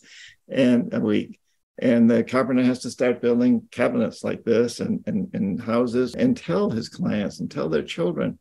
and 0.50 0.94
a 0.94 1.00
week. 1.00 1.40
And 1.80 2.10
the 2.10 2.24
carpenter 2.24 2.64
has 2.64 2.80
to 2.80 2.90
start 2.90 3.22
building 3.22 3.68
cabinets 3.70 4.24
like 4.24 4.44
this 4.44 4.80
and, 4.80 5.04
and, 5.06 5.30
and 5.34 5.62
houses 5.62 6.16
and 6.16 6.36
tell 6.36 6.70
his 6.70 6.90
clients 6.90 7.40
and 7.40 7.52
tell 7.52 7.70
their 7.70 7.84
children, 7.84 8.40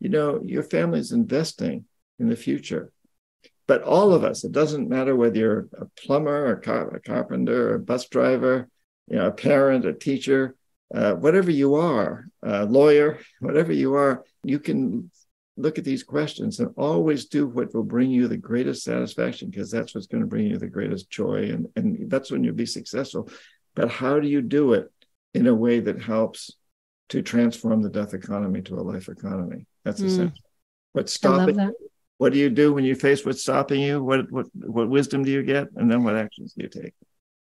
you 0.00 0.08
know, 0.08 0.40
your 0.42 0.64
family 0.64 0.98
is 0.98 1.12
investing 1.12 1.84
in 2.18 2.28
the 2.28 2.36
future. 2.36 2.90
But 3.72 3.84
all 3.84 4.12
of 4.12 4.22
us, 4.22 4.44
it 4.44 4.52
doesn't 4.52 4.90
matter 4.90 5.16
whether 5.16 5.38
you're 5.38 5.68
a 5.80 5.86
plumber, 5.96 6.52
a, 6.52 6.60
car, 6.60 6.94
a 6.94 7.00
carpenter, 7.00 7.74
a 7.74 7.78
bus 7.78 8.06
driver, 8.06 8.68
you 9.08 9.16
know, 9.16 9.28
a 9.28 9.32
parent, 9.32 9.86
a 9.86 9.94
teacher, 9.94 10.54
uh, 10.94 11.14
whatever 11.14 11.50
you 11.50 11.76
are, 11.76 12.26
a 12.42 12.66
lawyer, 12.66 13.18
whatever 13.40 13.72
you 13.72 13.94
are, 13.94 14.24
you 14.44 14.58
can 14.58 15.10
look 15.56 15.78
at 15.78 15.84
these 15.84 16.02
questions 16.02 16.60
and 16.60 16.74
always 16.76 17.24
do 17.24 17.46
what 17.46 17.72
will 17.72 17.82
bring 17.82 18.10
you 18.10 18.28
the 18.28 18.36
greatest 18.36 18.84
satisfaction 18.84 19.48
because 19.48 19.70
that's 19.70 19.94
what's 19.94 20.06
going 20.06 20.20
to 20.20 20.28
bring 20.28 20.48
you 20.48 20.58
the 20.58 20.66
greatest 20.66 21.08
joy 21.08 21.44
and, 21.44 21.66
and 21.74 22.10
that's 22.10 22.30
when 22.30 22.44
you'll 22.44 22.54
be 22.54 22.66
successful. 22.66 23.26
But 23.74 23.90
how 23.90 24.20
do 24.20 24.28
you 24.28 24.42
do 24.42 24.74
it 24.74 24.92
in 25.32 25.46
a 25.46 25.54
way 25.54 25.80
that 25.80 26.02
helps 26.02 26.58
to 27.08 27.22
transform 27.22 27.80
the 27.80 27.88
death 27.88 28.12
economy 28.12 28.60
to 28.60 28.74
a 28.74 28.82
life 28.82 29.08
economy? 29.08 29.64
That's 29.82 30.02
mm. 30.02 30.08
essential. 30.08 30.44
What's 30.92 31.14
stopping 31.14 31.72
what 32.22 32.32
do 32.32 32.38
you 32.38 32.50
do 32.50 32.72
when 32.72 32.84
you 32.84 32.94
face 32.94 33.26
what's 33.26 33.42
stopping 33.42 33.80
you? 33.80 34.00
What 34.00 34.30
what 34.30 34.46
what 34.54 34.88
wisdom 34.88 35.24
do 35.24 35.32
you 35.32 35.42
get? 35.42 35.66
And 35.74 35.90
then 35.90 36.04
what 36.04 36.14
actions 36.14 36.52
do 36.52 36.62
you 36.62 36.68
take? 36.68 36.94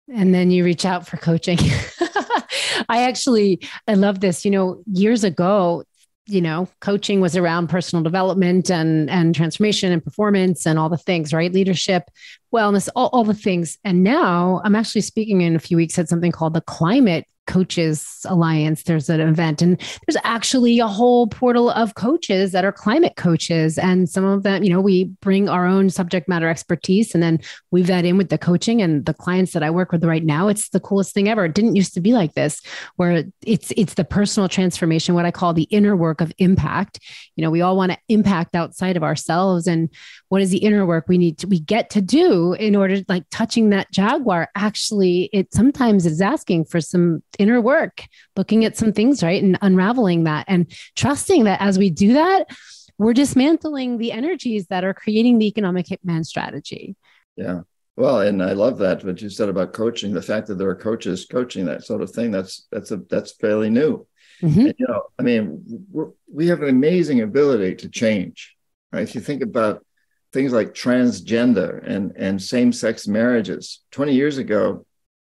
And 0.08 0.34
then 0.34 0.50
you 0.50 0.64
reach 0.64 0.86
out 0.86 1.06
for 1.06 1.18
coaching. 1.18 1.58
I 2.88 3.02
actually 3.02 3.60
i 3.86 3.92
love 3.92 4.20
this 4.20 4.42
you 4.44 4.50
know 4.50 4.82
years 4.90 5.22
ago 5.22 5.84
you 6.26 6.40
know 6.40 6.66
coaching 6.80 7.20
was 7.20 7.36
around 7.36 7.68
personal 7.68 8.02
development 8.02 8.70
and 8.70 9.10
and 9.10 9.34
transformation 9.34 9.92
and 9.92 10.02
performance 10.02 10.66
and 10.66 10.78
all 10.78 10.88
the 10.88 10.96
things 10.96 11.34
right? 11.34 11.52
Leadership 11.52 12.04
wellness 12.52 12.88
all, 12.96 13.10
all 13.12 13.24
the 13.24 13.34
things. 13.34 13.76
And 13.84 14.02
now 14.02 14.62
i'm 14.64 14.74
actually 14.74 15.02
speaking 15.02 15.42
in 15.42 15.56
a 15.56 15.60
few 15.60 15.76
weeks 15.76 15.98
at 15.98 16.08
something 16.08 16.32
called 16.32 16.54
the 16.54 16.62
climate 16.62 17.26
Coaches 17.50 18.24
Alliance. 18.26 18.84
There's 18.84 19.10
an 19.10 19.20
event, 19.20 19.60
and 19.60 19.78
there's 20.06 20.20
actually 20.22 20.78
a 20.78 20.86
whole 20.86 21.26
portal 21.26 21.68
of 21.70 21.96
coaches 21.96 22.52
that 22.52 22.64
are 22.64 22.70
climate 22.70 23.16
coaches. 23.16 23.76
And 23.76 24.08
some 24.08 24.24
of 24.24 24.44
them, 24.44 24.62
you 24.62 24.70
know, 24.70 24.80
we 24.80 25.06
bring 25.20 25.48
our 25.48 25.66
own 25.66 25.90
subject 25.90 26.28
matter 26.28 26.48
expertise 26.48 27.12
and 27.12 27.22
then 27.22 27.40
weave 27.72 27.88
that 27.88 28.04
in 28.04 28.16
with 28.16 28.28
the 28.28 28.38
coaching. 28.38 28.80
And 28.80 29.04
the 29.04 29.14
clients 29.14 29.52
that 29.52 29.64
I 29.64 29.70
work 29.70 29.90
with 29.90 30.04
right 30.04 30.24
now, 30.24 30.46
it's 30.46 30.68
the 30.68 30.78
coolest 30.78 31.12
thing 31.12 31.28
ever. 31.28 31.44
It 31.44 31.54
didn't 31.54 31.74
used 31.74 31.92
to 31.94 32.00
be 32.00 32.12
like 32.12 32.34
this, 32.34 32.62
where 32.94 33.24
it's 33.44 33.72
it's 33.76 33.94
the 33.94 34.04
personal 34.04 34.48
transformation, 34.48 35.16
what 35.16 35.26
I 35.26 35.32
call 35.32 35.52
the 35.52 35.64
inner 35.64 35.96
work 35.96 36.20
of 36.20 36.32
impact. 36.38 37.00
You 37.34 37.42
know, 37.42 37.50
we 37.50 37.62
all 37.62 37.76
want 37.76 37.90
to 37.90 37.98
impact 38.08 38.54
outside 38.54 38.96
of 38.96 39.02
ourselves. 39.02 39.66
And 39.66 39.90
what 40.30 40.40
is 40.40 40.50
the 40.50 40.58
inner 40.58 40.86
work 40.86 41.06
we 41.08 41.18
need 41.18 41.38
to 41.38 41.48
we 41.48 41.58
get 41.58 41.90
to 41.90 42.00
do 42.00 42.52
in 42.54 42.76
order 42.76 43.00
like 43.08 43.24
touching 43.32 43.70
that 43.70 43.90
jaguar? 43.90 44.48
Actually, 44.54 45.28
it 45.32 45.52
sometimes 45.52 46.06
is 46.06 46.20
asking 46.20 46.64
for 46.64 46.80
some 46.80 47.20
inner 47.40 47.60
work, 47.60 48.06
looking 48.36 48.64
at 48.64 48.76
some 48.76 48.92
things, 48.92 49.24
right? 49.24 49.42
And 49.42 49.58
unraveling 49.60 50.24
that 50.24 50.44
and 50.46 50.70
trusting 50.94 51.44
that 51.44 51.60
as 51.60 51.78
we 51.78 51.90
do 51.90 52.12
that, 52.12 52.48
we're 52.96 53.12
dismantling 53.12 53.98
the 53.98 54.12
energies 54.12 54.68
that 54.68 54.84
are 54.84 54.94
creating 54.94 55.38
the 55.38 55.48
economic 55.48 55.86
hitman 55.86 56.24
strategy. 56.24 56.94
Yeah. 57.34 57.62
Well, 57.96 58.20
and 58.20 58.40
I 58.40 58.52
love 58.52 58.78
that 58.78 59.04
what 59.04 59.20
you 59.20 59.30
said 59.30 59.48
about 59.48 59.72
coaching. 59.72 60.14
The 60.14 60.22
fact 60.22 60.46
that 60.46 60.58
there 60.58 60.68
are 60.68 60.76
coaches 60.76 61.26
coaching 61.28 61.64
that 61.64 61.84
sort 61.84 62.02
of 62.02 62.12
thing 62.12 62.30
that's 62.30 62.68
that's 62.70 62.92
a 62.92 62.98
that's 63.10 63.32
fairly 63.32 63.68
new. 63.68 64.06
Mm-hmm. 64.40 64.60
And, 64.60 64.74
you 64.78 64.86
know, 64.86 65.02
I 65.18 65.22
mean, 65.22 65.86
we 66.32 66.46
have 66.46 66.62
an 66.62 66.68
amazing 66.68 67.20
ability 67.20 67.74
to 67.76 67.88
change. 67.88 68.54
Right? 68.92 69.02
If 69.02 69.16
you 69.16 69.20
think 69.20 69.42
about 69.42 69.84
things 70.32 70.52
like 70.52 70.74
transgender 70.74 71.84
and 71.86 72.12
and 72.16 72.40
same 72.40 72.72
sex 72.72 73.06
marriages, 73.06 73.80
twenty 73.90 74.14
years 74.14 74.38
ago, 74.38 74.86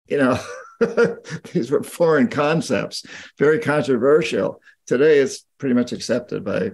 you 0.08 0.18
know, 0.18 0.40
these 1.54 1.72
were 1.72 1.84
foreign 1.84 2.28
concepts, 2.28 3.06
very 3.38 3.60
controversial. 3.60 4.62
Today, 4.88 5.18
it's 5.18 5.46
pretty 5.58 5.74
much 5.74 5.94
accepted 5.94 6.44
by 6.44 6.72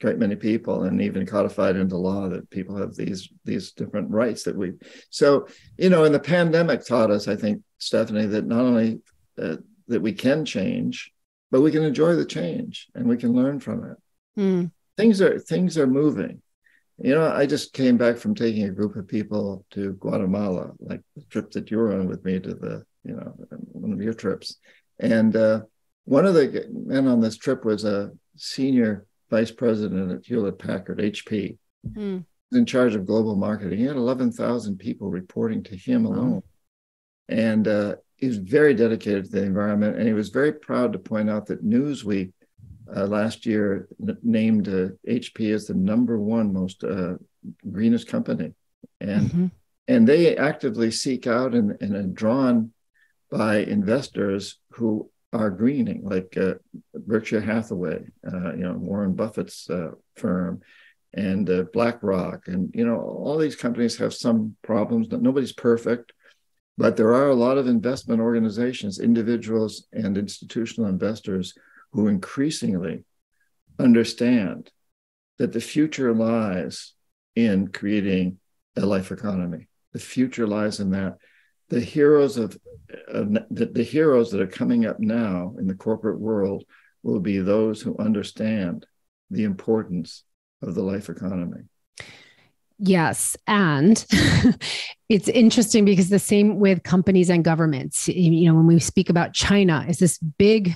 quite 0.00 0.18
many 0.18 0.34
people, 0.34 0.84
and 0.84 1.02
even 1.02 1.26
codified 1.26 1.76
into 1.76 1.96
law 1.96 2.28
that 2.28 2.48
people 2.50 2.76
have 2.76 2.94
these 2.94 3.28
these 3.44 3.72
different 3.72 4.10
rights 4.10 4.44
that 4.44 4.56
we. 4.56 4.72
So, 5.10 5.46
you 5.76 5.90
know, 5.90 6.04
and 6.04 6.14
the 6.14 6.20
pandemic 6.20 6.86
taught 6.86 7.10
us, 7.10 7.28
I 7.28 7.36
think, 7.36 7.62
Stephanie, 7.78 8.26
that 8.26 8.46
not 8.46 8.60
only 8.60 9.00
uh, 9.40 9.56
that 9.88 10.00
we 10.00 10.12
can 10.12 10.44
change, 10.44 11.12
but 11.50 11.60
we 11.60 11.70
can 11.70 11.82
enjoy 11.82 12.14
the 12.14 12.24
change 12.24 12.88
and 12.94 13.06
we 13.06 13.16
can 13.16 13.32
learn 13.32 13.60
from 13.60 13.84
it. 13.84 13.96
Mm. 14.40 14.70
Things 14.96 15.20
are 15.20 15.38
things 15.38 15.76
are 15.76 15.86
moving. 15.86 16.40
You 17.02 17.14
know, 17.14 17.32
I 17.32 17.46
just 17.46 17.72
came 17.72 17.96
back 17.96 18.18
from 18.18 18.34
taking 18.34 18.64
a 18.64 18.70
group 18.70 18.94
of 18.96 19.08
people 19.08 19.64
to 19.70 19.94
Guatemala, 19.94 20.72
like 20.80 21.00
the 21.16 21.22
trip 21.24 21.50
that 21.52 21.70
you 21.70 21.78
were 21.78 21.92
on 21.98 22.06
with 22.08 22.24
me 22.24 22.38
to 22.38 22.54
the 22.54 22.84
you 23.04 23.14
know, 23.14 23.34
one 23.72 23.92
of 23.92 24.00
your 24.00 24.14
trips. 24.14 24.56
And 24.98 25.34
uh, 25.34 25.62
one 26.04 26.26
of 26.26 26.34
the 26.34 26.66
men 26.70 27.06
on 27.06 27.20
this 27.20 27.36
trip 27.36 27.64
was 27.64 27.84
a 27.84 28.10
senior 28.36 29.06
vice 29.30 29.50
president 29.50 30.12
at 30.12 30.26
Hewlett 30.26 30.58
Packard, 30.58 30.98
HP, 30.98 31.56
mm. 31.88 32.24
in 32.52 32.66
charge 32.66 32.94
of 32.94 33.06
global 33.06 33.36
marketing. 33.36 33.78
He 33.78 33.84
had 33.84 33.96
11,000 33.96 34.76
people 34.78 35.08
reporting 35.08 35.62
to 35.64 35.76
him 35.76 36.04
alone. 36.04 36.42
And 37.28 37.66
uh, 37.68 37.94
he 38.16 38.26
was 38.26 38.38
very 38.38 38.74
dedicated 38.74 39.26
to 39.26 39.30
the 39.30 39.42
environment. 39.44 39.96
And 39.96 40.06
he 40.06 40.14
was 40.14 40.30
very 40.30 40.52
proud 40.52 40.92
to 40.92 40.98
point 40.98 41.30
out 41.30 41.46
that 41.46 41.64
Newsweek 41.64 42.32
uh, 42.94 43.06
last 43.06 43.46
year 43.46 43.88
n- 44.00 44.18
named 44.22 44.66
HP 44.66 45.50
uh, 45.50 45.54
as 45.54 45.66
the 45.66 45.74
number 45.74 46.18
one 46.18 46.52
most 46.52 46.84
uh, 46.84 47.14
greenest 47.70 48.08
company. 48.08 48.52
And 49.00 49.28
mm-hmm. 49.28 49.46
and 49.88 50.06
they 50.06 50.36
actively 50.36 50.90
seek 50.90 51.26
out 51.26 51.54
and, 51.54 51.76
and 51.80 51.94
are 51.96 52.02
drawn 52.02 52.72
by 53.30 53.58
investors 53.58 54.58
who 54.72 55.10
are 55.32 55.50
greening, 55.50 56.02
like 56.04 56.36
uh, 56.36 56.54
Berkshire 56.94 57.40
Hathaway, 57.40 58.04
uh, 58.26 58.52
you 58.52 58.64
know, 58.64 58.72
Warren 58.72 59.14
Buffett's 59.14 59.70
uh, 59.70 59.92
firm, 60.16 60.60
and 61.14 61.48
uh, 61.48 61.64
BlackRock, 61.72 62.48
and 62.48 62.74
you 62.74 62.84
know, 62.84 63.00
all 63.00 63.38
these 63.38 63.56
companies 63.56 63.96
have 63.98 64.14
some 64.14 64.56
problems. 64.62 65.08
Nobody's 65.10 65.52
perfect, 65.52 66.12
but 66.76 66.96
there 66.96 67.14
are 67.14 67.28
a 67.28 67.34
lot 67.34 67.58
of 67.58 67.66
investment 67.66 68.20
organizations, 68.20 68.98
individuals, 68.98 69.86
and 69.92 70.18
institutional 70.18 70.90
investors 70.90 71.54
who 71.92 72.08
increasingly 72.08 73.04
understand 73.78 74.70
that 75.38 75.52
the 75.52 75.60
future 75.60 76.14
lies 76.14 76.92
in 77.34 77.68
creating 77.68 78.38
a 78.76 78.84
life 78.84 79.10
economy. 79.10 79.68
The 79.92 79.98
future 79.98 80.46
lies 80.46 80.80
in 80.80 80.90
that 80.90 81.16
the 81.68 81.80
heroes 81.80 82.36
of 82.36 82.58
uh, 83.12 83.24
the, 83.50 83.70
the 83.72 83.82
heroes 83.82 84.30
that 84.30 84.40
are 84.40 84.46
coming 84.46 84.86
up 84.86 84.98
now 85.00 85.54
in 85.58 85.66
the 85.66 85.74
corporate 85.74 86.20
world 86.20 86.64
will 87.02 87.20
be 87.20 87.38
those 87.38 87.80
who 87.80 87.96
understand 87.98 88.84
the 89.30 89.44
importance 89.44 90.24
of 90.62 90.74
the 90.74 90.82
life 90.82 91.08
economy. 91.08 91.62
Yes. 92.78 93.36
And 93.46 94.04
it's 95.08 95.28
interesting 95.28 95.84
because 95.84 96.08
the 96.08 96.18
same 96.18 96.58
with 96.58 96.82
companies 96.82 97.30
and 97.30 97.44
governments. 97.44 98.08
You 98.08 98.48
know, 98.48 98.54
when 98.56 98.66
we 98.66 98.80
speak 98.80 99.08
about 99.08 99.32
China, 99.34 99.84
is 99.88 99.98
this 99.98 100.18
big 100.18 100.74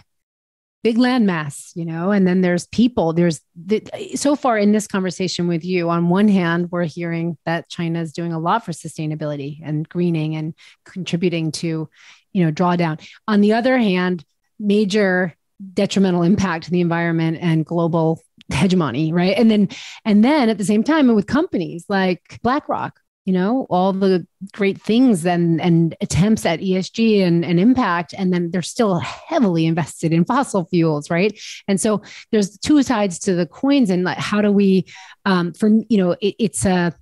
big 0.84 0.98
landmass, 0.98 1.72
you 1.74 1.84
know, 1.86 2.10
and 2.10 2.28
then 2.28 2.42
there's 2.42 2.66
people. 2.66 3.14
There's 3.14 3.40
the, 3.56 3.82
so 4.16 4.36
far 4.36 4.58
in 4.58 4.72
this 4.72 4.86
conversation 4.86 5.48
with 5.48 5.64
you, 5.64 5.88
on 5.88 6.10
one 6.10 6.28
hand, 6.28 6.70
we're 6.70 6.84
hearing 6.84 7.38
that 7.46 7.70
China 7.70 8.02
is 8.02 8.12
doing 8.12 8.34
a 8.34 8.38
lot 8.38 8.66
for 8.66 8.72
sustainability 8.72 9.60
and 9.64 9.88
greening 9.88 10.36
and 10.36 10.54
contributing 10.84 11.52
to, 11.52 11.88
you 12.34 12.44
know, 12.44 12.52
drawdown. 12.52 13.00
On 13.26 13.40
the 13.40 13.54
other 13.54 13.78
hand, 13.78 14.26
major 14.60 15.34
detrimental 15.72 16.22
impact 16.22 16.64
to 16.64 16.70
the 16.70 16.82
environment 16.82 17.38
and 17.40 17.64
global 17.64 18.20
hegemony, 18.52 19.10
right? 19.10 19.38
And 19.38 19.50
then, 19.50 19.70
and 20.04 20.22
then 20.22 20.50
at 20.50 20.58
the 20.58 20.66
same 20.66 20.84
time, 20.84 21.12
with 21.14 21.26
companies 21.26 21.86
like 21.88 22.40
BlackRock, 22.42 23.00
you 23.24 23.32
know 23.32 23.66
all 23.70 23.92
the 23.92 24.26
great 24.52 24.80
things 24.80 25.24
and 25.24 25.60
and 25.60 25.96
attempts 26.00 26.44
at 26.44 26.60
esg 26.60 27.22
and, 27.22 27.44
and 27.44 27.58
impact 27.58 28.14
and 28.16 28.32
then 28.32 28.50
they're 28.50 28.62
still 28.62 28.98
heavily 28.98 29.66
invested 29.66 30.12
in 30.12 30.24
fossil 30.24 30.66
fuels 30.66 31.10
right? 31.10 31.38
And 31.68 31.80
so 31.80 32.02
there's 32.30 32.58
two 32.58 32.82
sides 32.82 33.18
to 33.20 33.34
the 33.34 33.46
coins 33.46 33.90
and 33.90 34.04
like 34.04 34.18
how 34.18 34.40
do 34.40 34.52
we 34.52 34.86
um 35.24 35.52
from 35.54 35.84
you 35.88 35.98
know 35.98 36.12
it, 36.20 36.34
it's 36.38 36.64
a 36.64 36.92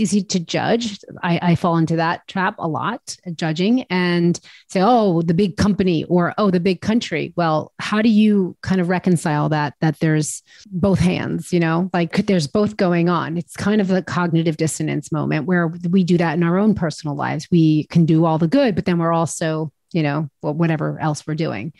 easy 0.00 0.22
to 0.22 0.40
judge. 0.40 0.98
I, 1.22 1.38
I 1.42 1.54
fall 1.54 1.76
into 1.76 1.96
that 1.96 2.26
trap 2.26 2.56
a 2.58 2.66
lot, 2.66 3.16
judging 3.34 3.82
and 3.90 4.40
say, 4.68 4.80
oh, 4.82 5.22
the 5.22 5.34
big 5.34 5.56
company 5.56 6.04
or 6.04 6.34
oh, 6.38 6.50
the 6.50 6.60
big 6.60 6.80
country. 6.80 7.32
Well, 7.36 7.72
how 7.78 8.02
do 8.02 8.08
you 8.08 8.56
kind 8.62 8.80
of 8.80 8.88
reconcile 8.88 9.48
that? 9.50 9.74
That 9.80 9.98
there's 10.00 10.42
both 10.66 10.98
hands, 10.98 11.52
you 11.52 11.60
know, 11.60 11.90
like 11.92 12.26
there's 12.26 12.46
both 12.46 12.76
going 12.76 13.08
on. 13.08 13.36
It's 13.36 13.56
kind 13.56 13.80
of 13.80 13.90
a 13.90 14.02
cognitive 14.02 14.56
dissonance 14.56 15.12
moment 15.12 15.46
where 15.46 15.68
we 15.88 16.04
do 16.04 16.18
that 16.18 16.34
in 16.34 16.42
our 16.42 16.58
own 16.58 16.74
personal 16.74 17.16
lives. 17.16 17.48
We 17.50 17.84
can 17.84 18.06
do 18.06 18.24
all 18.24 18.38
the 18.38 18.48
good, 18.48 18.74
but 18.74 18.84
then 18.84 18.98
we're 18.98 19.12
also, 19.12 19.72
you 19.92 20.02
know, 20.02 20.28
whatever 20.40 20.98
else 21.00 21.26
we're 21.26 21.34
doing. 21.34 21.72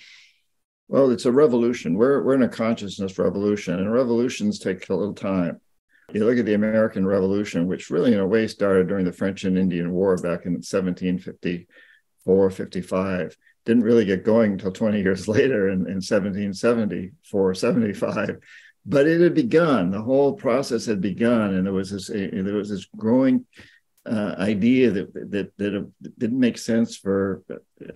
Well, 0.89 1.12
it's 1.12 1.25
a 1.25 1.31
revolution. 1.31 1.95
We're, 1.95 2.21
we're 2.25 2.35
in 2.35 2.43
a 2.43 2.49
consciousness 2.49 3.16
revolution, 3.16 3.75
and 3.75 3.93
revolutions 3.93 4.59
take 4.59 4.89
a 4.89 4.95
little 4.95 5.14
time. 5.14 5.61
You 6.12 6.24
look 6.24 6.38
at 6.38 6.46
the 6.46 6.54
American 6.54 7.06
Revolution, 7.06 7.66
which 7.66 7.90
really, 7.90 8.12
in 8.12 8.18
a 8.18 8.26
way, 8.26 8.46
started 8.46 8.88
during 8.88 9.04
the 9.04 9.12
French 9.12 9.44
and 9.44 9.58
Indian 9.58 9.92
War 9.92 10.16
back 10.16 10.44
in 10.44 10.52
1754, 10.54 12.50
55. 12.50 13.36
Didn't 13.64 13.84
really 13.84 14.04
get 14.04 14.24
going 14.24 14.52
until 14.52 14.72
20 14.72 15.00
years 15.00 15.28
later 15.28 15.68
in, 15.68 15.86
in 15.86 16.00
1774, 16.00 17.54
75. 17.54 18.36
but 18.86 19.06
it 19.06 19.20
had 19.20 19.34
begun. 19.34 19.90
The 19.90 20.02
whole 20.02 20.32
process 20.34 20.86
had 20.86 21.00
begun, 21.00 21.54
and 21.54 21.66
there 21.66 21.72
was 21.72 21.90
this 21.90 22.08
there 22.08 22.54
was 22.54 22.70
this 22.70 22.86
growing 22.96 23.46
uh, 24.06 24.34
idea 24.38 24.90
that, 24.90 25.12
that 25.30 25.52
that 25.58 25.74
it 25.74 26.18
didn't 26.18 26.40
make 26.40 26.58
sense 26.58 26.96
for 26.96 27.42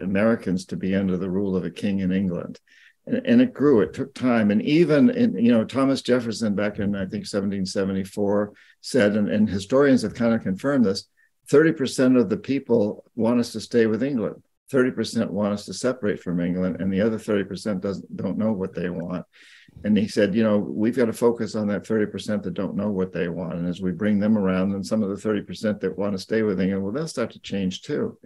Americans 0.01 0.67
to 0.67 0.77
be 0.77 0.95
under 0.95 1.17
the 1.17 1.31
rule 1.31 1.57
of 1.57 1.65
a 1.65 1.71
king 1.71 2.01
in 2.01 2.13
England, 2.13 2.61
and, 3.07 3.27
and 3.27 3.41
it 3.41 3.53
grew. 3.53 3.81
It 3.81 3.93
took 3.93 4.15
time, 4.15 4.51
and 4.51 4.63
even 4.63 5.11
in, 5.11 5.37
you 5.37 5.53
know 5.53 5.65
Thomas 5.65 6.03
Jefferson 6.03 6.55
back 6.55 6.79
in 6.79 6.95
I 6.95 7.01
think 7.01 7.25
1774 7.25 8.53
said, 8.81 9.17
and, 9.17 9.29
and 9.29 9.49
historians 9.49 10.03
have 10.03 10.15
kind 10.15 10.35
of 10.35 10.43
confirmed 10.43 10.85
this: 10.85 11.05
30 11.49 11.73
percent 11.73 12.17
of 12.17 12.29
the 12.29 12.37
people 12.37 13.05
want 13.15 13.41
us 13.41 13.53
to 13.53 13.61
stay 13.61 13.87
with 13.87 14.03
England. 14.03 14.43
30% 14.73 15.29
want 15.29 15.53
us 15.53 15.67
to 15.67 15.75
separate 15.75 16.23
from 16.23 16.41
England, 16.41 16.81
and 16.81 16.93
the 16.93 17.01
other 17.01 17.19
30% 17.19 17.81
doesn't 17.81 18.17
don't 18.17 18.39
know 18.39 18.53
what 18.53 18.75
they 18.75 18.89
want. 18.89 19.27
And 19.83 19.99
he 19.99 20.09
said, 20.09 20.35
you 20.35 20.43
know, 20.43 20.57
we've 20.59 20.97
got 20.97 21.07
to 21.07 21.13
focus 21.13 21.55
on 21.55 21.67
that 21.69 21.85
30% 21.85 22.43
that 22.43 22.55
don't 22.55 22.77
know 22.77 22.91
what 22.91 23.13
they 23.13 23.29
want. 23.29 23.55
And 23.55 23.69
as 23.69 23.83
we 23.83 23.93
bring 23.93 24.19
them 24.19 24.39
around, 24.39 24.73
and 24.73 24.87
some 24.87 25.03
of 25.03 25.11
the 25.11 25.29
30% 25.29 25.81
that 25.81 25.99
want 25.99 26.13
to 26.13 26.19
stay 26.19 26.43
with 26.43 26.61
England, 26.61 26.83
well, 26.83 26.93
they'll 26.93 27.09
start 27.09 27.33
to 27.33 27.41
change 27.41 27.83
too. 27.83 28.19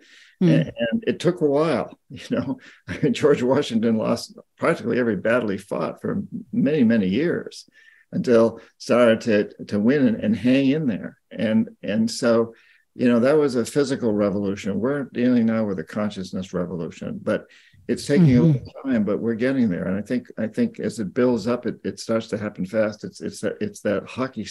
Mm. 0.42 0.70
And, 0.92 1.04
it 1.06 1.18
took 1.18 1.40
a 1.40 1.46
while, 1.46 1.98
you 2.10 2.24
know. 2.30 2.58
George 3.10 3.42
Washington 3.42 3.96
lost 3.96 4.38
practically 4.56 4.98
every 4.98 5.16
battle 5.16 5.48
he 5.48 5.58
fought 5.58 6.00
for 6.00 6.22
many, 6.52 6.84
many 6.84 7.08
years 7.08 7.68
until 8.12 8.60
started 8.78 9.20
to 9.20 9.64
to 9.66 9.78
win 9.78 10.06
and, 10.06 10.16
and 10.16 10.36
hang 10.36 10.68
in 10.68 10.86
there. 10.86 11.18
And 11.30 11.70
and 11.82 12.10
so 12.10 12.54
you 12.98 13.06
know 13.08 13.20
that 13.20 13.36
was 13.36 13.54
a 13.54 13.64
physical 13.64 14.12
revolution 14.12 14.80
we're 14.80 15.04
dealing 15.04 15.46
now 15.46 15.64
with 15.64 15.78
a 15.78 15.84
consciousness 15.84 16.52
revolution 16.52 17.20
but 17.22 17.46
it's 17.88 18.06
taking 18.06 18.26
mm-hmm. 18.26 18.38
a 18.38 18.46
little 18.52 18.72
time 18.84 19.04
but 19.04 19.18
we're 19.18 19.34
getting 19.34 19.68
there 19.68 19.86
and 19.86 19.96
i 19.96 20.02
think 20.02 20.28
i 20.38 20.46
think 20.46 20.78
as 20.78 20.98
it 20.98 21.14
builds 21.14 21.46
up 21.46 21.66
it, 21.66 21.76
it 21.84 21.98
starts 21.98 22.28
to 22.28 22.38
happen 22.38 22.64
fast 22.64 23.04
it's 23.04 23.20
it's 23.20 23.40
that 23.40 23.56
it's 23.60 23.80
that 23.80 24.06
hockey 24.06 24.46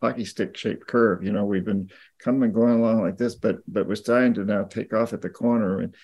hockey 0.00 0.24
stick 0.24 0.56
shaped 0.56 0.86
curve 0.86 1.22
you 1.22 1.32
know 1.32 1.44
we've 1.44 1.64
been 1.64 1.88
coming 2.18 2.44
and 2.44 2.54
going 2.54 2.74
along 2.74 3.00
like 3.00 3.16
this 3.16 3.34
but 3.34 3.58
but 3.66 3.86
we're 3.86 3.94
starting 3.94 4.34
to 4.34 4.44
now 4.44 4.62
take 4.64 4.92
off 4.92 5.12
at 5.12 5.22
the 5.22 5.30
corner 5.30 5.80
and 5.80 5.94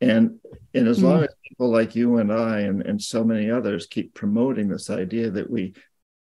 and 0.00 0.38
and 0.74 0.88
as 0.88 0.98
mm-hmm. 0.98 1.06
long 1.06 1.22
as 1.22 1.34
people 1.48 1.70
like 1.70 1.94
you 1.94 2.18
and 2.18 2.32
i 2.32 2.60
and, 2.60 2.82
and 2.82 3.02
so 3.02 3.22
many 3.22 3.50
others 3.50 3.86
keep 3.86 4.14
promoting 4.14 4.68
this 4.68 4.90
idea 4.90 5.30
that 5.30 5.50
we 5.50 5.74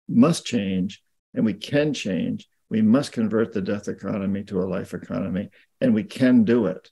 must 0.07 0.45
change 0.45 1.03
and 1.33 1.45
we 1.45 1.53
can 1.53 1.93
change 1.93 2.47
we 2.69 2.81
must 2.81 3.11
convert 3.11 3.51
the 3.51 3.61
death 3.61 3.87
economy 3.87 4.43
to 4.43 4.61
a 4.61 4.65
life 4.65 4.93
economy, 4.93 5.49
and 5.81 5.93
we 5.93 6.03
can 6.03 6.43
do 6.43 6.67
it. 6.67 6.89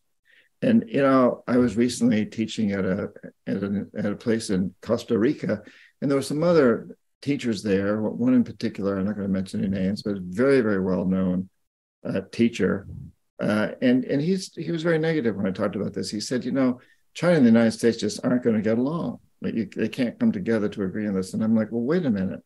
And 0.62 0.86
you 0.88 1.02
know, 1.02 1.44
I 1.48 1.58
was 1.58 1.78
recently 1.78 2.26
teaching 2.26 2.72
at 2.72 2.86
a 2.86 3.10
at 3.46 3.64
at 3.64 4.12
a 4.12 4.16
place 4.16 4.50
in 4.50 4.74
Costa 4.82 5.18
Rica, 5.18 5.62
and 6.02 6.10
there 6.10 6.18
were 6.18 6.24
some 6.24 6.44
other 6.44 6.98
teachers 7.22 7.62
there. 7.62 8.02
One 8.02 8.34
in 8.34 8.44
particular, 8.44 8.98
I'm 8.98 9.06
not 9.06 9.16
going 9.16 9.28
to 9.28 9.34
mention 9.34 9.64
any 9.64 9.70
names, 9.70 10.02
but 10.02 10.18
very 10.20 10.62
very 10.62 10.82
well 10.82 11.06
known 11.06 11.50
uh, 12.04 12.22
teacher. 12.32 12.88
Uh, 13.40 13.70
and 13.82 14.04
and 14.06 14.20
he's 14.20 14.54
he 14.56 14.72
was 14.72 14.82
very 14.82 14.98
negative 14.98 15.36
when 15.36 15.46
I 15.46 15.52
talked 15.52 15.76
about 15.76 15.94
this. 15.94 16.10
He 16.10 16.20
said, 16.20 16.44
you 16.44 16.52
know, 16.52 16.80
China 17.14 17.38
and 17.38 17.46
the 17.46 17.52
United 17.52 17.72
States 17.72 17.98
just 17.98 18.26
aren't 18.26 18.44
going 18.44 18.56
to 18.56 18.62
get 18.62 18.80
along. 18.80 19.20
Like 19.42 19.54
you, 19.54 19.70
they 19.76 19.90
can't 19.90 20.20
come 20.20 20.32
together 20.32 20.70
to 20.70 20.84
agree 20.84 21.08
on 21.08 21.14
this. 21.14 21.34
And 21.34 21.44
I'm 21.44 21.56
like, 21.56 21.72
well, 21.72 21.82
wait 21.82 22.06
a 22.06 22.10
minute. 22.10 22.44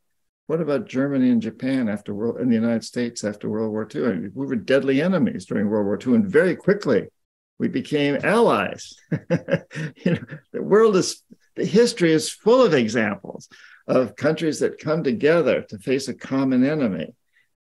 What 0.48 0.60
about 0.60 0.90
Germany 0.90 1.30
and 1.30 1.42
Japan 1.42 1.88
after 1.88 2.14
World 2.14 2.38
and 2.38 2.52
the 2.52 2.56
United 2.56 2.84
States 2.84 3.24
after 3.24 3.50
World 3.50 3.72
War 3.72 3.88
II? 3.94 4.06
I 4.06 4.14
mean, 4.14 4.32
we 4.36 4.46
were 4.46 4.58
deadly 4.58 5.02
enemies 5.02 5.46
during 5.46 5.70
World 5.70 5.86
War 5.86 5.98
II, 6.06 6.16
and 6.16 6.30
very 6.30 6.58
quickly 6.58 7.08
we 7.62 7.68
became 7.68 8.18
allies. 8.24 8.96
you 9.12 10.14
know, 10.16 10.24
the 10.52 10.64
world 10.64 10.96
is 10.96 11.22
the 11.56 11.64
history 11.64 12.12
is 12.12 12.32
full 12.32 12.64
of 12.64 12.74
examples 12.74 13.48
of 13.88 14.16
countries 14.16 14.62
that 14.62 14.80
come 14.80 15.04
together 15.04 15.62
to 15.62 15.78
face 15.78 16.08
a 16.08 16.16
common 16.16 16.64
enemy. 16.66 17.14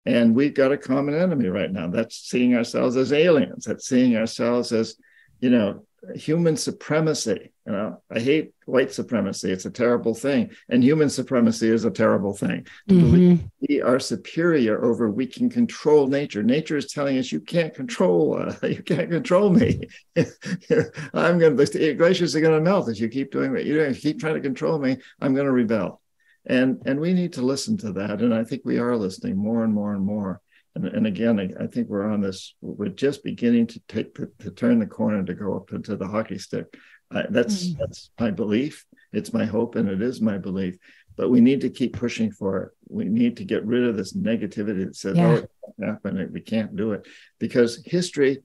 And 0.07 0.35
we've 0.35 0.55
got 0.55 0.73
a 0.73 0.79
common 0.79 1.15
enemy 1.15 1.49
right 1.49 1.71
now. 1.71 1.89
That's 1.89 2.17
seeing 2.17 2.55
ourselves 2.55 2.97
as 2.97 3.13
aliens. 3.13 3.67
That's 3.67 3.87
seeing 3.87 4.17
ourselves 4.17 4.73
as, 4.73 4.97
you 5.39 5.51
know, 5.51 5.85
human 6.15 6.57
supremacy. 6.57 7.53
You 7.67 7.73
know, 7.73 8.03
I 8.11 8.21
hate 8.21 8.53
white 8.65 8.93
supremacy. 8.93 9.51
It's 9.51 9.67
a 9.67 9.71
terrible 9.71 10.15
thing. 10.15 10.51
And 10.69 10.83
human 10.83 11.11
supremacy 11.11 11.69
is 11.69 11.85
a 11.85 11.91
terrible 11.91 12.35
thing. 12.35 12.67
Mm-hmm. 12.89 13.47
We 13.69 13.83
are 13.83 14.01
superior 14.01 14.83
over, 14.85 15.11
we 15.11 15.27
can 15.27 15.51
control 15.51 16.07
nature. 16.07 16.43
Nature 16.43 16.77
is 16.77 16.93
telling 16.93 17.19
us, 17.19 17.31
you 17.31 17.41
can't 17.41 17.75
control, 17.75 18.41
uh, 18.41 18.67
you 18.67 18.83
can't 18.83 19.11
control 19.11 19.51
me. 19.51 19.89
I'm 20.17 21.39
going 21.39 21.57
to, 21.57 21.65
the 21.65 21.95
glaciers 21.95 22.35
are 22.35 22.41
going 22.41 22.59
to 22.59 22.65
melt 22.65 22.89
if 22.89 23.01
you 23.01 23.09
keep 23.09 23.31
doing 23.31 23.53
what 23.53 23.65
you're 23.65 23.79
doing. 23.79 23.91
If 23.91 24.05
you 24.05 24.13
keep 24.13 24.21
trying 24.21 24.35
to 24.35 24.41
control 24.41 24.79
me, 24.79 24.99
I'm 25.21 25.35
going 25.35 25.47
to 25.47 25.53
rebel. 25.53 26.01
And, 26.47 26.83
and 26.87 26.99
we 26.99 27.13
need 27.13 27.35
to 27.35 27.43
listen 27.43 27.77
to 27.79 27.93
that. 27.95 28.23
And 28.23 28.35
I 28.35 28.45
think 28.45 28.63
we 28.65 28.79
are 28.79 28.97
listening 28.97 29.37
more 29.37 29.63
and 29.63 29.75
more 29.75 29.95
and 29.95 30.05
more. 30.05 30.41
And, 30.75 30.87
and 30.87 31.07
again, 31.07 31.41
I, 31.41 31.65
I, 31.65 31.67
think 31.67 31.89
we're 31.89 32.09
on 32.09 32.21
this. 32.21 32.55
We're 32.61 32.89
just 32.89 33.25
beginning 33.25 33.67
to 33.69 33.81
take 33.89 34.15
the, 34.15 34.31
to 34.41 34.51
turn 34.51 34.79
the 34.79 34.87
corner 34.87 35.25
to 35.25 35.35
go 35.35 35.57
up 35.57 35.73
into 35.73 35.97
the 35.97 36.07
hockey 36.07 36.39
stick. 36.39 36.67
Uh, 37.13 37.25
that's 37.31 37.69
mm. 37.69 37.79
that's 37.79 38.11
my 38.21 38.31
belief. 38.31 38.87
It's 39.13 39.33
my 39.33 39.45
hope, 39.45 39.75
and 39.75 39.89
it 39.89 40.01
is 40.01 40.21
my 40.21 40.39
belief. 40.39 40.77
But 41.17 41.29
we 41.29 41.41
need 41.41 41.63
to 41.63 41.71
keep 41.71 41.97
pushing 41.97 42.31
for 42.31 42.63
it. 42.63 42.71
We 42.89 43.05
need 43.05 43.37
to 43.39 43.45
get 43.45 43.67
rid 43.67 43.85
of 43.85 43.97
this 43.97 44.17
negativity 44.17 44.87
that 44.87 44.97
says, 44.97 45.17
yeah. 45.17 45.27
"Oh, 45.27 45.35
it 45.35 45.51
can't 45.79 45.91
happen. 45.91 46.31
We 46.33 46.41
can't 46.41 46.77
do 46.77 46.93
it," 46.93 47.09
because 47.41 47.83
history 47.85 48.39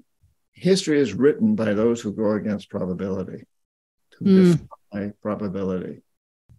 history 0.51 0.99
is 0.99 1.13
written 1.13 1.53
by 1.53 1.73
those 1.73 2.01
who 2.01 2.13
go 2.13 2.31
against 2.31 2.71
probability, 2.71 3.43
to 4.13 4.23
mm. 4.23 4.67
defy 4.91 5.13
probability. 5.21 6.01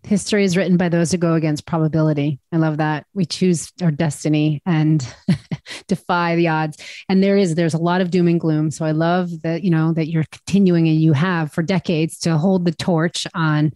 History 0.07 0.45
is 0.45 0.57
written 0.57 0.77
by 0.77 0.89
those 0.89 1.11
who 1.11 1.19
go 1.19 1.35
against 1.35 1.67
probability. 1.67 2.39
I 2.53 2.59
love 2.59 2.77
that. 2.77 3.07
We 3.13 3.25
choose 3.25 3.73
our 3.83 3.91
destiny 3.91 4.63
and 4.65 5.05
defy 5.89 6.37
the 6.37 6.47
odds. 6.47 6.79
And 7.09 7.25
there 7.25 7.37
is 7.37 7.57
there's 7.57 7.75
a 7.75 7.79
lot 7.79 8.01
of 8.01 8.13
doom 8.13 8.29
and 8.29 8.39
gloom. 8.39 8.71
So 8.71 8.85
I 8.85 8.93
love 8.93 9.43
that 9.43 9.65
you 9.65 9.71
know 9.71 9.93
that 9.95 10.07
you're 10.07 10.25
continuing 10.31 10.87
and 10.87 11.01
you 11.01 11.13
have 11.13 11.53
for 11.53 11.61
decades 11.61 12.21
to 12.21 12.39
hold 12.39 12.65
the 12.65 12.73
torch 12.73 13.27
on 13.35 13.73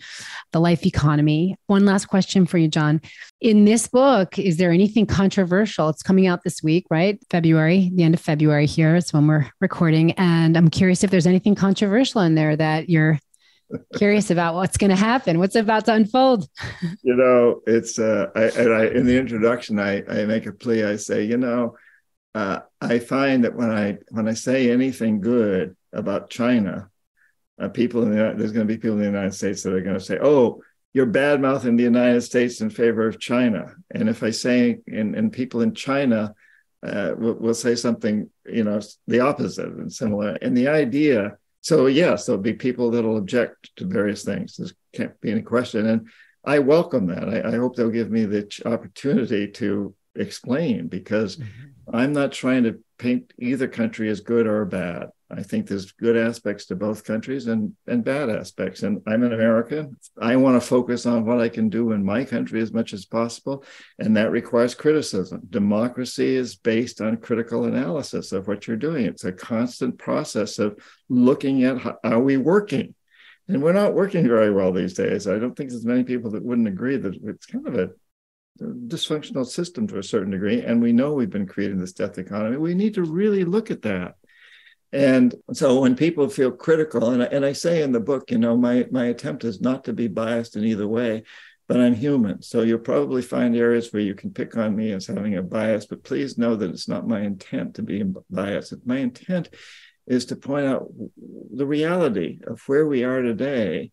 the 0.53 0.61
life 0.61 0.87
economy. 0.87 1.57
One 1.66 1.85
last 1.85 2.07
question 2.07 2.47
for 2.47 2.59
you, 2.59 2.68
John. 2.68 3.01
In 3.41 3.64
this 3.64 3.89
book, 3.89 4.39
is 4.39 4.57
there 4.57 4.70
anything 4.70 5.07
controversial? 5.07 5.89
It's 5.89 6.05
coming 6.05 6.28
out 6.28 6.45
this 6.45 6.62
week, 6.62 6.87
right? 6.91 7.18
February, 7.28 7.91
the 7.93 8.05
end 8.05 8.14
of 8.14 8.20
February 8.20 8.66
here 8.66 8.95
is 8.95 9.12
when 9.12 9.26
we're 9.26 9.51
recording. 9.61 10.12
And 10.12 10.57
I'm 10.57 10.70
curious 10.70 11.03
if 11.03 11.11
there's 11.11 11.26
anything 11.26 11.57
controversial 11.57 12.20
in 12.20 12.37
there 12.37 12.55
that 12.55 12.89
you're 12.89 13.18
curious 13.97 14.31
about 14.31 14.55
what's 14.55 14.77
going 14.77 14.91
to 14.91 14.97
happen. 14.97 15.39
What's 15.39 15.57
about 15.57 15.87
to 15.87 15.95
unfold? 15.95 16.49
You 17.03 17.16
know 17.16 17.61
it's 17.66 17.99
uh 17.99 18.27
I, 18.35 18.43
and 18.43 18.75
I 18.75 18.87
in 18.87 19.07
the 19.07 19.18
introduction 19.18 19.79
I, 19.79 20.05
I 20.07 20.27
make 20.27 20.47
a 20.47 20.53
plea. 20.53 20.85
I 20.85 20.97
say 20.97 21.25
you 21.25 21.37
know 21.37 21.77
uh, 22.35 22.61
i 22.81 22.99
find 22.99 23.45
that 23.45 23.55
when 23.55 23.71
i 23.71 23.99
when 24.11 24.29
i 24.29 24.35
say 24.35 24.71
anything 24.71 25.21
good 25.21 25.77
about 25.93 26.31
china 26.31 26.89
uh, 27.61 27.68
people 27.68 28.03
in 28.03 28.11
the 28.11 28.35
there's 28.37 28.53
going 28.53 28.66
to 28.66 28.73
be 28.73 28.79
people 28.79 28.93
in 28.93 29.01
the 29.01 29.05
united 29.05 29.35
states 29.35 29.62
that 29.62 29.73
are 29.73 29.81
going 29.81 29.99
to 29.99 30.05
say 30.05 30.18
oh 30.23 30.62
you're 30.93 31.07
bad 31.07 31.41
mouthing 31.41 31.77
the 31.77 31.83
united 31.83 32.21
states 32.21 32.61
in 32.61 32.71
favor 32.71 33.07
of 33.07 33.21
china. 33.21 33.75
And 33.91 34.09
if 34.09 34.23
i 34.23 34.31
say 34.31 34.79
and, 34.87 35.14
and 35.14 35.33
people 35.33 35.61
in 35.61 35.75
china 35.75 36.35
uh, 36.83 37.12
will, 37.16 37.35
will 37.35 37.55
say 37.55 37.75
something 37.75 38.31
you 38.47 38.64
know 38.64 38.81
the 39.07 39.21
opposite 39.21 39.68
and 39.68 39.93
similar. 39.93 40.31
And 40.41 40.57
the 40.57 40.68
idea 40.68 41.37
so 41.61 41.87
yes, 41.87 42.27
there'll 42.27 42.41
be 42.41 42.55
people 42.55 42.91
that'll 42.91 43.19
object 43.19 43.71
to 43.77 43.87
various 43.87 44.25
things. 44.25 44.57
There 44.57 44.69
can't 44.95 45.21
be 45.21 45.31
any 45.31 45.43
question, 45.43 45.87
and 45.87 46.09
I 46.45 46.59
welcome 46.61 47.07
that. 47.09 47.29
I, 47.29 47.49
I 47.49 47.57
hope 47.57 47.77
they'll 47.77 47.91
give 47.91 48.11
me 48.11 48.25
the 48.25 48.49
opportunity 48.65 49.49
to 49.49 49.95
explain 50.15 50.89
because 50.89 51.37
mm-hmm. 51.37 51.97
I'm 51.97 52.13
not 52.13 52.33
trying 52.33 52.65
to 52.65 52.79
paint 52.99 53.33
either 53.39 53.69
country 53.69 54.09
as 54.09 54.21
good 54.21 54.47
or 54.47 54.65
bad. 54.65 55.11
I 55.31 55.43
think 55.43 55.66
there's 55.66 55.93
good 55.93 56.16
aspects 56.16 56.66
to 56.66 56.76
both 56.76 57.05
countries 57.05 57.47
and 57.47 57.74
and 57.87 58.05
bad 58.05 58.31
aspects. 58.31 58.83
And 58.83 59.01
I'm 59.07 59.22
an 59.22 59.33
American. 59.33 59.97
I 60.20 60.37
want 60.37 60.61
to 60.61 60.66
focus 60.66 61.07
on 61.07 61.24
what 61.24 61.41
I 61.41 61.49
can 61.49 61.68
do 61.68 61.93
in 61.93 62.05
my 62.05 62.24
country 62.24 62.61
as 62.61 62.72
much 62.72 62.93
as 62.93 63.05
possible, 63.07 63.64
and 63.99 64.16
that 64.16 64.33
requires 64.33 64.74
criticism. 64.74 65.43
Democracy 65.49 66.35
is 66.35 66.57
based 66.57 67.01
on 67.01 67.16
critical 67.18 67.64
analysis 67.64 68.33
of 68.33 68.49
what 68.49 68.66
you're 68.66 68.76
doing. 68.76 69.07
It's 69.07 69.24
a 69.24 69.33
constant 69.33 69.99
process 69.99 70.59
of 70.59 70.78
looking 71.09 71.62
at 71.64 71.78
how 71.78 71.99
are 72.03 72.20
we 72.20 72.37
working, 72.37 72.95
and 73.47 73.62
we're 73.62 73.72
not 73.72 73.95
working 73.95 74.26
very 74.26 74.53
well 74.53 74.72
these 74.72 74.95
days. 74.95 75.28
I 75.28 75.39
don't 75.39 75.55
think 75.55 75.70
there's 75.70 75.87
many 75.87 76.03
people 76.03 76.33
that 76.33 76.45
wouldn't 76.45 76.68
agree 76.68 76.97
that 76.97 77.14
it's 77.22 77.47
kind 77.47 77.68
of 77.68 77.76
a 77.76 77.91
dysfunctional 78.61 79.47
system 79.47 79.87
to 79.87 79.99
a 79.99 80.03
certain 80.03 80.31
degree, 80.31 80.62
and 80.62 80.83
we 80.83 80.93
know 80.93 81.14
we've 81.14 81.31
been 81.31 81.47
creating 81.47 81.78
this 81.78 81.93
death 81.93 82.18
economy. 82.18 82.57
We 82.57 82.74
need 82.74 82.95
to 82.95 83.05
really 83.05 83.45
look 83.45 83.70
at 83.70 83.83
that 83.83 84.16
and 84.93 85.34
so 85.53 85.80
when 85.80 85.95
people 85.95 86.28
feel 86.28 86.51
critical, 86.51 87.11
and 87.11 87.22
I, 87.22 87.26
and 87.26 87.45
I 87.45 87.53
say 87.53 87.82
in 87.82 87.93
the 87.93 88.01
book, 88.01 88.30
you 88.30 88.38
know, 88.38 88.57
my, 88.57 88.86
my 88.91 89.07
attempt 89.07 89.45
is 89.45 89.61
not 89.61 89.84
to 89.84 89.93
be 89.93 90.09
biased 90.09 90.57
in 90.57 90.64
either 90.64 90.88
way, 90.88 91.22
but 91.68 91.80
I'm 91.80 91.95
human. 91.95 92.43
So 92.43 92.62
you'll 92.62 92.80
probably 92.80 93.22
find 93.22 93.55
areas 93.55 93.93
where 93.93 94.03
you 94.03 94.14
can 94.14 94.32
pick 94.32 94.57
on 94.57 94.74
me 94.74 94.91
as 94.93 95.07
having 95.07 95.36
a 95.36 95.43
bias, 95.43 95.86
but 95.86 96.03
please 96.03 96.36
know 96.36 96.57
that 96.57 96.70
it's 96.70 96.88
not 96.88 97.07
my 97.07 97.20
intent 97.20 97.76
to 97.76 97.82
be 97.82 98.03
biased. 98.28 98.74
My 98.84 98.99
intent 98.99 99.49
is 100.09 100.24
to 100.26 100.36
point 100.36 100.66
out 100.66 100.88
the 101.55 101.66
reality 101.66 102.41
of 102.47 102.61
where 102.66 102.86
we 102.86 103.05
are 103.05 103.22
today 103.22 103.93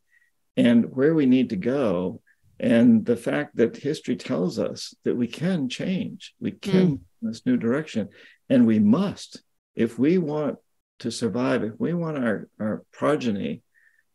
and 0.56 0.86
where 0.96 1.14
we 1.14 1.28
need 1.28 1.52
to 1.52 1.56
go 1.56 2.22
And 2.60 3.06
the 3.06 3.18
fact 3.18 3.56
that 3.58 3.78
history 3.78 4.16
tells 4.16 4.58
us 4.58 4.96
that 5.04 5.16
we 5.16 5.28
can 5.28 5.70
change, 5.70 6.34
we 6.40 6.52
can 6.52 6.88
mm. 6.88 7.00
in 7.22 7.28
this 7.28 7.46
new 7.46 7.58
direction, 7.58 8.10
and 8.50 8.66
we 8.66 8.80
must. 8.80 9.44
If 9.76 10.00
we 10.00 10.18
want 10.18 10.58
to 11.00 11.12
survive, 11.12 11.64
if 11.64 11.74
we 11.78 11.94
want 11.94 12.18
our, 12.18 12.48
our 12.60 12.84
progeny 12.92 13.62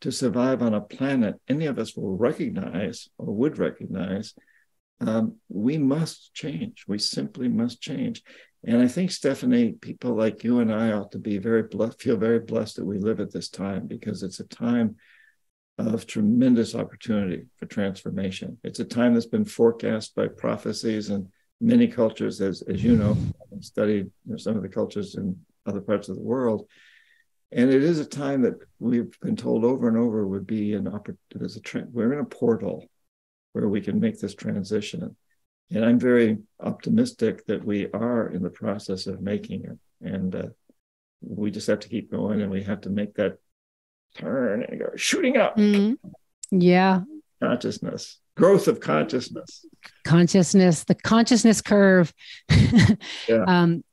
to 0.01 0.11
survive 0.11 0.63
on 0.63 0.75
a 0.75 0.81
planet 0.81 1.37
any 1.49 1.67
of 1.67 1.79
us 1.79 1.97
will 1.97 2.17
recognize 2.17 3.09
or 3.19 3.33
would 3.35 3.59
recognize, 3.59 4.35
um, 5.01 5.37
we 5.49 5.79
must 5.79 6.35
change. 6.35 6.85
We 6.87 6.99
simply 6.99 7.49
must 7.49 7.81
change. 7.81 8.23
And 8.65 8.81
I 8.81 8.89
think, 8.89 9.11
Stephanie, 9.11 9.73
people 9.73 10.15
like 10.15 10.45
you 10.45 10.61
and 10.61 10.73
I 10.73 10.93
ought 10.93 11.13
to 11.13 11.19
be 11.19 11.39
very 11.39 11.65
blessed, 11.65 12.01
feel 12.01 12.17
very 12.17 12.39
blessed 12.39 12.77
that 12.77 12.85
we 12.85 12.99
live 12.99 13.19
at 13.21 13.33
this 13.33 13.49
time 13.49 13.87
because 13.87 14.23
it's 14.23 14.41
a 14.41 14.45
time 14.45 14.97
of 15.79 16.07
tremendous 16.07 16.75
opportunity 16.75 17.47
for 17.57 17.67
transformation. 17.67 18.59
It's 18.63 18.79
a 18.79 18.85
time 18.85 19.15
that's 19.15 19.27
been 19.27 19.45
forecast 19.45 20.15
by 20.15 20.29
prophecies 20.29 21.11
and 21.11 21.29
many 21.61 21.89
cultures, 21.89 22.41
as, 22.41 22.63
as 22.63 22.85
you 22.85 22.97
know, 22.97 23.17
studied 23.61 24.11
you 24.27 24.33
know, 24.33 24.37
some 24.37 24.57
of 24.57 24.63
the 24.63 24.69
cultures 24.69 25.17
in 25.17 25.37
other 25.67 25.81
parts 25.81 26.09
of 26.09 26.17
the 26.17 26.23
world. 26.23 26.69
And 27.53 27.71
it 27.71 27.83
is 27.83 27.99
a 27.99 28.07
time 28.07 28.43
that 28.43 28.55
we've 28.79 29.19
been 29.21 29.37
told 29.37 29.65
over 29.65 29.87
and 29.87 29.97
over 29.97 30.27
would 30.27 30.47
be 30.47 30.73
an 30.73 30.89
opportunity. 30.89 31.19
There's 31.35 31.57
a 31.57 31.61
trend. 31.61 31.93
We're 31.93 32.15
in 32.15 32.21
a 32.21 32.25
portal 32.25 32.89
where 33.53 33.69
we 33.69 33.83
can 33.83 34.01
make 34.01 34.19
this 34.19 34.35
transition. 34.35 35.15
And 35.71 35.85
I'm 35.85 35.99
very 35.99 36.39
optimistic 36.61 37.47
that 37.47 37.65
we 37.65 37.89
are 37.93 38.29
in 38.29 38.43
the 38.43 38.51
process 38.51 39.07
of 39.07 39.21
making 39.21 39.65
it. 39.65 39.79
And 40.01 40.35
uh, 40.35 40.47
we 41.21 41.51
just 41.51 41.67
have 41.67 41.81
to 41.81 41.89
keep 41.89 42.11
going 42.11 42.41
and 42.41 42.51
we 42.51 42.63
have 42.63 42.81
to 42.83 42.91
make 42.91 43.15
that 43.15 43.37
turn 44.17 44.63
and 44.63 44.81
go 44.81 44.91
shooting 44.97 45.37
up. 45.37 45.57
Mm-hmm. 45.57 45.95
Yeah. 46.59 47.03
Consciousness, 47.43 48.19
growth 48.37 48.69
of 48.69 48.81
consciousness. 48.81 49.67
Consciousness, 50.05 50.85
the 50.85 50.95
consciousness 50.95 51.61
curve. 51.61 52.13
yeah. 53.29 53.45
Um, 53.47 53.85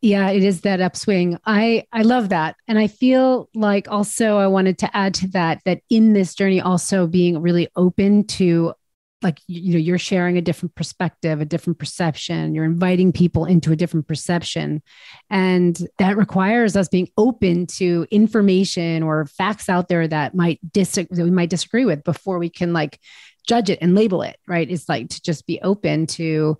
yeah 0.00 0.30
it 0.30 0.42
is 0.42 0.62
that 0.62 0.80
upswing. 0.80 1.38
I 1.46 1.84
i 1.92 2.02
love 2.02 2.30
that. 2.30 2.56
And 2.68 2.78
i 2.78 2.86
feel 2.86 3.48
like 3.54 3.88
also 3.88 4.36
i 4.38 4.46
wanted 4.46 4.78
to 4.78 4.96
add 4.96 5.14
to 5.14 5.28
that 5.28 5.60
that 5.64 5.82
in 5.90 6.12
this 6.12 6.34
journey 6.34 6.60
also 6.60 7.06
being 7.06 7.40
really 7.40 7.68
open 7.76 8.26
to 8.28 8.74
like 9.22 9.38
you 9.46 9.74
know 9.74 9.78
you're 9.78 9.98
sharing 9.98 10.38
a 10.38 10.42
different 10.42 10.74
perspective 10.74 11.40
a 11.40 11.44
different 11.44 11.78
perception. 11.78 12.54
You're 12.54 12.64
inviting 12.64 13.12
people 13.12 13.44
into 13.44 13.72
a 13.72 13.76
different 13.76 14.08
perception. 14.08 14.82
And 15.28 15.78
that 15.98 16.16
requires 16.16 16.76
us 16.76 16.88
being 16.88 17.08
open 17.16 17.66
to 17.78 18.06
information 18.10 19.02
or 19.02 19.26
facts 19.26 19.68
out 19.68 19.88
there 19.88 20.08
that 20.08 20.34
might 20.34 20.58
disagree 20.72 21.16
that 21.16 21.24
we 21.24 21.30
might 21.30 21.50
disagree 21.50 21.84
with 21.84 22.04
before 22.04 22.38
we 22.38 22.48
can 22.48 22.72
like 22.72 22.98
judge 23.46 23.70
it 23.70 23.78
and 23.82 23.94
label 23.94 24.22
it 24.22 24.38
right? 24.46 24.70
It's 24.70 24.88
like 24.88 25.10
to 25.10 25.22
just 25.22 25.46
be 25.46 25.60
open 25.60 26.06
to 26.08 26.58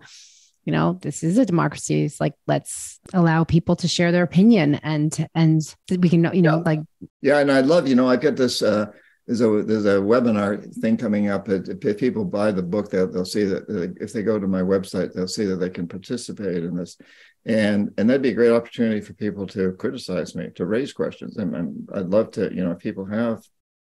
you 0.65 0.73
know 0.73 0.99
this 1.03 1.23
is 1.23 1.39
a 1.39 1.47
democracy 1.47 2.05
it's 2.05 2.21
like 2.21 2.35
let's 2.47 3.01
allow 3.13 3.45
people 3.45 3.77
to 3.77 3.89
share 3.89 4.13
their 4.13 4.23
opinion 4.23 4.77
and 4.77 5.27
and 5.35 5.75
we 5.99 6.09
can 6.09 6.29
you 6.35 6.43
know 6.43 6.57
yeah. 6.59 6.63
like 6.65 6.81
yeah 7.23 7.39
and 7.39 7.51
i 7.51 7.61
love 7.61 7.89
you 7.89 7.95
know 7.95 8.09
i 8.09 8.17
get 8.17 8.37
this 8.37 8.63
uh 8.63 8.87
there's 9.31 9.43
a 9.43 9.63
there's 9.63 9.85
a 9.85 10.01
webinar 10.01 10.75
thing 10.81 10.97
coming 10.97 11.29
up. 11.29 11.49
If 11.49 11.99
people 11.99 12.25
buy 12.25 12.51
the 12.51 12.65
book, 12.65 12.91
they'll, 12.91 13.07
they'll 13.07 13.25
see 13.25 13.45
that 13.45 13.63
uh, 13.69 13.95
if 14.03 14.13
they 14.13 14.25
go 14.25 14.41
to 14.41 14.49
my 14.49 14.61
website, 14.61 15.13
they'll 15.13 15.29
see 15.29 15.45
that 15.45 15.57
they 15.57 15.71
can 15.71 15.87
participate 15.87 16.65
in 16.65 16.75
this, 16.75 16.99
and 17.47 17.95
and 17.97 18.11
that'd 18.11 18.23
be 18.23 18.31
a 18.31 18.35
great 18.35 18.51
opportunity 18.51 19.01
for 19.01 19.13
people 19.13 19.47
to 19.49 19.73
criticize 19.75 20.35
me, 20.35 20.49
to 20.57 20.67
raise 20.67 20.93
questions, 20.93 21.37
and, 21.37 21.55
and 21.55 21.89
I'd 21.95 22.09
love 22.09 22.33
to, 22.33 22.53
you 22.53 22.65
know, 22.65 22.73
if 22.73 22.81
people 22.81 23.05
have 23.05 23.45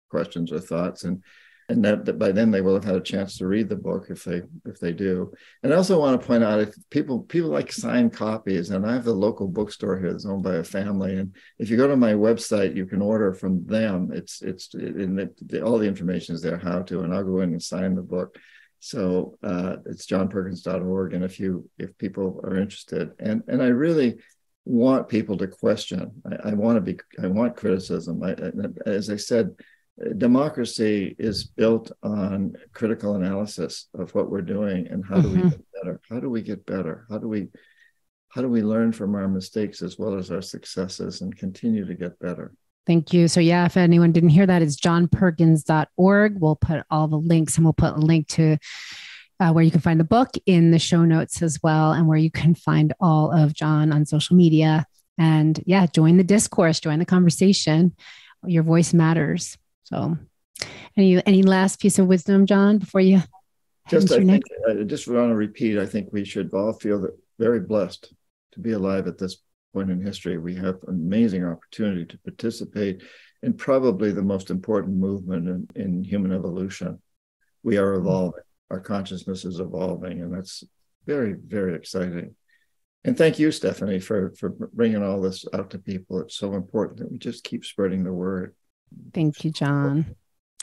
questions 0.10 0.52
or 0.52 0.60
thoughts, 0.60 1.06
and 1.06 1.24
and 1.72 1.86
that, 1.86 2.06
that, 2.06 2.20
by 2.20 2.32
then 2.32 2.52
they 2.52 2.62
will 2.62 2.74
have 2.74 2.84
had 2.84 2.96
a 2.96 3.02
chance 3.02 3.38
to 3.38 3.48
read 3.48 3.70
the 3.70 3.76
book 3.76 4.08
if 4.10 4.24
they 4.26 4.42
if 4.66 4.80
they 4.80 4.92
do. 4.92 5.32
And 5.64 5.74
I 5.74 5.78
also 5.78 6.00
want 6.00 6.20
to 6.20 6.28
point 6.28 6.44
out 6.44 6.60
if 6.60 6.76
people 6.90 7.22
people 7.22 7.50
like 7.50 7.72
signed 7.72 8.14
copies, 8.14 8.70
and 8.70 8.86
I 8.86 8.94
have 8.94 9.06
the 9.06 9.14
local 9.14 9.48
bookstore 9.48 9.98
here 9.98 10.12
that's 10.12 10.26
owned 10.26 10.44
by 10.44 10.56
a 10.56 10.64
family, 10.64 11.18
and 11.18 11.36
if 11.58 11.70
you 11.70 11.78
go 11.78 11.88
to 11.88 11.96
my 11.96 12.14
website, 12.14 12.76
you 12.76 12.86
can 12.86 13.02
order 13.02 13.34
from 13.34 13.66
them. 13.66 14.12
It's 14.14 14.42
it's 14.42 14.74
in 14.74 15.16
the, 15.16 15.34
the, 15.46 15.64
all 15.64 15.78
the 15.78 15.88
information 15.88 16.36
is 16.36 16.42
there 16.42 16.58
how 16.58 16.82
to, 16.84 17.02
and 17.02 17.14
I'll 17.14 17.24
go 17.24 17.40
in 17.40 17.52
and 17.52 17.64
sign 17.64 17.96
the 17.96 18.02
book. 18.02 18.38
So 18.80 19.38
uh, 19.42 19.78
it's 19.86 20.08
johnperkins.org, 20.08 21.14
and 21.14 21.24
if 21.24 21.40
you 21.40 21.70
if 21.80 21.98
people 21.98 22.42
are 22.44 22.58
interested, 22.58 23.12
and 23.20 23.44
and 23.48 23.64
I 23.64 23.68
really 23.68 24.18
want 24.66 25.10
people 25.10 25.38
to 25.38 25.48
question. 25.48 26.12
I, 26.30 26.50
I 26.50 26.54
want 26.54 26.78
to 26.78 26.82
be 26.82 27.00
I 27.24 27.28
want 27.28 27.56
criticism. 27.56 28.22
I, 28.24 28.36
as 28.86 29.10
I 29.10 29.16
said 29.16 29.56
democracy 30.18 31.16
is 31.20 31.46
built 31.46 31.92
on 32.04 32.56
critical 32.74 33.16
analysis 33.16 33.88
of 33.94 34.14
what 34.16 34.30
we're 34.30 34.42
doing 34.42 34.88
and 34.88 35.06
how 35.06 35.16
mm-hmm. 35.16 35.24
do 35.24 35.30
we 35.30 35.38
mm-hmm. 35.38 35.50
get 35.50 35.66
better 35.74 36.02
how 36.10 36.20
do 36.20 36.30
we 36.30 36.42
get 36.42 36.66
better 36.66 37.06
how 37.10 37.18
do 37.18 37.28
we 37.28 37.48
how 38.30 38.42
do 38.42 38.48
we 38.48 38.62
learn 38.62 38.92
from 38.92 39.16
our 39.16 39.28
mistakes 39.28 39.82
as 39.82 40.00
well 40.00 40.16
as 40.16 40.32
our 40.32 40.42
successes 40.42 41.22
and 41.22 41.38
continue 41.38 41.86
to 41.86 41.96
get 41.96 42.18
better 42.20 42.54
Thank 42.88 43.14
you. 43.14 43.28
So, 43.28 43.40
yeah, 43.40 43.66
if 43.66 43.78
anyone 43.78 44.12
didn't 44.12 44.30
hear 44.30 44.48
that, 44.48 44.64
it's 44.64 44.76
johnperkins.org. 44.76 46.40
We'll 46.40 46.56
put 46.56 46.84
all 46.90 47.08
the 47.08 47.20
links 47.20 47.56
and 47.56 47.64
we'll 47.64 47.74
put 47.74 47.94
a 47.94 48.00
link 48.00 48.28
to 48.30 48.58
uh, 49.40 49.52
where 49.52 49.64
you 49.64 49.72
can 49.72 49.82
find 49.82 50.00
the 50.00 50.04
book 50.04 50.30
in 50.46 50.72
the 50.72 50.80
show 50.80 51.06
notes 51.06 51.42
as 51.42 51.60
well, 51.62 51.92
and 51.92 52.08
where 52.08 52.18
you 52.18 52.32
can 52.32 52.56
find 52.56 52.94
all 53.00 53.32
of 53.32 53.54
John 53.54 53.94
on 53.94 54.06
social 54.06 54.36
media. 54.36 54.86
And 55.18 55.62
yeah, 55.66 55.86
join 55.86 56.18
the 56.18 56.24
discourse, 56.24 56.80
join 56.80 57.00
the 57.00 57.06
conversation. 57.06 57.96
Your 58.46 58.64
voice 58.64 58.94
matters. 58.94 59.58
So, 59.84 60.18
any 60.98 61.26
any 61.26 61.44
last 61.44 61.80
piece 61.80 62.00
of 62.00 62.08
wisdom, 62.08 62.46
John, 62.46 62.78
before 62.78 63.02
you? 63.02 63.22
Just 63.90 64.12
I 64.12 64.24
think 64.24 64.44
I 64.70 64.84
just 64.84 65.08
want 65.08 65.30
to 65.32 65.36
repeat. 65.36 65.78
I 65.78 65.86
think 65.86 66.10
we 66.12 66.24
should 66.24 66.54
all 66.54 66.74
feel 66.74 67.02
that 67.02 67.18
very 67.40 67.60
blessed 67.60 68.14
to 68.54 68.60
be 68.60 68.72
alive 68.72 69.08
at 69.08 69.18
this 69.18 69.38
point 69.74 69.90
in 69.90 70.02
history. 70.02 70.38
We 70.38 70.56
have 70.56 70.76
an 70.88 70.96
amazing 70.96 71.46
opportunity 71.46 72.06
to 72.06 72.18
participate 72.20 73.04
in 73.44 73.54
probably 73.54 74.12
the 74.12 74.22
most 74.22 74.50
important 74.50 74.98
movement 74.98 75.48
in, 75.48 75.68
in 75.76 76.04
human 76.04 76.32
evolution. 76.32 77.02
We 77.64 77.78
are 77.78 77.94
mm-hmm. 77.94 78.08
evolving. 78.08 78.44
Our 78.70 78.80
consciousness 78.80 79.44
is 79.44 79.60
evolving, 79.60 80.22
and 80.22 80.34
that's 80.34 80.64
very, 81.06 81.34
very 81.34 81.76
exciting. 81.76 82.36
And 83.04 83.18
thank 83.18 83.40
you, 83.40 83.52
Stephanie, 83.52 84.00
for 84.00 84.34
for 84.38 84.50
bringing 84.50 85.04
all 85.04 85.20
this 85.20 85.46
out 85.54 85.72
to 85.72 85.80
people. 85.80 86.22
It's 86.22 86.38
so 86.38 86.54
important 86.54 87.00
that 87.00 87.12
we 87.12 87.18
just 87.18 87.44
keep 87.44 87.66
spreading 87.66 88.04
the 88.04 88.14
word. 88.14 88.56
Thank 89.14 89.44
you, 89.44 89.52
John. 89.52 90.16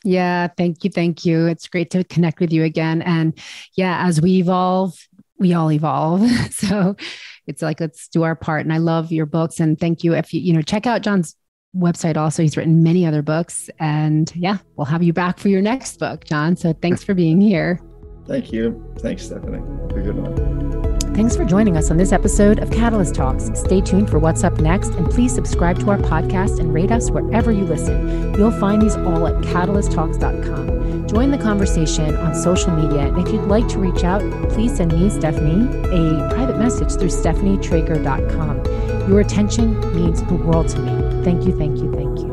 Yeah, 0.05 0.49
thank 0.57 0.85
you. 0.85 0.91
Thank 0.91 1.25
you. 1.25 1.47
It's 1.47 1.69
great 1.69 1.91
to 1.91 2.05
connect 2.05 2.41
with 2.41 2.53
you 2.53 2.65
again. 2.65 3.03
And 3.03 3.39
yeah, 3.77 4.07
as 4.07 4.21
we 4.21 4.39
evolve, 4.39 4.95
we 5.39 5.55
all 5.55 5.71
evolve. 5.71 6.23
So 6.51 6.97
it's 7.47 7.63
like, 7.63 7.81
let's 7.81 8.09
do 8.09 8.25
our 8.25 8.35
part. 8.35 8.63
And 8.63 8.73
I 8.73 8.79
love 8.79 9.11
your 9.11 9.27
books. 9.27 9.59
And 9.59 9.79
thank 9.79 10.05
you. 10.05 10.15
If 10.15 10.35
you, 10.35 10.41
you 10.41 10.53
know, 10.53 10.61
check 10.61 10.87
out 10.87 11.03
John's 11.03 11.35
website 11.75 12.17
also. 12.17 12.43
He's 12.43 12.57
written 12.57 12.83
many 12.83 13.07
other 13.07 13.23
books. 13.23 13.71
And 13.79 14.31
yeah, 14.35 14.59
we'll 14.77 14.87
have 14.87 15.03
you 15.03 15.13
back 15.13 15.39
for 15.39 15.49
your 15.49 15.63
next 15.63 15.99
book, 15.99 16.25
John. 16.25 16.57
So 16.57 16.73
thanks 16.73 17.05
for 17.05 17.15
being 17.15 17.41
here. 17.41 17.81
Thank 18.27 18.53
you. 18.53 18.85
Thanks, 18.99 19.25
Stephanie. 19.25 19.59
Have 19.59 19.97
a 19.97 20.03
good 20.03 20.17
one. 20.17 20.68
Thanks 21.19 21.35
for 21.35 21.45
joining 21.45 21.77
us 21.77 21.91
on 21.91 21.97
this 21.97 22.13
episode 22.13 22.61
of 22.61 22.71
Catalyst 22.71 23.17
Talks. 23.17 23.51
Stay 23.59 23.81
tuned 23.81 24.09
for 24.09 24.21
what's 24.21 24.45
up 24.45 24.61
next, 24.61 24.93
and 24.93 25.11
please 25.11 25.35
subscribe 25.35 25.77
to 25.81 25.91
our 25.91 25.99
podcast 25.99 26.61
and 26.61 26.73
rate 26.73 26.93
us 26.93 27.11
wherever 27.11 27.51
you 27.51 27.65
listen. 27.65 28.33
You'll 28.35 28.53
find 28.53 28.81
these 28.81 28.95
all 28.95 29.27
at 29.27 29.35
catalysttalks.com. 29.43 31.09
Join 31.09 31.33
the 31.33 31.39
conversation 31.39 32.15
on 32.15 32.37
social 32.37 32.71
media, 32.71 33.09
and 33.09 33.19
if 33.19 33.35
you'd 33.35 33.49
like 33.49 33.67
to 33.67 33.81
reach 33.81 34.05
out, 34.05 34.23
please 34.51 34.77
send 34.77 34.93
me, 34.93 35.11
Stephanie, 35.11 35.67
a 35.87 36.29
private 36.29 36.57
message 36.57 36.93
through 36.93 37.09
stephanietrager.com. 37.09 39.11
Your 39.11 39.19
attention 39.19 39.81
means 39.97 40.23
the 40.23 40.37
world 40.37 40.69
to 40.69 40.79
me. 40.79 41.25
Thank 41.25 41.45
you, 41.45 41.59
thank 41.59 41.79
you, 41.79 41.93
thank 41.95 42.21
you. 42.21 42.28